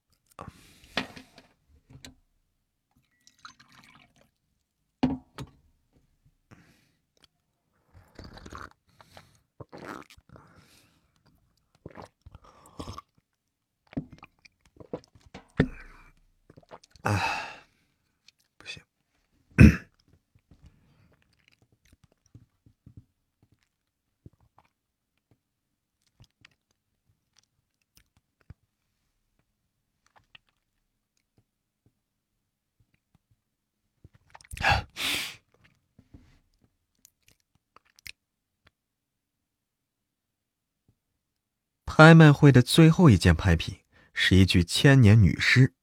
[41.98, 43.80] 拍卖会的最后一件拍品
[44.14, 45.74] 是一具千年女尸，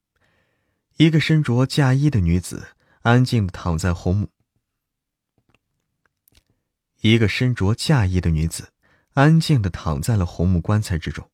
[0.96, 2.70] 一个身着嫁衣的女子
[3.02, 4.32] 安静的躺在红木。
[7.02, 8.72] 一个身着嫁衣的女子
[9.16, 11.30] 安静的躺在了红木棺材之中，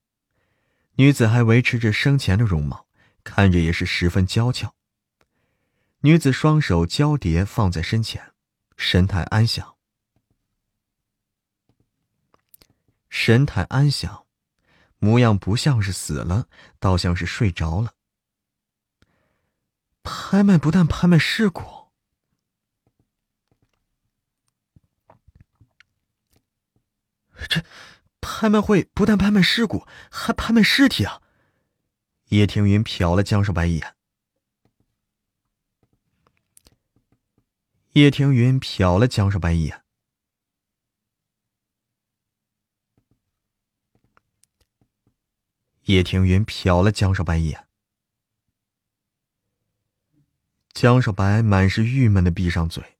[0.95, 2.87] 女子还维持着生前的容貌，
[3.23, 4.73] 看着也是十分娇俏。
[5.99, 8.33] 女子双手交叠放在身前，
[8.75, 9.75] 神态安详，
[13.11, 14.25] 神态安详。
[15.03, 16.47] 模样不像是死了，
[16.79, 17.95] 倒像是睡着了。
[20.03, 21.87] 拍卖不但拍卖尸骨，
[27.49, 27.63] 这
[28.21, 31.23] 拍卖会不但拍卖尸骨，还拍卖尸体啊！
[32.25, 33.95] 叶庭云瞟了江少白一眼。
[37.93, 39.80] 叶庭云瞟了江少白一眼。
[45.91, 47.67] 叶庭云瞟了江少白一眼，
[50.71, 52.97] 江少白满是郁闷的闭上嘴。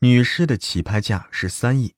[0.00, 1.94] 女尸的起拍价是三亿，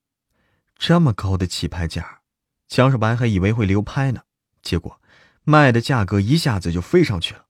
[0.77, 2.21] 这么高的起拍价，
[2.69, 4.25] 江少白还以为会流拍呢，
[4.61, 5.01] 结果
[5.45, 7.47] 卖的价格一下子就飞上去了。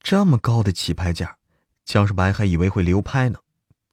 [0.00, 1.38] 这么高的起拍价，
[1.84, 3.38] 江少白还以为会流拍呢，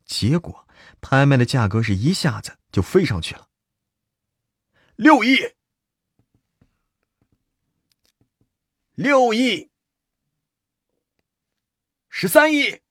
[0.06, 0.68] 结果
[1.02, 2.60] 拍卖的价格是一下子。
[2.72, 3.50] 就飞上去了。
[4.96, 5.38] 六亿，
[8.94, 9.72] 六亿，
[12.10, 12.82] 十三亿。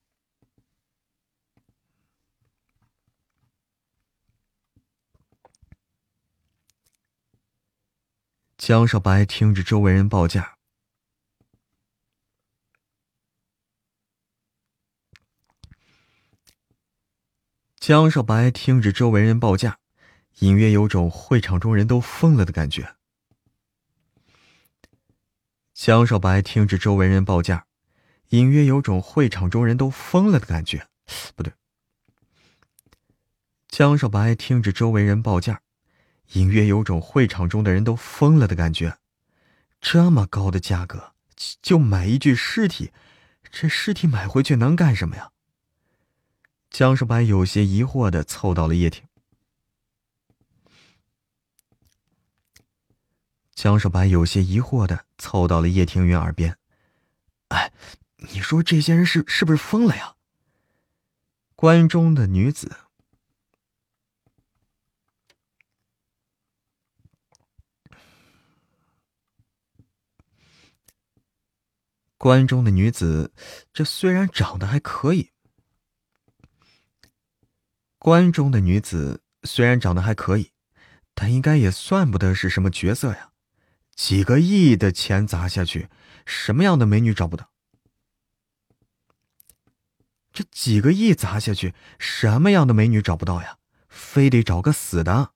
[8.57, 10.58] 江少白听着周围人报价，
[17.79, 19.79] 江少白听着周围人报价，
[20.39, 22.95] 隐约有种会场中人都疯了的感觉。
[25.73, 27.67] 江少白听着周围人报价，
[28.31, 30.87] 隐约有种会场中人都疯了的感觉。
[31.37, 31.53] 不对，
[33.69, 35.61] 江少白听着周围人报价，
[36.33, 38.97] 隐约有种会场中的人都疯了的感觉。
[39.79, 41.13] 这么高的价格
[41.61, 42.91] 就买一具尸体，
[43.49, 45.31] 这尸体买回去能干什么呀？
[46.69, 49.03] 江少白有些疑惑的凑到了叶挺。
[53.53, 56.57] 江少白有些疑惑的凑到了叶庭云耳边
[57.49, 57.73] ：“哎，
[58.17, 60.15] 你说这些人是是不是疯了呀？”
[61.55, 62.73] 关中的女子，
[72.17, 73.33] 关中的女子，
[73.73, 75.33] 这虽然长得还可以。
[77.99, 80.51] 关中的女子虽然长得还可以，
[81.13, 83.31] 但应该也算不得是什么角色呀。
[83.93, 85.89] 几个亿的钱砸下去，
[86.25, 87.51] 什么样的美女找不到？
[90.31, 93.57] 这几个亿砸下去，什么样的美女找不到呀？
[93.89, 95.33] 非得找个死的。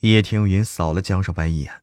[0.00, 1.81] 叶庭云扫了江少白一眼。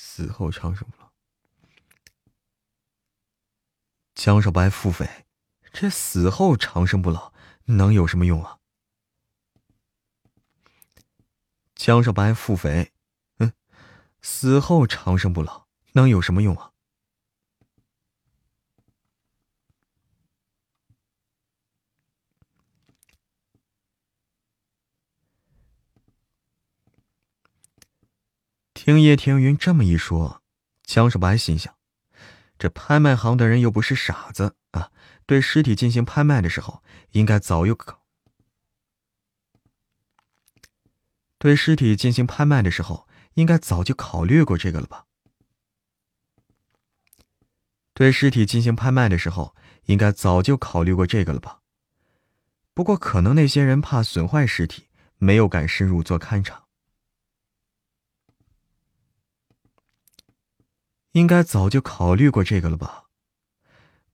[0.00, 1.10] 死后长生不老，
[4.14, 5.24] 江少白腹诽：
[5.72, 7.32] 这死后长生不老
[7.64, 8.60] 能有什么用啊？
[11.74, 12.90] 江少白腹诽：
[13.38, 13.52] 嗯，
[14.22, 16.70] 死后长生不老能有什么用啊？
[28.88, 30.42] 听叶庭云这么一说，
[30.82, 31.74] 江少白心想：
[32.58, 34.90] 这拍卖行的人又不是傻子啊，
[35.26, 38.02] 对尸体进行拍卖的时候，应该早有考。
[41.36, 45.04] 对尸体进行拍卖的时候，应该早就考虑过这个了吧？
[47.92, 49.54] 对尸体进行拍卖的时候，
[49.84, 51.60] 应该早就考虑过这个了吧？
[52.72, 54.86] 不过，可能那些人怕损坏尸体，
[55.18, 56.67] 没有敢深入做勘察。
[61.18, 63.06] 应该早就考虑过这个了吧？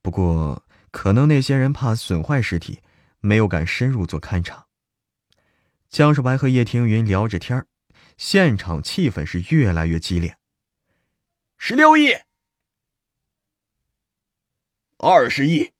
[0.00, 2.80] 不过，可能那些人怕损坏尸体，
[3.20, 4.66] 没有敢深入做勘察。
[5.90, 7.66] 江少白和叶听云聊着天
[8.16, 10.38] 现场气氛是越来越激烈。
[11.58, 12.14] 十六亿，
[14.96, 15.73] 二十亿，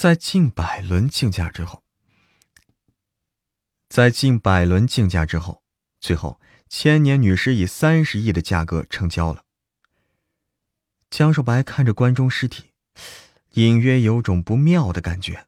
[0.00, 1.84] 在近百轮竞价之后，
[3.90, 5.62] 在近百轮竞价之后，
[6.00, 6.40] 最后
[6.70, 9.44] 千年女尸以三十亿的价格成交了。
[11.10, 12.72] 江少白看着关中尸体，
[13.50, 15.46] 隐约有种不妙的感觉。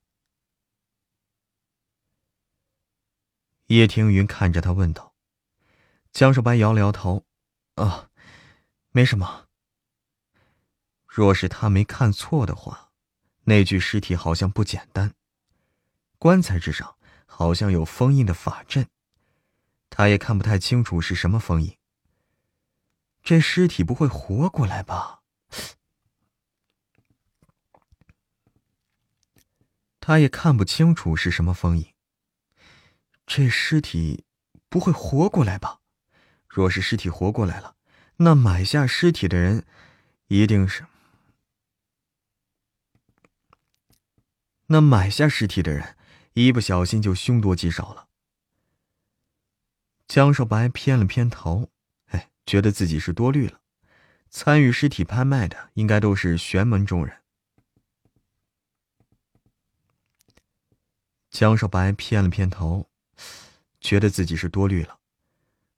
[3.68, 5.14] 叶庭云看着他问道
[6.12, 7.24] ：“江少白摇了摇头，
[7.76, 8.10] 啊，
[8.90, 9.48] 没什么。
[11.06, 12.90] 若是他没看错的话。”
[13.44, 15.14] 那具尸体好像不简单，
[16.18, 16.96] 棺材之上
[17.26, 18.86] 好像有封印的法阵，
[19.90, 21.76] 他也看不太清楚是什么封印。
[23.22, 25.20] 这尸体不会活过来吧？
[30.00, 31.94] 他也看不清楚是什么封印。
[33.26, 34.24] 这尸体
[34.68, 35.80] 不会活过来吧？
[36.48, 37.76] 若是尸体活过来了，
[38.16, 39.64] 那买下尸体的人
[40.26, 40.86] 一定是……
[44.72, 45.98] 那买下尸体的人，
[46.32, 48.08] 一不小心就凶多吉少了。
[50.08, 51.70] 江少白偏了偏头，
[52.06, 53.60] 哎，觉得自己是多虑了。
[54.30, 57.18] 参与尸体拍卖的，应该都是玄门中人。
[61.30, 62.88] 江少白偏了偏头，
[63.78, 65.00] 觉得自己是多虑了。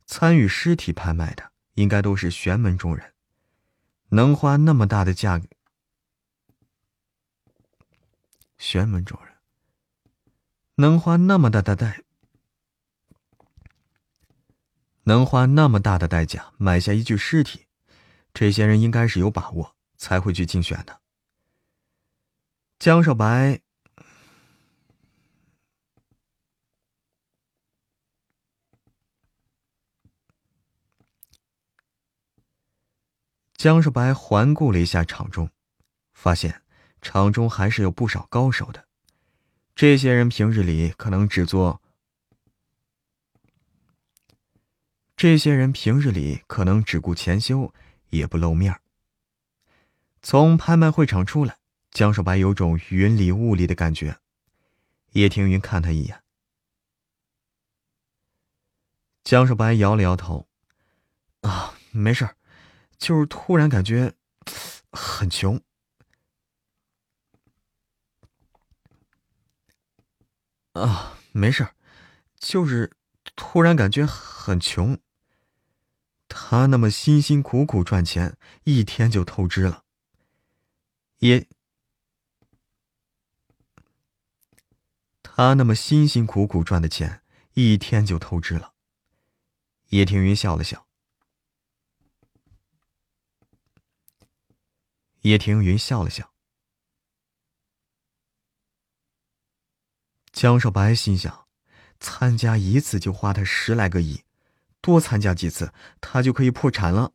[0.06, 3.12] 参与尸体拍卖的，应该都是玄门中人，
[4.10, 5.48] 能花那么大的价格。
[8.64, 9.34] 玄门中人
[10.76, 12.02] 能花那么大的代，
[15.02, 17.66] 能花那么大的代价买下一具尸体，
[18.32, 21.02] 这些人应该是有把握才会去竞选的。
[22.78, 23.60] 江少白，
[33.58, 35.50] 江少白环顾了一下场中，
[36.14, 36.63] 发现。
[37.04, 38.88] 场中还是有不少高手的，
[39.76, 41.82] 这些人平日里可能只做，
[45.14, 47.72] 这些人平日里可能只顾钱修，
[48.08, 48.80] 也不露面
[50.22, 51.58] 从拍卖会场出来，
[51.90, 54.18] 江少白有种云里雾里的感觉。
[55.12, 56.22] 叶庭云看他一眼，
[59.22, 60.48] 江少白摇了摇头
[61.42, 62.28] ：“啊，没事
[62.96, 64.14] 就是突然感觉
[64.90, 65.60] 很穷。”
[70.74, 71.68] 啊，没事
[72.36, 72.96] 就是
[73.34, 74.98] 突然感觉很穷。
[76.28, 79.84] 他那么辛辛苦苦赚钱，一天就透支了。
[81.18, 81.46] 也，
[85.22, 87.22] 他那么辛辛苦苦赚的钱，
[87.52, 88.74] 一天就透支了。
[89.90, 90.88] 叶庭云笑了笑。
[95.20, 96.33] 叶庭云笑了笑。
[100.34, 101.46] 江少白心想，
[102.00, 104.24] 参加一次就花他十来个亿，
[104.80, 107.12] 多参加几次，他就可以破产了。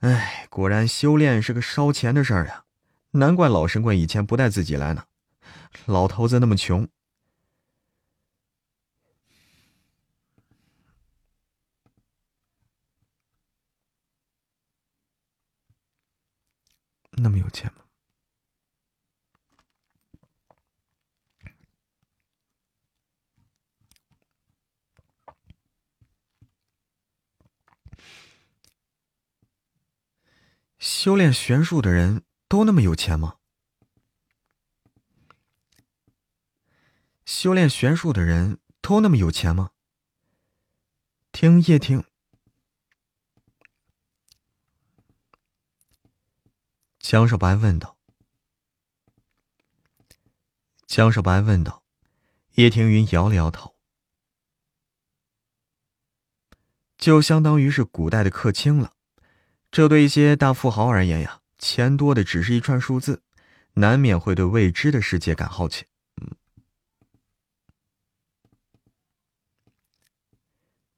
[0.00, 2.64] 哎，果然修炼是个烧钱的事儿呀！
[3.12, 5.04] 难怪老神棍以前不带自己来呢。
[5.86, 6.88] 老头子那么穷，
[17.12, 17.84] 那么有钱吗？
[31.02, 33.38] 修炼玄术的人都那么有钱吗？
[37.24, 39.70] 修炼玄术的人都那么有钱吗？
[41.32, 42.04] 听叶听，
[46.98, 47.96] 江少白问道。
[50.86, 51.82] 江少白问道，
[52.56, 53.74] 叶庭云摇了摇头，
[56.98, 58.94] 就相当于是古代的客卿了。
[59.70, 63.22] 这对一些大富豪而言呀，钱多的只是一串数字，
[63.74, 65.86] 难免会对未知的世界感好奇。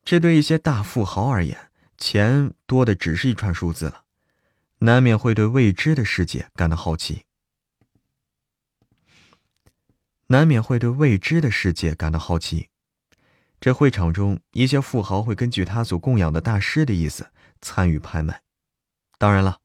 [0.04, 4.04] 这对一些大富豪而言，钱多的只是一串数字了，
[4.78, 7.24] 难免会对未知的世界感到好奇。
[10.28, 12.70] 难免会对未知的世界感到好奇。
[13.60, 17.30] 这会场中，一些富豪会根据他所供养的大师的意思
[17.60, 18.42] 参与拍卖。
[19.22, 19.60] 当然了，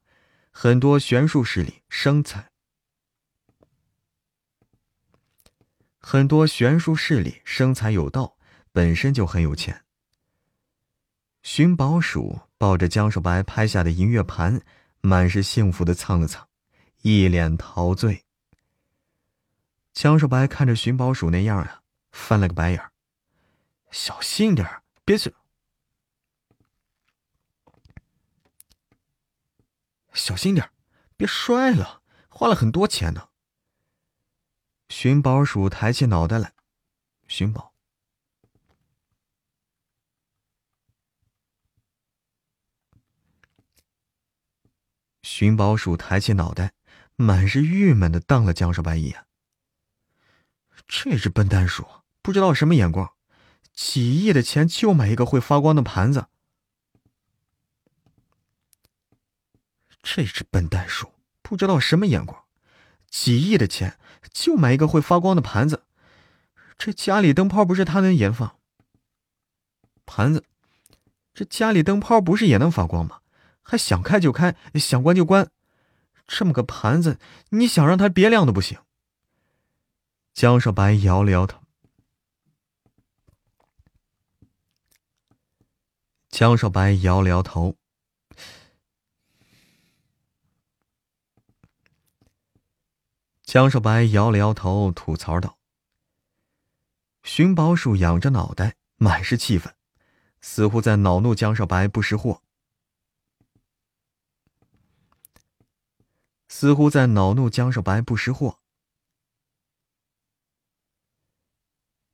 [0.51, 2.51] 很多悬术势力生财，
[5.97, 8.38] 很多悬术势力生财有道，
[8.71, 9.84] 本身就很有钱。
[11.41, 14.61] 寻宝鼠抱着江少白拍下的银月盘，
[15.01, 16.47] 满是幸福的蹭了蹭，
[17.01, 18.25] 一脸陶醉。
[19.91, 21.81] 江少白看着寻宝鼠那样啊，
[22.11, 22.91] 翻了个白眼儿。
[23.89, 25.34] 小心点儿，别去。
[30.18, 30.72] 小心点，
[31.15, 33.30] 别摔了，花了很多钱呢。
[34.89, 36.53] 寻宝鼠抬起脑袋来，
[37.27, 37.73] 寻宝。
[45.22, 46.73] 寻宝鼠抬起脑袋，
[47.15, 49.27] 满是郁闷的瞪了江少白一眼。
[50.88, 51.85] 这只笨蛋鼠
[52.22, 53.14] 不知道什么眼光，
[53.73, 56.27] 几亿的钱就买一个会发光的盘子。
[60.09, 61.11] 这只笨蛋鼠
[61.41, 62.45] 不知道什么眼光，
[63.09, 63.99] 几亿的钱
[64.31, 65.84] 就买一个会发光的盘子。
[66.77, 68.55] 这家里灯泡不是他能研发？
[70.05, 70.45] 盘子，
[71.34, 73.19] 这家里灯泡不是也能发光吗？
[73.61, 75.51] 还想开就开，想关就关，
[76.25, 77.19] 这么个盘子，
[77.49, 78.79] 你想让它别亮都不行。
[80.34, 81.61] 江少白摇了摇头。
[86.29, 87.75] 江少白摇了摇头。
[93.47, 95.57] 江少白摇了摇头，吐槽道
[97.23, 99.73] ：“寻宝鼠仰着脑袋，满是气愤，
[100.41, 102.43] 似乎在恼怒江少白不识货。”
[106.49, 108.59] 似乎在恼怒江少白不识货。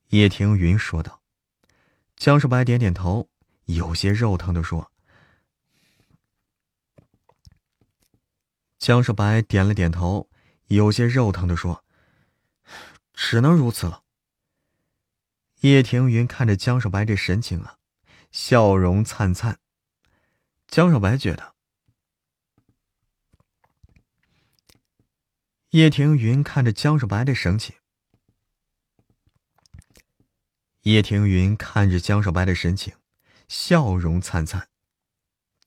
[0.10, 1.23] 叶庭云说道
[2.15, 3.27] ：“江少白点点头，
[3.65, 4.91] 有些肉疼的说。”
[8.77, 10.30] 江少白点了点头，
[10.68, 11.84] 有些肉疼的说
[13.14, 14.03] ：“只能如此了。”
[15.61, 17.77] 叶庭云看着江少白这神情啊，
[18.31, 19.60] 笑容灿灿。
[20.68, 21.53] 江少白觉得。
[25.69, 27.76] 叶庭云看着江少白的神情，
[30.81, 32.94] 叶庭云看着江少白的神情，
[33.48, 34.69] 笑容灿灿。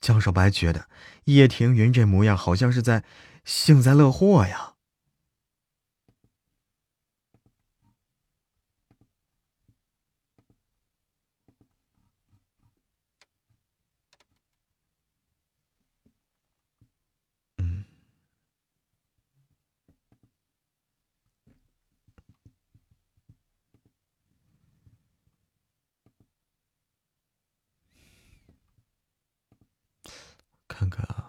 [0.01, 0.89] 江少白觉得
[1.25, 3.03] 叶庭云这模样好像是在
[3.45, 4.76] 幸灾乐祸呀。
[30.91, 31.26] 看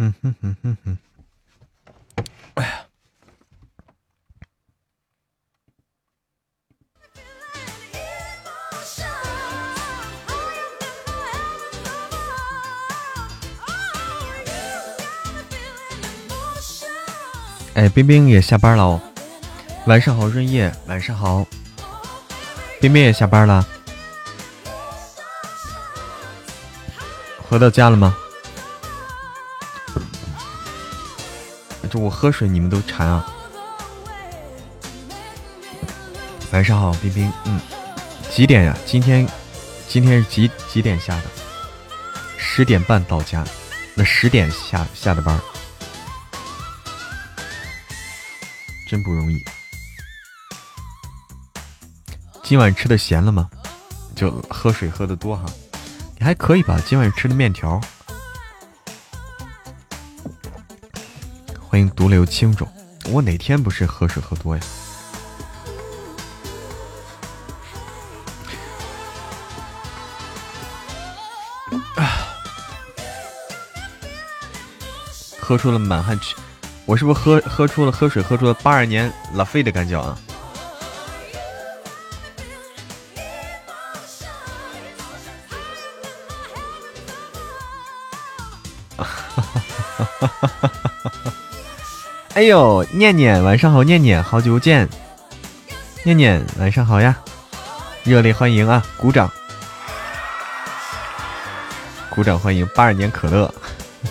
[0.00, 0.98] 嗯哼哼哼哼。
[17.74, 19.00] 哎，冰冰也下班了哦，
[19.86, 21.44] 晚上好，润叶，晚上好，
[22.80, 23.66] 冰冰也下班了，
[27.48, 28.16] 回到家了吗？
[31.98, 33.26] 我喝水你们都馋啊！
[36.52, 37.60] 晚上好，冰冰，嗯，
[38.30, 38.76] 几点呀？
[38.86, 39.28] 今天
[39.88, 41.24] 今天是几几点下的？
[42.36, 43.44] 十点半到家，
[43.94, 45.38] 那十点下下的班，
[48.88, 49.44] 真不容易。
[52.42, 53.50] 今晚吃的咸了吗？
[54.14, 55.44] 就喝水喝的多哈，
[56.16, 56.80] 你还可以吧？
[56.86, 57.80] 今晚吃的面条。
[61.70, 62.66] 欢迎独留青冢，
[63.12, 64.62] 我哪天不是喝水喝多呀？
[75.38, 76.36] 喝出了满汉全，
[76.86, 80.18] 我是不是喝喝出了喝水喝出了八二年拉菲的感觉啊？
[88.96, 89.52] 哈哈
[89.96, 90.87] 哈哈哈哈
[92.38, 94.88] 哎呦，念念晚上好，念念好久不见，
[96.04, 97.18] 念念晚上好呀，
[98.04, 99.28] 热烈欢迎啊，鼓掌，
[102.08, 103.52] 鼓掌欢迎八二年可乐。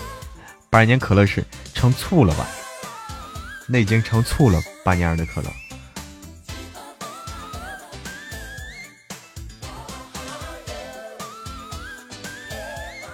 [0.68, 1.42] 八二年可乐是
[1.72, 2.46] 成醋了吧？
[3.66, 5.48] 那已经成醋了，八年的可乐。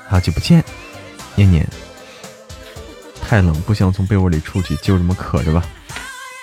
[0.09, 0.65] 好久不见，
[1.37, 1.65] 念念。
[3.35, 5.61] 太冷，不想从被窝里出去，就这么渴着吧。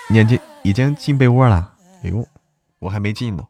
[0.09, 1.71] 眼睛已经进被窝了。
[2.03, 2.27] 哎呦，
[2.79, 3.41] 我还没进呢。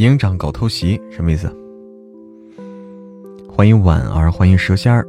[0.00, 1.46] 营长搞偷袭什么意思？
[3.46, 5.06] 欢迎婉儿，欢迎蛇仙儿，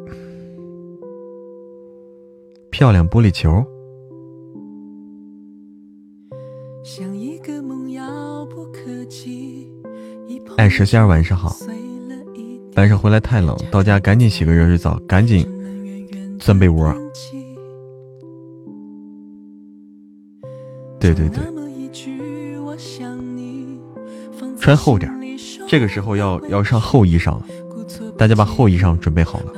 [2.70, 3.64] 漂亮玻璃球。
[10.58, 11.56] 哎，蛇仙儿晚上好。
[12.76, 15.48] 晚上回来太冷，到家赶紧洗个热水澡，赶紧
[16.38, 16.94] 钻被窝。
[21.00, 21.61] 对对对。
[24.62, 25.12] 穿厚点
[25.68, 27.46] 这个时候要要上厚衣裳了，
[28.16, 29.52] 大家把厚衣裳准备好了。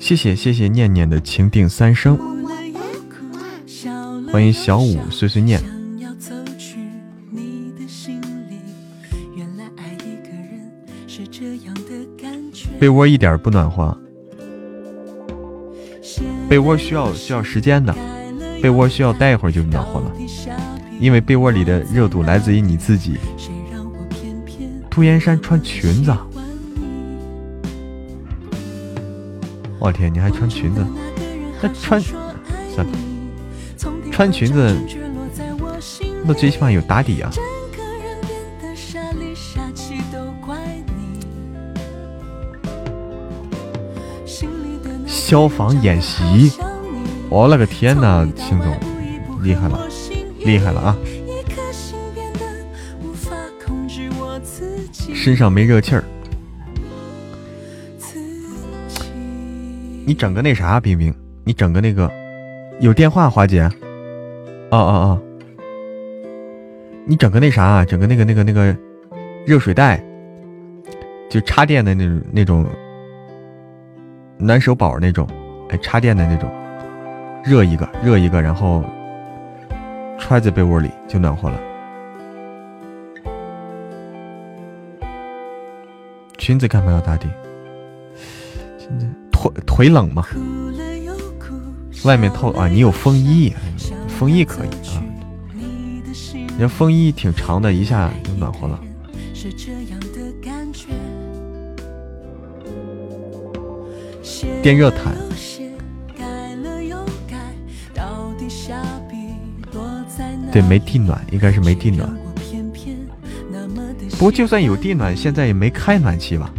[0.00, 2.18] 谢谢谢谢念念的情定三生，
[4.32, 5.62] 欢迎小五碎碎念。
[12.80, 13.96] 被窝一点不暖和，
[16.48, 17.94] 被窝需要需要时间的，
[18.60, 20.12] 被窝需要待一会儿就暖和了。
[21.00, 23.16] 因为被窝里的热度来自于你自己。
[24.90, 26.14] 杜岩山穿裙子，
[29.78, 30.84] 我天，你还穿裙子？
[31.62, 32.92] 那穿算了，
[34.12, 34.76] 穿裙子
[36.24, 37.30] 那最起码有打底啊。
[45.06, 46.52] 消防演习，
[47.30, 48.76] 我勒个天呐，秦总
[49.42, 49.88] 厉害了！
[50.44, 50.96] 厉害了啊！
[55.14, 56.02] 身上没热气儿，
[60.06, 61.14] 你整个那啥，冰冰，
[61.44, 62.10] 你整个那个
[62.80, 63.62] 有电话，华姐。
[64.70, 65.20] 哦哦哦，
[67.04, 68.74] 你整个那啥，整个那个那个那个
[69.44, 70.02] 热水袋，
[71.28, 72.66] 就插电的那种那种
[74.38, 75.28] 暖手宝那种，
[75.68, 76.50] 哎，插电的那种，
[77.44, 78.82] 热一个，热一个，然后。
[80.20, 81.58] 揣在被窝里就暖和了。
[86.38, 87.26] 裙子干嘛要打底？
[89.32, 90.24] 腿腿冷吗？
[92.04, 92.68] 外面透啊？
[92.68, 93.52] 你有风衣，
[94.08, 95.02] 风衣可以啊。
[95.54, 96.02] 你
[96.58, 98.78] 这风衣挺长的，一下就暖和了。
[104.62, 105.14] 电热毯。
[110.52, 112.08] 对，没地暖，应该是没地暖。
[114.18, 116.50] 不过就算有地暖，现在也没开暖气吧？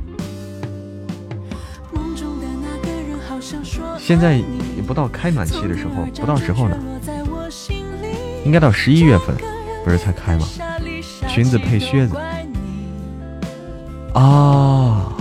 [3.99, 6.77] 现在也不到开暖气的时候，不到时候呢。
[8.43, 9.35] 应该到十一月份，
[9.83, 10.47] 不是才开吗？
[11.27, 12.15] 裙子配靴子。
[14.13, 15.13] 啊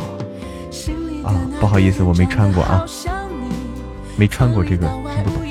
[1.24, 2.86] 啊，不好意思，我没穿过啊。
[4.16, 5.49] 没穿过这个听不懂。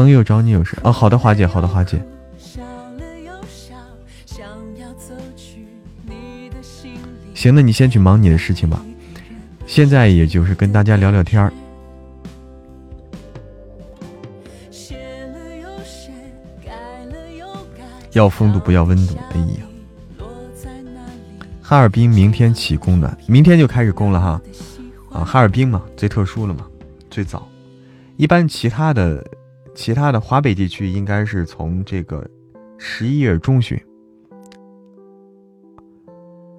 [0.00, 0.90] 朋友找你有事啊？
[0.90, 2.02] 好的，华姐，好的，华姐。
[7.34, 8.82] 行，那你先去忙你的事情吧。
[9.66, 11.52] 现在也就是跟大家聊聊天儿。
[18.12, 19.14] 要风度不要温度。
[19.32, 20.24] 哎呀，
[21.60, 24.40] 哈尔滨明天起供暖，明天就开始供了哈。
[25.12, 26.66] 啊，哈尔滨嘛，最特殊了嘛，
[27.10, 27.46] 最早。
[28.16, 29.22] 一般其他的、
[29.74, 32.28] 其他的华北地区应该是从这个
[32.78, 33.76] 十一月中旬。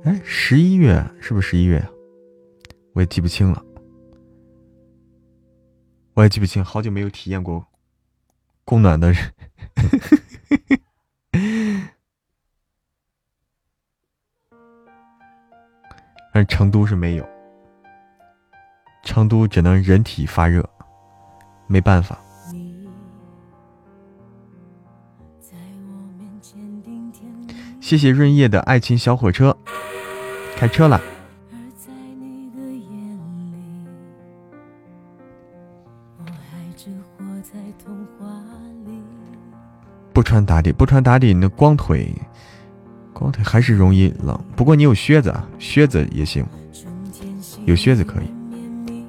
[0.04, 1.90] 哎，十一月是不是十一月呀？
[2.94, 3.64] 我也记不清了，
[6.14, 7.66] 我也记不清，好久没有体验过
[8.66, 9.22] 供暖的人。
[16.34, 17.30] 但成都是没有，
[19.04, 20.68] 成都只能人体发热，
[21.68, 22.18] 没办法。
[27.82, 29.58] 谢谢润叶的爱情小火车。
[30.56, 31.02] 开车了。
[40.14, 42.14] 不穿打底，不穿打底，那光腿，
[43.12, 44.40] 光腿还是容易冷。
[44.56, 46.46] 不过你有靴子啊，靴子也行，
[47.66, 49.04] 有靴子可以，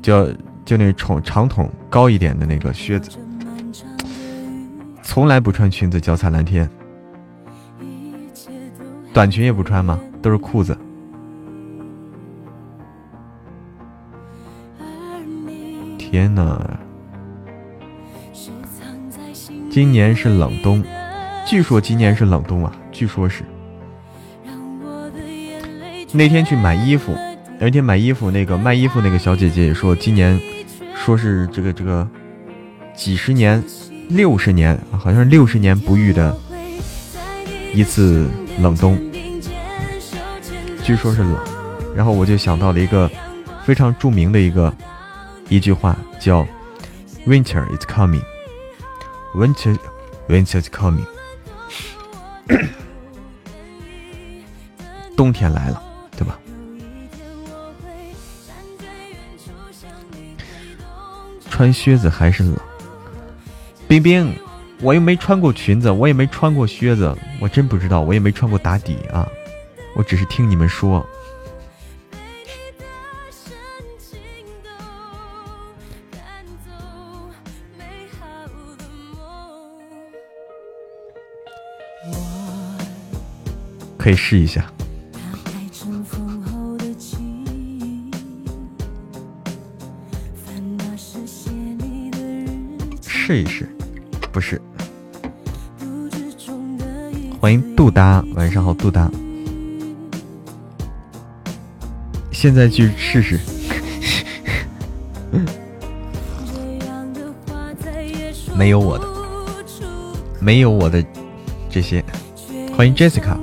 [0.00, 0.32] 就
[0.64, 3.10] 就那种长筒高一点的那个靴子。
[5.02, 6.68] 从来不穿裙子，脚踩蓝天。
[9.18, 9.98] 短裙也不穿吗？
[10.22, 10.78] 都是裤子。
[15.98, 16.78] 天哪！
[19.68, 20.84] 今年是冷冬，
[21.44, 23.42] 据说今年是冷冬啊，据说是。
[26.12, 27.12] 那天去买衣服，
[27.58, 30.40] 那天买衣服，那个卖衣服那个小姐姐也说，今年
[30.94, 32.08] 说是这个这个
[32.94, 33.60] 几十年、
[34.10, 36.36] 六十年，好像是六十年不遇的
[37.74, 38.30] 一次
[38.60, 38.96] 冷冬。
[40.88, 41.36] 据说是冷，
[41.94, 43.10] 然后我就想到了一个
[43.62, 44.72] 非常著名的一个
[45.50, 46.48] 一句话，叫
[47.26, 48.22] “Winter is coming”。
[49.34, 49.76] Winter,
[50.30, 51.04] winter is coming。
[55.14, 55.82] 冬天来了，
[56.16, 56.38] 对吧？
[61.50, 62.56] 穿靴子还是冷。
[63.86, 64.34] 冰冰，
[64.80, 69.28] 我又没穿过裙子，我也没穿过靴子，我真不知道，我也没穿过打底啊。
[69.98, 71.04] 我只是听你们说。
[83.98, 84.72] 可以试一下。
[93.02, 93.68] 试一试，
[94.32, 94.62] 不是。
[97.40, 99.10] 欢迎杜达，晚上好，杜达。
[102.40, 103.40] 现在去试试，
[108.56, 109.04] 没有我的，
[110.38, 111.04] 没有我的
[111.68, 112.00] 这些。
[112.76, 113.36] 欢迎 Jessica，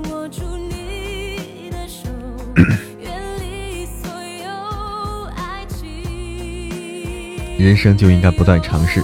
[7.60, 9.04] 人生就应该不断尝试。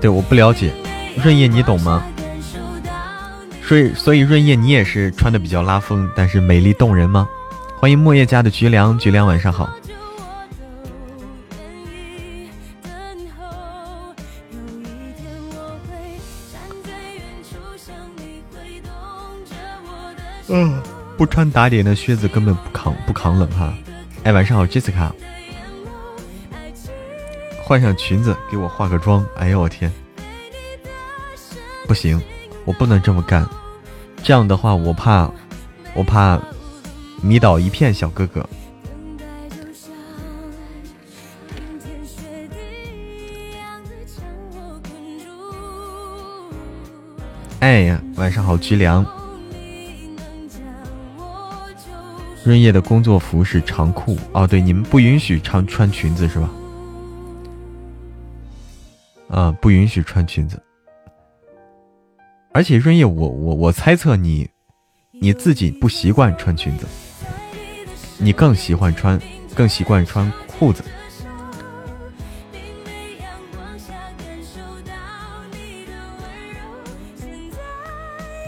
[0.00, 0.72] 对，我不了解，
[1.22, 2.04] 润叶，你懂吗？
[3.72, 7.26] 所以，所以润叶，你也是穿的比较拉风，但是美丽动人吗？
[7.78, 9.72] 欢迎莫叶家的菊良，菊良晚上好。
[20.48, 20.78] 嗯，
[21.16, 23.72] 不穿打底的靴子根本不扛不扛冷哈。
[24.22, 25.10] 哎，晚上好，Jessica。
[27.64, 29.24] 换上裙子，给我化个妆。
[29.38, 29.90] 哎呦我天，
[31.88, 32.20] 不行，
[32.66, 33.48] 我不能这么干。
[34.22, 35.28] 这样的话，我怕，
[35.94, 36.40] 我怕
[37.20, 38.48] 迷倒一片小哥哥。
[47.58, 49.04] 哎呀，晚上好，居良。
[52.44, 56.50] 润叶的工作服是长裤哦，对，你们不允许穿穿裙子是吧？
[59.28, 60.60] 啊，不允许穿裙子。
[62.54, 64.50] 而且润叶，我我我猜测你，
[65.12, 66.86] 你自己不习惯穿裙子，
[68.18, 69.18] 你更喜欢穿，
[69.54, 70.84] 更习惯穿裤子。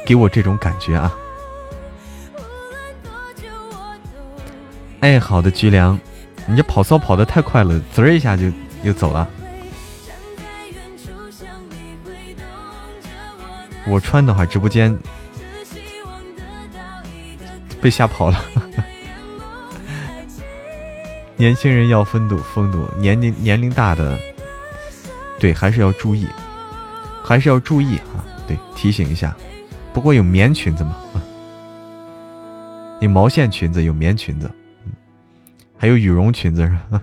[0.05, 1.10] 给我这种感觉啊！
[5.00, 5.99] 哎，好的，菊良，
[6.47, 8.52] 你这跑骚跑的太快了，滋儿一下就
[8.83, 9.26] 又走了。
[13.86, 14.96] 我穿的话，直播间
[17.80, 18.44] 被吓跑了。
[21.36, 24.18] 年轻人要风度，风度，年龄年龄大的，
[25.38, 26.26] 对，还是要注意，
[27.22, 28.24] 还是要注意啊！
[28.46, 29.36] 对，提醒一下。
[29.92, 30.96] 不过有棉裙子吗？
[33.00, 34.50] 有毛线裙子，有棉裙子。
[35.76, 37.02] 还有羽绒裙子是吧？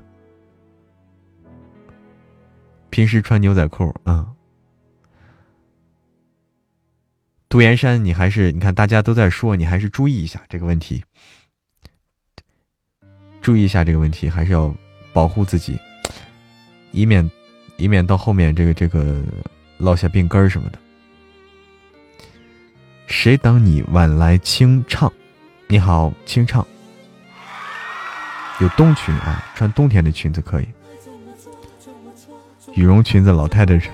[2.90, 4.26] 平时穿牛仔裤啊。
[7.52, 11.04] 杜岩山，你还是你看大家都在说，你还是注意一下这个问题，
[13.42, 14.74] 注意一下这个问题，还是要
[15.12, 15.78] 保护自己，
[16.94, 17.30] 以免
[17.76, 19.22] 以免到后面这个这个
[19.78, 20.80] 落下病根儿什么的。
[23.08, 25.12] 谁等你晚来清唱？
[25.68, 26.66] 你好，清唱。
[28.62, 30.68] 有冬裙啊，穿冬天的裙子可以。
[32.76, 33.94] 羽绒裙子，老太太穿。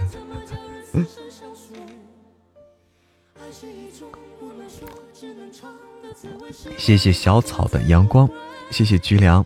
[6.77, 8.29] 谢谢小草的阳光，
[8.69, 9.45] 谢谢菊良。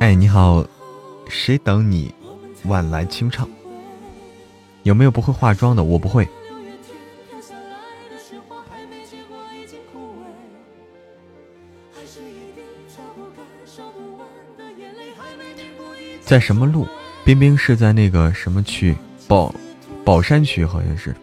[0.00, 0.64] 哎，你好，
[1.28, 2.12] 谁等你
[2.64, 3.48] 晚来清唱？
[4.82, 5.82] 有没有不会化妆的？
[5.82, 6.28] 我不会。
[16.20, 16.86] 在什么路？
[17.24, 18.94] 冰冰是在那个什么区？
[19.28, 19.54] 宝
[20.04, 21.14] 宝山区好像是。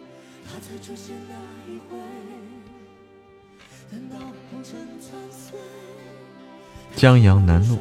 [6.94, 7.76] 江阳南路。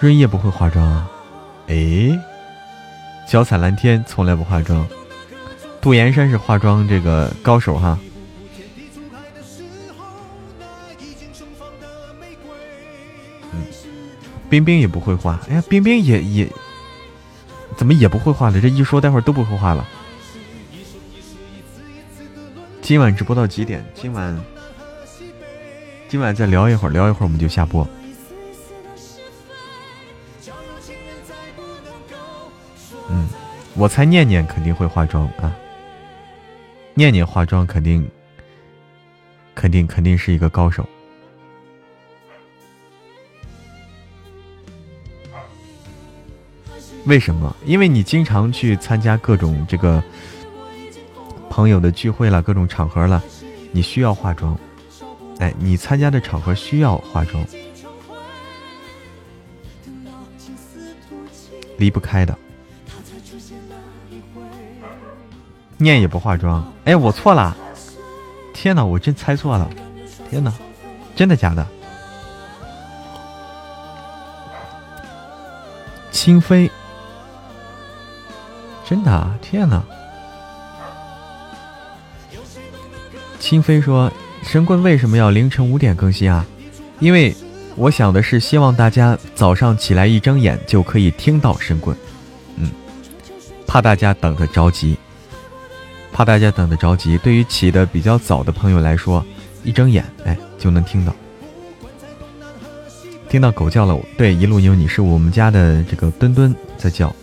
[0.00, 1.08] 润叶不会化妆啊？
[1.68, 2.18] 哎，
[3.28, 4.86] 脚踩蓝天从来不化妆。
[5.80, 7.98] 杜岩山是化妆这个高手哈。
[14.54, 16.48] 冰冰也不会画，哎呀，冰冰也也
[17.76, 18.60] 怎么也不会画了？
[18.60, 19.84] 这一说，待会儿都不会画了。
[22.80, 23.84] 今晚直播到几点？
[23.96, 24.40] 今晚
[26.08, 27.84] 今晚再聊一会儿，聊一会儿我们就下播。
[33.10, 33.28] 嗯，
[33.74, 35.52] 我猜念念肯定会化妆啊，
[36.94, 38.08] 念念化妆肯定
[39.52, 40.88] 肯定肯定是一个高手。
[47.06, 47.54] 为什么？
[47.66, 50.02] 因为你经常去参加各种这个
[51.50, 53.22] 朋友的聚会了，各种场合了，
[53.72, 54.58] 你需要化妆。
[55.38, 57.44] 哎，你参加的场合需要化妆，
[61.76, 62.36] 离不开的。
[65.76, 67.54] 念也不化妆，哎，我错了！
[68.54, 69.68] 天哪，我真猜错了！
[70.30, 70.52] 天哪，
[71.14, 71.66] 真的假的？
[76.10, 76.70] 清飞。
[78.86, 79.82] 真的，天哪！
[83.40, 84.10] 清飞说
[84.42, 86.44] ：“神棍为什么要凌晨五点更新啊？
[86.98, 87.34] 因为
[87.76, 91.96] 我想的是，希望大家早上起来一睁眼就可以听到神棍。
[92.56, 92.70] 嗯，
[93.66, 94.96] 怕大家等的着急，
[96.12, 97.18] 怕大家等的着急。
[97.18, 99.24] 对于起的比较早的朋友来说，
[99.62, 101.14] 一睁眼哎就能听到，
[103.28, 103.98] 听到狗叫了。
[104.16, 107.14] 对，一路有你是我们家的这个墩墩在叫。”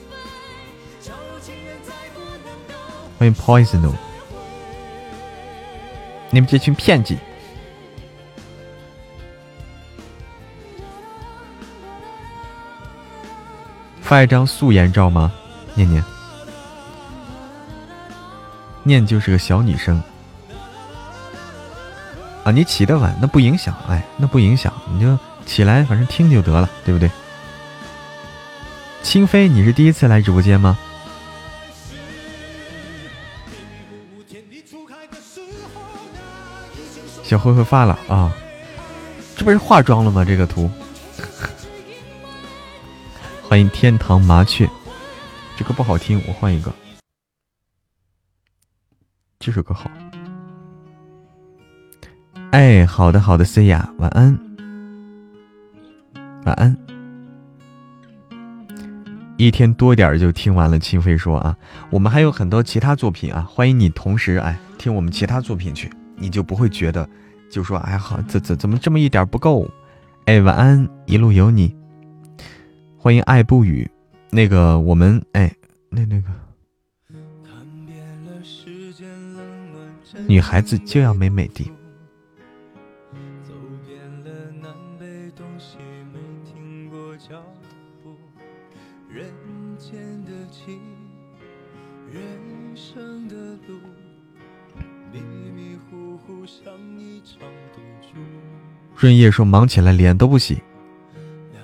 [3.21, 3.79] 欢迎 Poison，
[6.31, 7.15] 你们这群骗子！
[14.01, 15.31] 发一张素颜照吗？
[15.75, 16.03] 念念，
[18.81, 20.01] 念就是个小女生
[22.43, 22.49] 啊！
[22.51, 27.07] 你起得晚，那不影响，哎，那不影响，你就起来，反正听就得了，对不对？
[29.03, 30.75] 清飞，你是第一次来直播间吗？
[37.31, 38.29] 小灰灰发了啊，
[39.37, 40.25] 这不是化妆了吗？
[40.25, 40.69] 这个图，
[43.41, 44.69] 欢迎天堂麻雀，
[45.55, 46.69] 这歌不好听，我换一个。
[49.39, 49.89] 这首歌好。
[52.51, 54.37] 哎，好的好的，C 呀，晚安，
[56.43, 56.75] 晚安。
[59.37, 60.77] 一天多点就听完了。
[60.77, 61.55] 清飞说啊，
[61.91, 65.89] 我们还有很多其他作品啊，欢迎你同时哎听我们其他作品去，
[66.21, 67.09] 你就不会觉得。
[67.49, 69.69] 就说哎好，怎怎怎么这么一点不够？
[70.23, 71.75] 哎，晚安，一路有你，
[72.97, 73.89] 欢迎爱不语。
[74.29, 75.53] 那个我们哎，
[75.89, 76.29] 那那个
[80.27, 81.69] 女孩子就要美美的。
[99.01, 100.61] 润叶说：“忙起来脸都不洗。”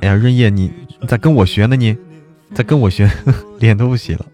[0.01, 1.75] 哎呀，润叶，你你在跟我学呢？
[1.75, 1.95] 你
[2.55, 3.07] 在跟我学，
[3.59, 4.25] 脸都不洗了。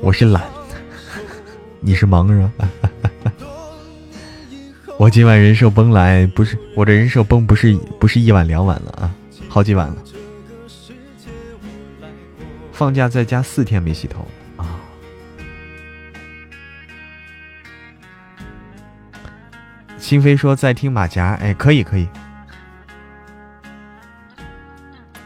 [0.00, 0.42] 我是懒，
[1.78, 2.68] 你是忙是吧？
[4.98, 9.14] 我今晚人设崩来，不是我的人设崩，不是不是一晚两晚了啊，
[9.48, 9.96] 好几晚了。
[12.72, 14.26] 放假在家四天没洗头。
[20.06, 22.08] 心飞说在听马甲，哎，可以可以。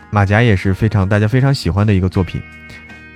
[0.08, 2.40] 马甲也是非常大家非常喜欢的一个作品，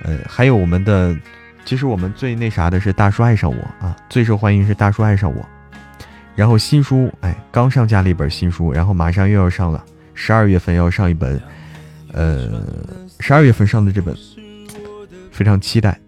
[0.03, 1.17] 呃，还有我们的，
[1.65, 5.43] 其实我们最那啥的是大叔爱上我啊，最受欢迎是大叔爱上我。
[6.35, 11.41] 然后新书，哎，刚上架了一本新书，然后马上又要上了，十二月份要上一本，
[12.13, 12.47] 呃，
[13.21, 14.15] 十二月份上的这本，
[15.31, 15.99] 非常期待。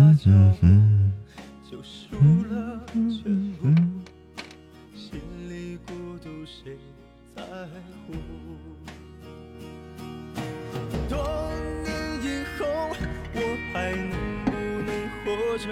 [0.00, 1.12] 嗯哼，
[1.68, 2.14] 就输
[2.48, 3.66] 了全部，
[4.94, 6.78] 心里孤独谁
[7.34, 7.42] 在
[8.06, 8.14] 乎？
[11.08, 11.18] 多
[11.82, 11.88] 年
[12.22, 12.64] 以后，
[13.34, 13.36] 我
[13.72, 14.48] 还能不
[14.86, 14.88] 能
[15.24, 15.26] 活
[15.58, 15.66] 着？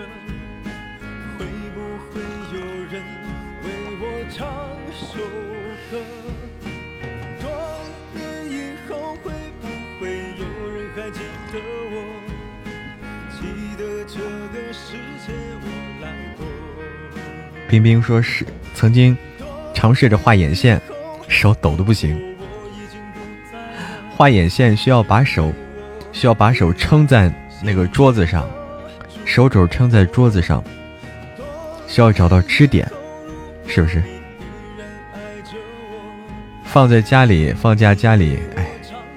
[1.39, 1.77] 会不
[2.11, 2.13] 会
[2.53, 2.57] 有
[2.91, 2.95] 人
[3.63, 3.65] 为
[4.01, 4.37] 我唱
[4.93, 5.15] 首
[5.89, 5.95] 歌？
[7.41, 7.45] 多
[8.13, 8.19] 年
[8.51, 8.91] 以后，
[9.23, 9.25] 会
[9.61, 9.65] 不
[10.01, 10.03] 会
[10.37, 10.43] 有
[10.75, 11.21] 人还记
[11.53, 11.55] 得
[11.93, 12.26] 我？
[17.69, 19.17] 冰冰说是曾经
[19.75, 20.81] 尝试着画眼线，
[21.29, 22.37] 手抖的不行。
[24.17, 25.53] 画眼线需要把手
[26.13, 27.31] 需要把手撑在
[27.63, 28.49] 那个桌子上，
[29.25, 30.63] 手肘撑在桌子上，
[31.87, 32.89] 需要找到支点，
[33.67, 34.03] 是不是？
[36.65, 38.67] 放在家里放假家里，哎，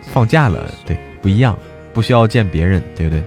[0.01, 1.57] 放假了，对，不一样，
[1.93, 3.23] 不需要见别人，对不对？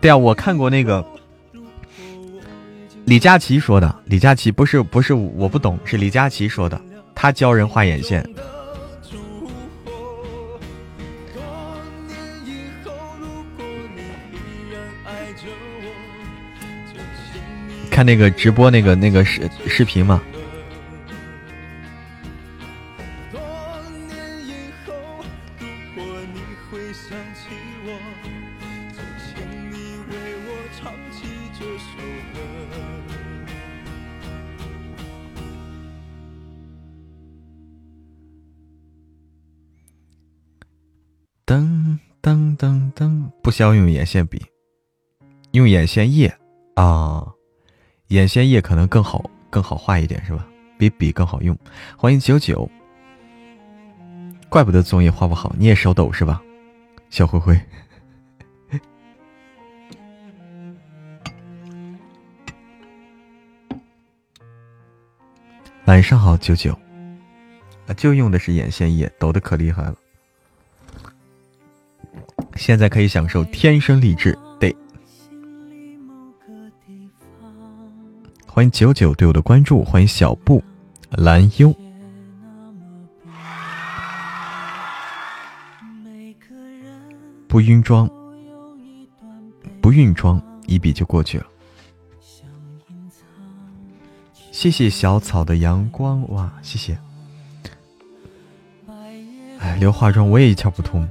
[0.00, 1.04] 对啊，我看过那个
[3.04, 3.94] 李佳琦说的。
[4.06, 6.80] 李佳琦不是不是我不懂，是李佳琦说的。
[7.14, 8.24] 他教人画眼线。
[17.90, 20.22] 看那个直播那个那个视视频嘛
[41.50, 43.64] 噔噔噔噔，不需？
[43.64, 44.40] 要用眼线笔，
[45.50, 46.32] 用眼线液
[46.74, 47.26] 啊，
[48.06, 50.46] 眼线液可能更好，更好画一点是吧？
[50.78, 51.58] 比笔更好用。
[51.96, 52.70] 欢迎九九，
[54.48, 56.40] 怪不得综艺画不好，你也手抖是吧？
[57.10, 57.60] 小灰灰，
[65.86, 66.78] 晚上好，九九，
[67.88, 69.96] 啊，就用的是眼线液，抖的可厉害了。
[72.56, 74.74] 现在可以享受天生丽质，对。
[78.46, 80.62] 欢迎九九对我的关注，欢迎小布
[81.10, 81.74] 蓝优。
[87.48, 88.08] 不晕妆，
[89.80, 91.46] 不晕妆，一笔就过去了。
[94.52, 96.98] 谢谢小草的阳光，哇，谢谢。
[99.58, 101.08] 哎，留化妆我也一窍不通。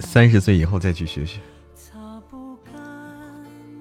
[0.00, 1.38] 三十岁以后再去学学。
[1.74, 1.98] 擦
[2.30, 2.74] 不干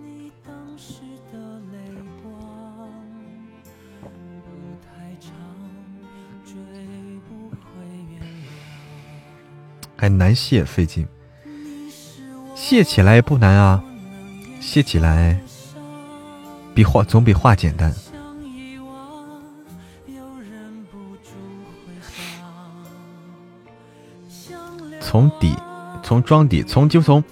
[0.03, 1.39] 你当时的
[1.71, 1.77] 泪
[2.21, 2.33] 光。
[9.97, 11.07] 哎，难卸，费劲。
[12.53, 13.81] 卸起来不难啊，
[14.59, 15.39] 卸起来。
[16.73, 17.95] 比画总比画简单。
[25.05, 25.55] 从底，
[26.01, 27.23] 从装底，从就从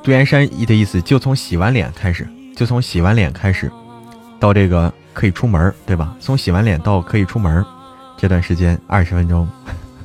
[0.00, 3.70] 杜岩山一的意思，就从洗完脸开始，就从洗完脸开始，
[4.38, 6.16] 到这个可以出门，对吧？
[6.20, 7.66] 从洗完脸到可以出门，
[8.16, 9.46] 这段时间二十分钟，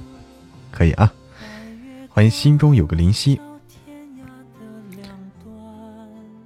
[0.71, 1.13] 可以啊。
[2.09, 3.39] 欢迎心中有个灵犀。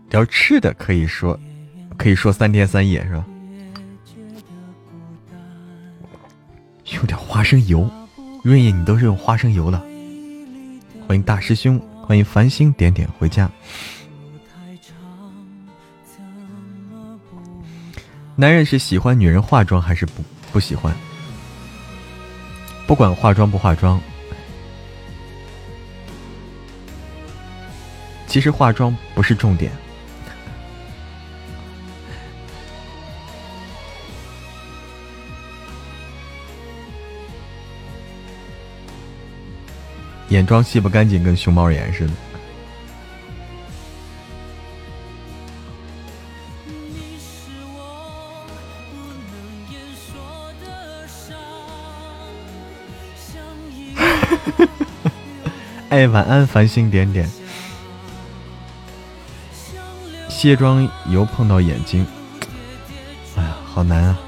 [0.10, 1.40] 聊吃的可以说，
[1.96, 3.26] 可以说三天三夜是吧？
[6.94, 7.90] 用点花生油，
[8.44, 9.82] 润叶你都是用花生油的。
[11.08, 13.50] 欢迎大师兄，欢迎繁星点点回家。
[18.36, 20.22] 男人是喜欢女人化妆还是不
[20.52, 20.94] 不喜欢？
[22.86, 24.02] 不管化妆不化妆，
[28.28, 29.72] 其实化妆不是重点。
[40.30, 42.14] 眼妆洗不干净，跟熊猫眼似的。
[55.90, 57.30] 哎，晚安，繁星点点。
[60.28, 62.06] 卸妆油碰到眼睛，
[63.36, 64.20] 哎呀，好难啊！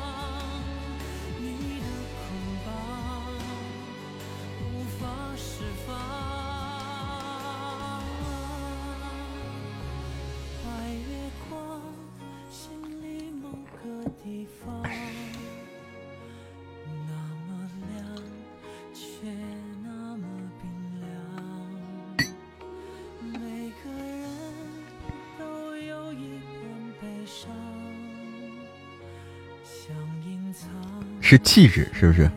[31.30, 32.28] 是气质，是不是？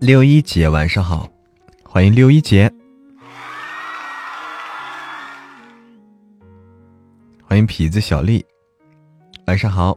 [0.00, 1.26] 六一姐，晚上好，
[1.82, 2.70] 欢迎六一姐，
[7.42, 8.44] 欢迎痞子小丽，
[9.46, 9.96] 晚上好。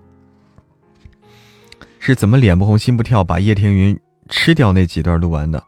[2.00, 4.00] 是怎么脸不红心不跳把叶天云？
[4.32, 5.64] 吃掉那几段录完的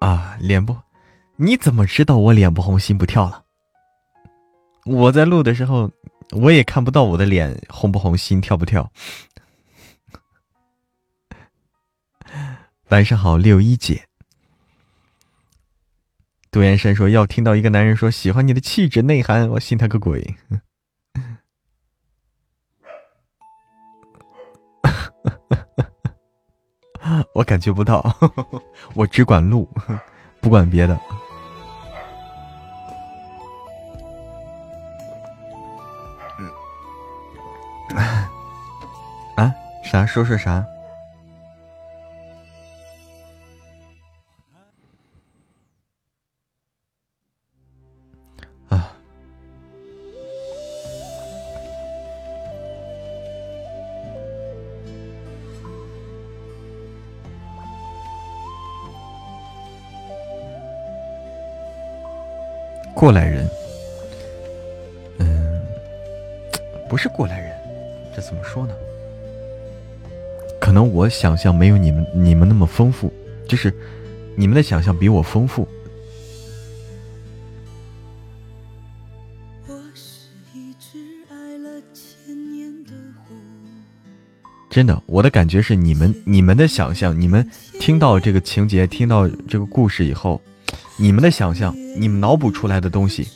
[0.00, 0.36] 啊！
[0.40, 0.76] 脸不，
[1.36, 3.44] 你怎么知道我脸不红心不跳了？
[4.84, 5.90] 我在录的时候，
[6.32, 8.90] 我也看不到我的脸红不红心跳不跳。
[12.88, 14.04] 晚上好，六一姐。
[16.50, 20.36] 杜岩山说要听到一个男人说喜欢你的气质内涵，我信他个鬼。
[27.32, 28.04] 我感觉不到，
[28.94, 29.68] 我只管录，
[30.40, 30.98] 不管别的。
[39.36, 39.52] 啊？
[39.84, 40.06] 啥？
[40.06, 40.64] 说说啥？
[63.02, 63.50] 过来人，
[65.18, 65.60] 嗯，
[66.88, 67.50] 不是过来人，
[68.14, 68.72] 这怎么说呢？
[70.60, 73.12] 可能我想象没有你们你们那么丰富，
[73.48, 73.74] 就是
[74.36, 75.66] 你们的想象比我丰富。
[84.70, 87.44] 真的，我的感觉是你们你们的想象，你们
[87.80, 90.40] 听到这个情节，听到这个故事以后。
[91.02, 93.26] 你们的想象，你们脑补出来的东西，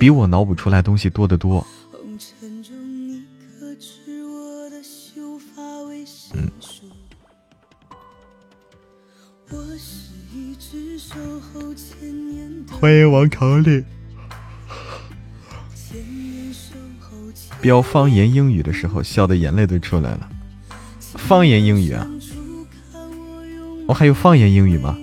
[0.00, 1.66] 比我脑补出来东西多得多。
[6.32, 6.50] 嗯。
[12.80, 13.84] 欢迎王长丽。
[17.60, 20.26] 标方言英语的时候，笑的眼泪都出来了。
[21.00, 22.08] 方言英语啊？
[23.86, 24.96] 我还有方言英语吗？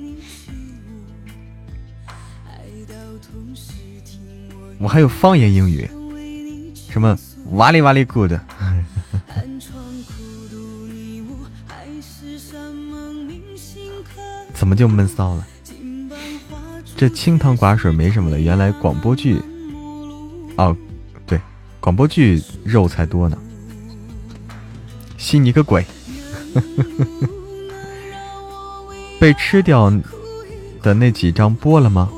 [4.96, 5.90] 还有方言英语，
[6.90, 7.18] 什么
[7.52, 8.32] 哇哩哇哩 good，
[14.56, 15.46] 怎么就闷骚了？
[16.96, 18.40] 这清汤寡水没什么了。
[18.40, 19.38] 原来广播剧，
[20.56, 20.74] 哦，
[21.26, 21.42] 对，
[21.82, 23.38] 广播剧肉才多呢。
[25.18, 25.86] 信你个鬼！
[29.20, 29.92] 被吃掉
[30.82, 32.10] 的那几张播了吗？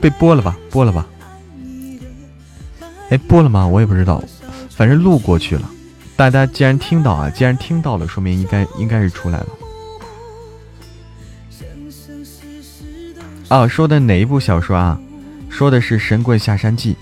[0.00, 1.04] 被播了吧，播了吧。
[3.10, 3.66] 哎，播了吗？
[3.66, 4.22] 我也不知道，
[4.70, 5.70] 反正录过去了。
[6.16, 9.46] 大家既然听到啊，既然听到了，说明应该应该是出来了。
[13.48, 15.00] 啊，说的哪一部小说啊？
[15.48, 16.94] 说的是《神棍下山记》。《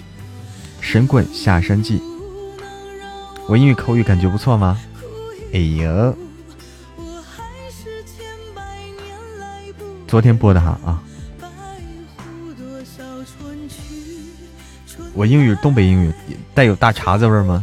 [0.80, 1.98] 神棍下山记》，
[3.48, 4.78] 我英语口语感觉不错吗？
[5.54, 6.14] 哎呦，
[10.06, 11.02] 昨天播的哈啊。
[15.14, 16.12] 我英语东北英语
[16.54, 17.62] 带有大碴子味儿吗？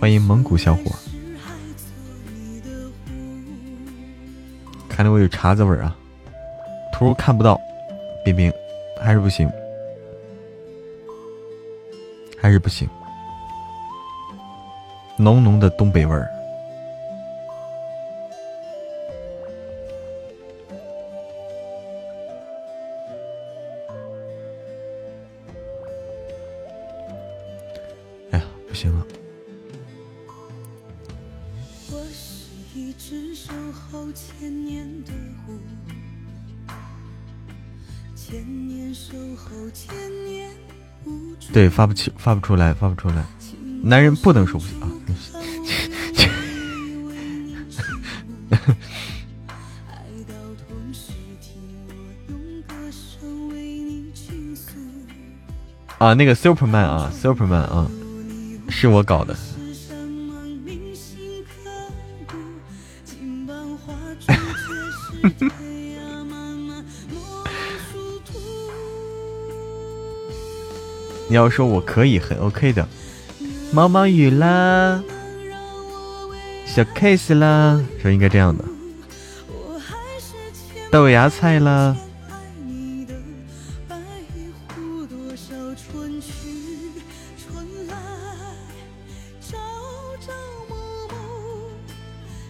[0.00, 0.82] 欢迎蒙古小伙，
[4.88, 5.96] 看来我有碴子味儿啊。
[6.92, 7.60] 图看不到，
[8.24, 8.52] 冰冰
[9.00, 9.48] 还是不行，
[12.36, 12.88] 还是不行，
[15.16, 16.28] 浓浓的东北味儿。
[41.52, 43.24] 对，发不起，发不出来，发不出来。
[43.82, 44.88] 男人不能说不行啊！
[56.08, 57.86] 啊，那个 Superman 啊，Superman 啊，
[58.68, 59.36] 是我搞的。
[71.32, 72.86] 你要说我可以很 OK 的，
[73.72, 75.02] 毛毛雨啦，
[76.66, 78.62] 小 case 啦，说应该这样的，
[80.90, 81.96] 豆芽菜啦。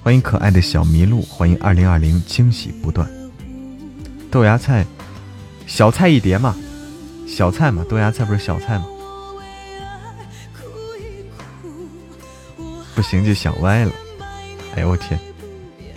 [0.03, 3.09] 欢迎可爱的小麋鹿，欢迎二零二零惊喜不断，
[4.29, 4.85] 豆芽菜，
[5.69, 6.57] 小菜一碟嘛。
[7.33, 8.85] 小菜嘛，豆芽菜不是小菜吗？
[12.95, 13.93] 不行就想歪了。
[14.77, 15.19] 哎呦我天！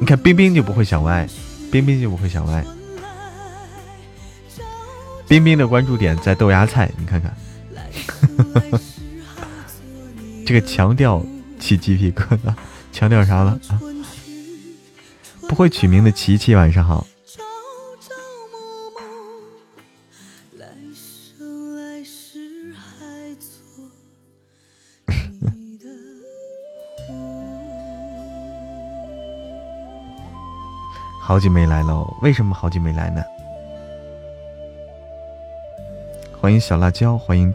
[0.00, 1.28] 你看冰冰就不会想歪，
[1.70, 2.64] 冰冰就不会想歪。
[5.28, 7.32] 冰冰的关注点在豆芽菜，你看看。
[10.44, 11.24] 这个强调
[11.60, 12.52] 起鸡皮疙瘩，
[12.92, 13.80] 强调啥了啊？
[15.48, 17.06] 不会取名的琪琪，晚上好。
[31.30, 33.22] 好久没来喽，为什么好久没来呢？
[36.36, 37.54] 欢迎小辣椒，欢迎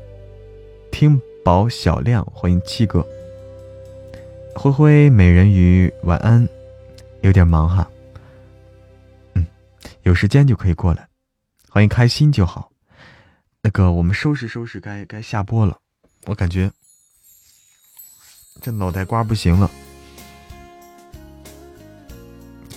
[0.94, 3.06] 听宝小亮，欢迎七哥，
[4.56, 6.48] 灰灰美人鱼，晚安，
[7.20, 7.86] 有点忙哈，
[9.34, 9.46] 嗯，
[10.04, 11.10] 有时间就可以过来，
[11.70, 12.72] 欢迎开心就好。
[13.62, 15.78] 那个，我们收拾收拾，该该下播了，
[16.28, 16.72] 我感觉
[18.62, 19.70] 这脑袋瓜不行了。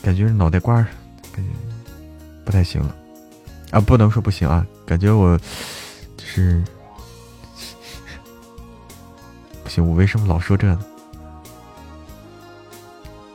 [0.03, 0.87] 感觉脑袋瓜儿，
[1.33, 1.51] 感觉
[2.45, 2.95] 不太行了
[3.71, 3.81] 啊！
[3.81, 5.39] 不能说不行啊，感觉我
[6.17, 6.65] 就是
[9.63, 9.87] 不行。
[9.87, 10.85] 我为什么老说这呢？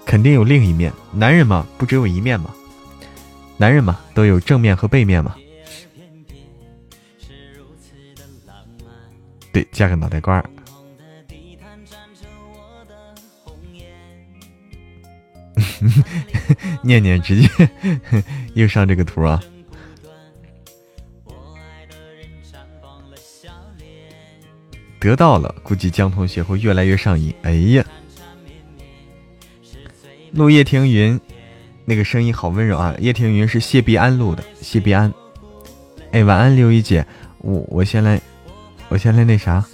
[0.05, 0.91] 肯定有另一面。
[1.11, 2.53] 男人嘛，不只有一面嘛。
[3.57, 5.35] 男人嘛，都有正面和背面嘛。
[9.51, 10.43] 对，加个脑袋瓜
[16.81, 17.69] 念念直接
[18.55, 19.41] 又上这个图啊！
[24.99, 27.35] 得到了，估计江同学会越来越上瘾。
[27.41, 27.83] 哎呀，
[30.31, 31.19] 录叶庭云，
[31.83, 32.95] 那个声音好温柔啊！
[32.99, 35.13] 叶庭云是谢必安录的，谢必安。
[36.13, 37.05] 哎，晚安，六一姐，
[37.39, 38.21] 我我先来，
[38.87, 39.65] 我先来那啥，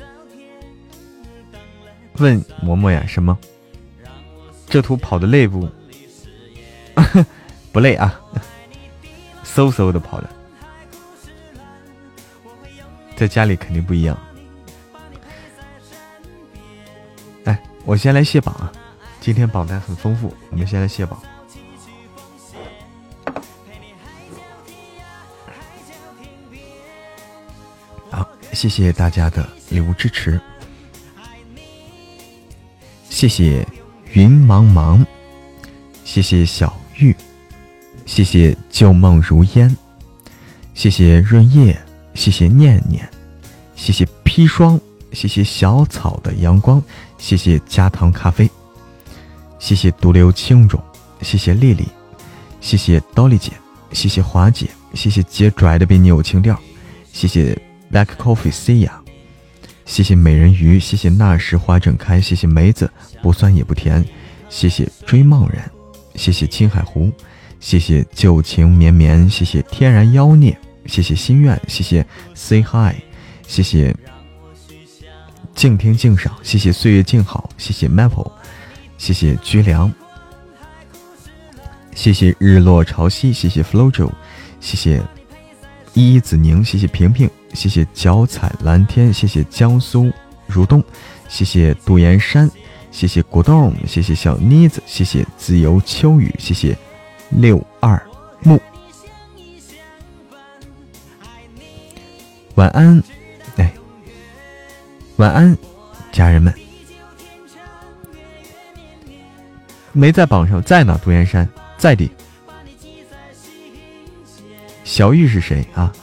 [2.18, 3.38] 问嬷嬷呀，什么？
[4.66, 5.70] 这图跑的累不？
[7.72, 8.20] 不累啊，
[9.44, 10.30] 嗖嗖的跑的，
[13.16, 14.18] 在家里肯定不一样。
[17.86, 18.72] 我先来卸榜啊，
[19.20, 21.20] 今天榜单很丰富，我们先来卸榜。
[28.12, 30.40] 好，谢谢大家的礼物支持，
[33.10, 33.66] 谢谢
[34.14, 35.04] 云茫茫，
[36.04, 37.16] 谢谢小玉，
[38.06, 39.76] 谢谢旧梦如烟，
[40.74, 41.78] 谢谢润叶，
[42.14, 43.08] 谢谢念念，
[43.76, 44.80] 谢谢砒霜，
[45.14, 46.82] 谢谢小草的阳光，
[47.18, 48.50] 谢谢加糖咖啡，
[49.58, 50.80] 谢谢独留青冢，
[51.22, 51.86] 谢谢丽丽，
[52.62, 53.52] 谢谢刀丽姐，
[53.92, 56.60] 谢谢华姐，谢谢姐拽的比你有情调，
[57.12, 57.60] 谢谢
[57.92, 59.02] Black Coffee C 呀，
[59.86, 62.90] 谢谢美人鱼，谢谢那时花正开，谢谢梅子
[63.22, 64.06] 不酸也不甜，
[64.50, 65.62] 谢谢追梦人，
[66.20, 67.10] 谢谢青海湖，
[67.62, 72.96] 谢谢旧情绵绵，谢谢天然妖孽，谢谢心愿，谢谢 Say Hi，
[73.48, 73.96] 谢谢
[75.56, 78.30] 静听静赏，谢谢岁月静好，谢谢 Maple，
[78.98, 79.90] 谢谢居良，
[81.96, 84.12] 谢谢日落潮汐，谢谢 Flojo，
[84.60, 85.02] 谢谢
[85.94, 90.12] 依依子宁，谢谢平平，谢谢脚踩蓝天，谢谢江苏
[90.48, 90.84] 如东，
[91.30, 92.52] 谢谢杜岩山，
[92.92, 96.78] 谢谢果冻，谢谢小妮子，谢谢自由秋雨，谢谢
[97.30, 98.02] 六二
[98.44, 98.60] 木，
[102.56, 103.02] 晚安，
[103.56, 103.72] 哎，
[105.18, 105.58] 晚安，
[106.12, 106.54] 家人们，
[109.94, 112.10] 没在榜上，在呢，独岩山在的。
[114.84, 115.94] 小玉是谁啊？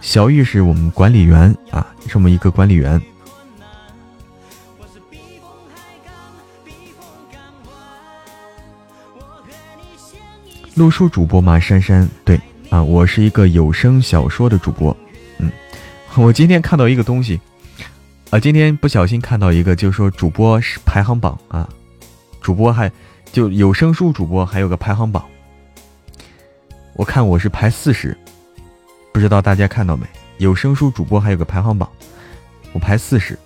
[0.00, 3.02] 小玉是我们管理员啊，这么一个管理员。
[10.76, 11.58] 录书主播吗？
[11.58, 12.38] 珊珊，对
[12.68, 14.94] 啊，我是一个有声小说的主播。
[15.38, 15.50] 嗯，
[16.16, 17.40] 我今天看到一个东西，
[18.28, 21.66] 啊，今天不小心看到一个，就是说主播是排行榜啊，
[22.42, 22.92] 主播还
[23.32, 25.24] 就有声书主播还有个排行榜，
[26.92, 28.14] 我看我是排四十。
[29.14, 30.06] 不知道大家看到没？
[30.36, 31.90] 有声书主播还有个排行榜，
[32.74, 33.38] 我排四十。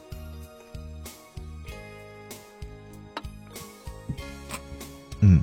[5.21, 5.41] 嗯，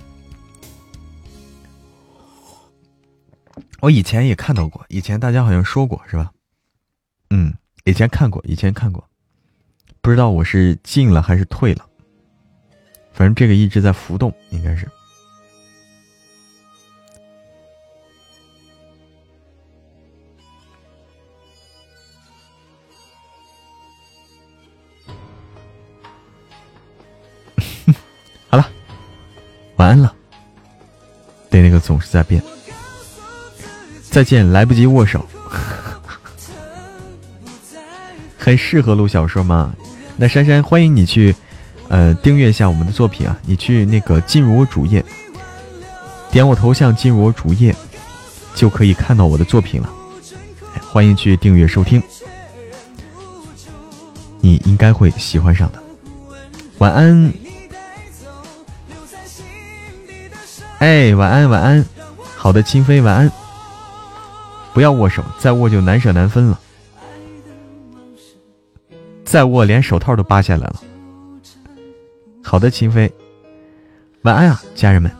[3.79, 6.31] 我以前也看到过，以前大家好像说过是吧？
[7.29, 7.53] 嗯，
[7.85, 9.07] 以前看过，以前看过，
[10.01, 11.85] 不知道我是进了还是退了，
[13.13, 14.89] 反正这个一直在浮动，应该是。
[28.49, 28.67] 好了
[29.75, 30.15] 晚安了，
[31.51, 32.41] 对那个总是在变。
[34.17, 35.23] 再见，来不及握手。
[38.35, 39.71] 很适合录小说吗？
[40.15, 41.35] 那珊珊，欢迎你去，
[41.87, 43.37] 呃，订阅一下我们的作品啊！
[43.45, 45.05] 你去那个进入我主页，
[46.31, 47.75] 点我头像进入我主页，
[48.55, 49.93] 就可以看到我的作品了。
[50.91, 52.01] 欢迎去订阅收听，
[54.41, 55.83] 你应该会喜欢上的。
[56.79, 57.31] 晚安。
[60.79, 61.85] 哎，晚安，晚安，
[62.35, 63.31] 好的，清飞，晚安。
[64.77, 66.59] 不要握手，再握就难舍难分了。
[69.25, 70.83] 再握，连手套都扒下来了。
[72.43, 73.11] 好的，秦飞，
[74.21, 75.11] 晚安啊，家人们。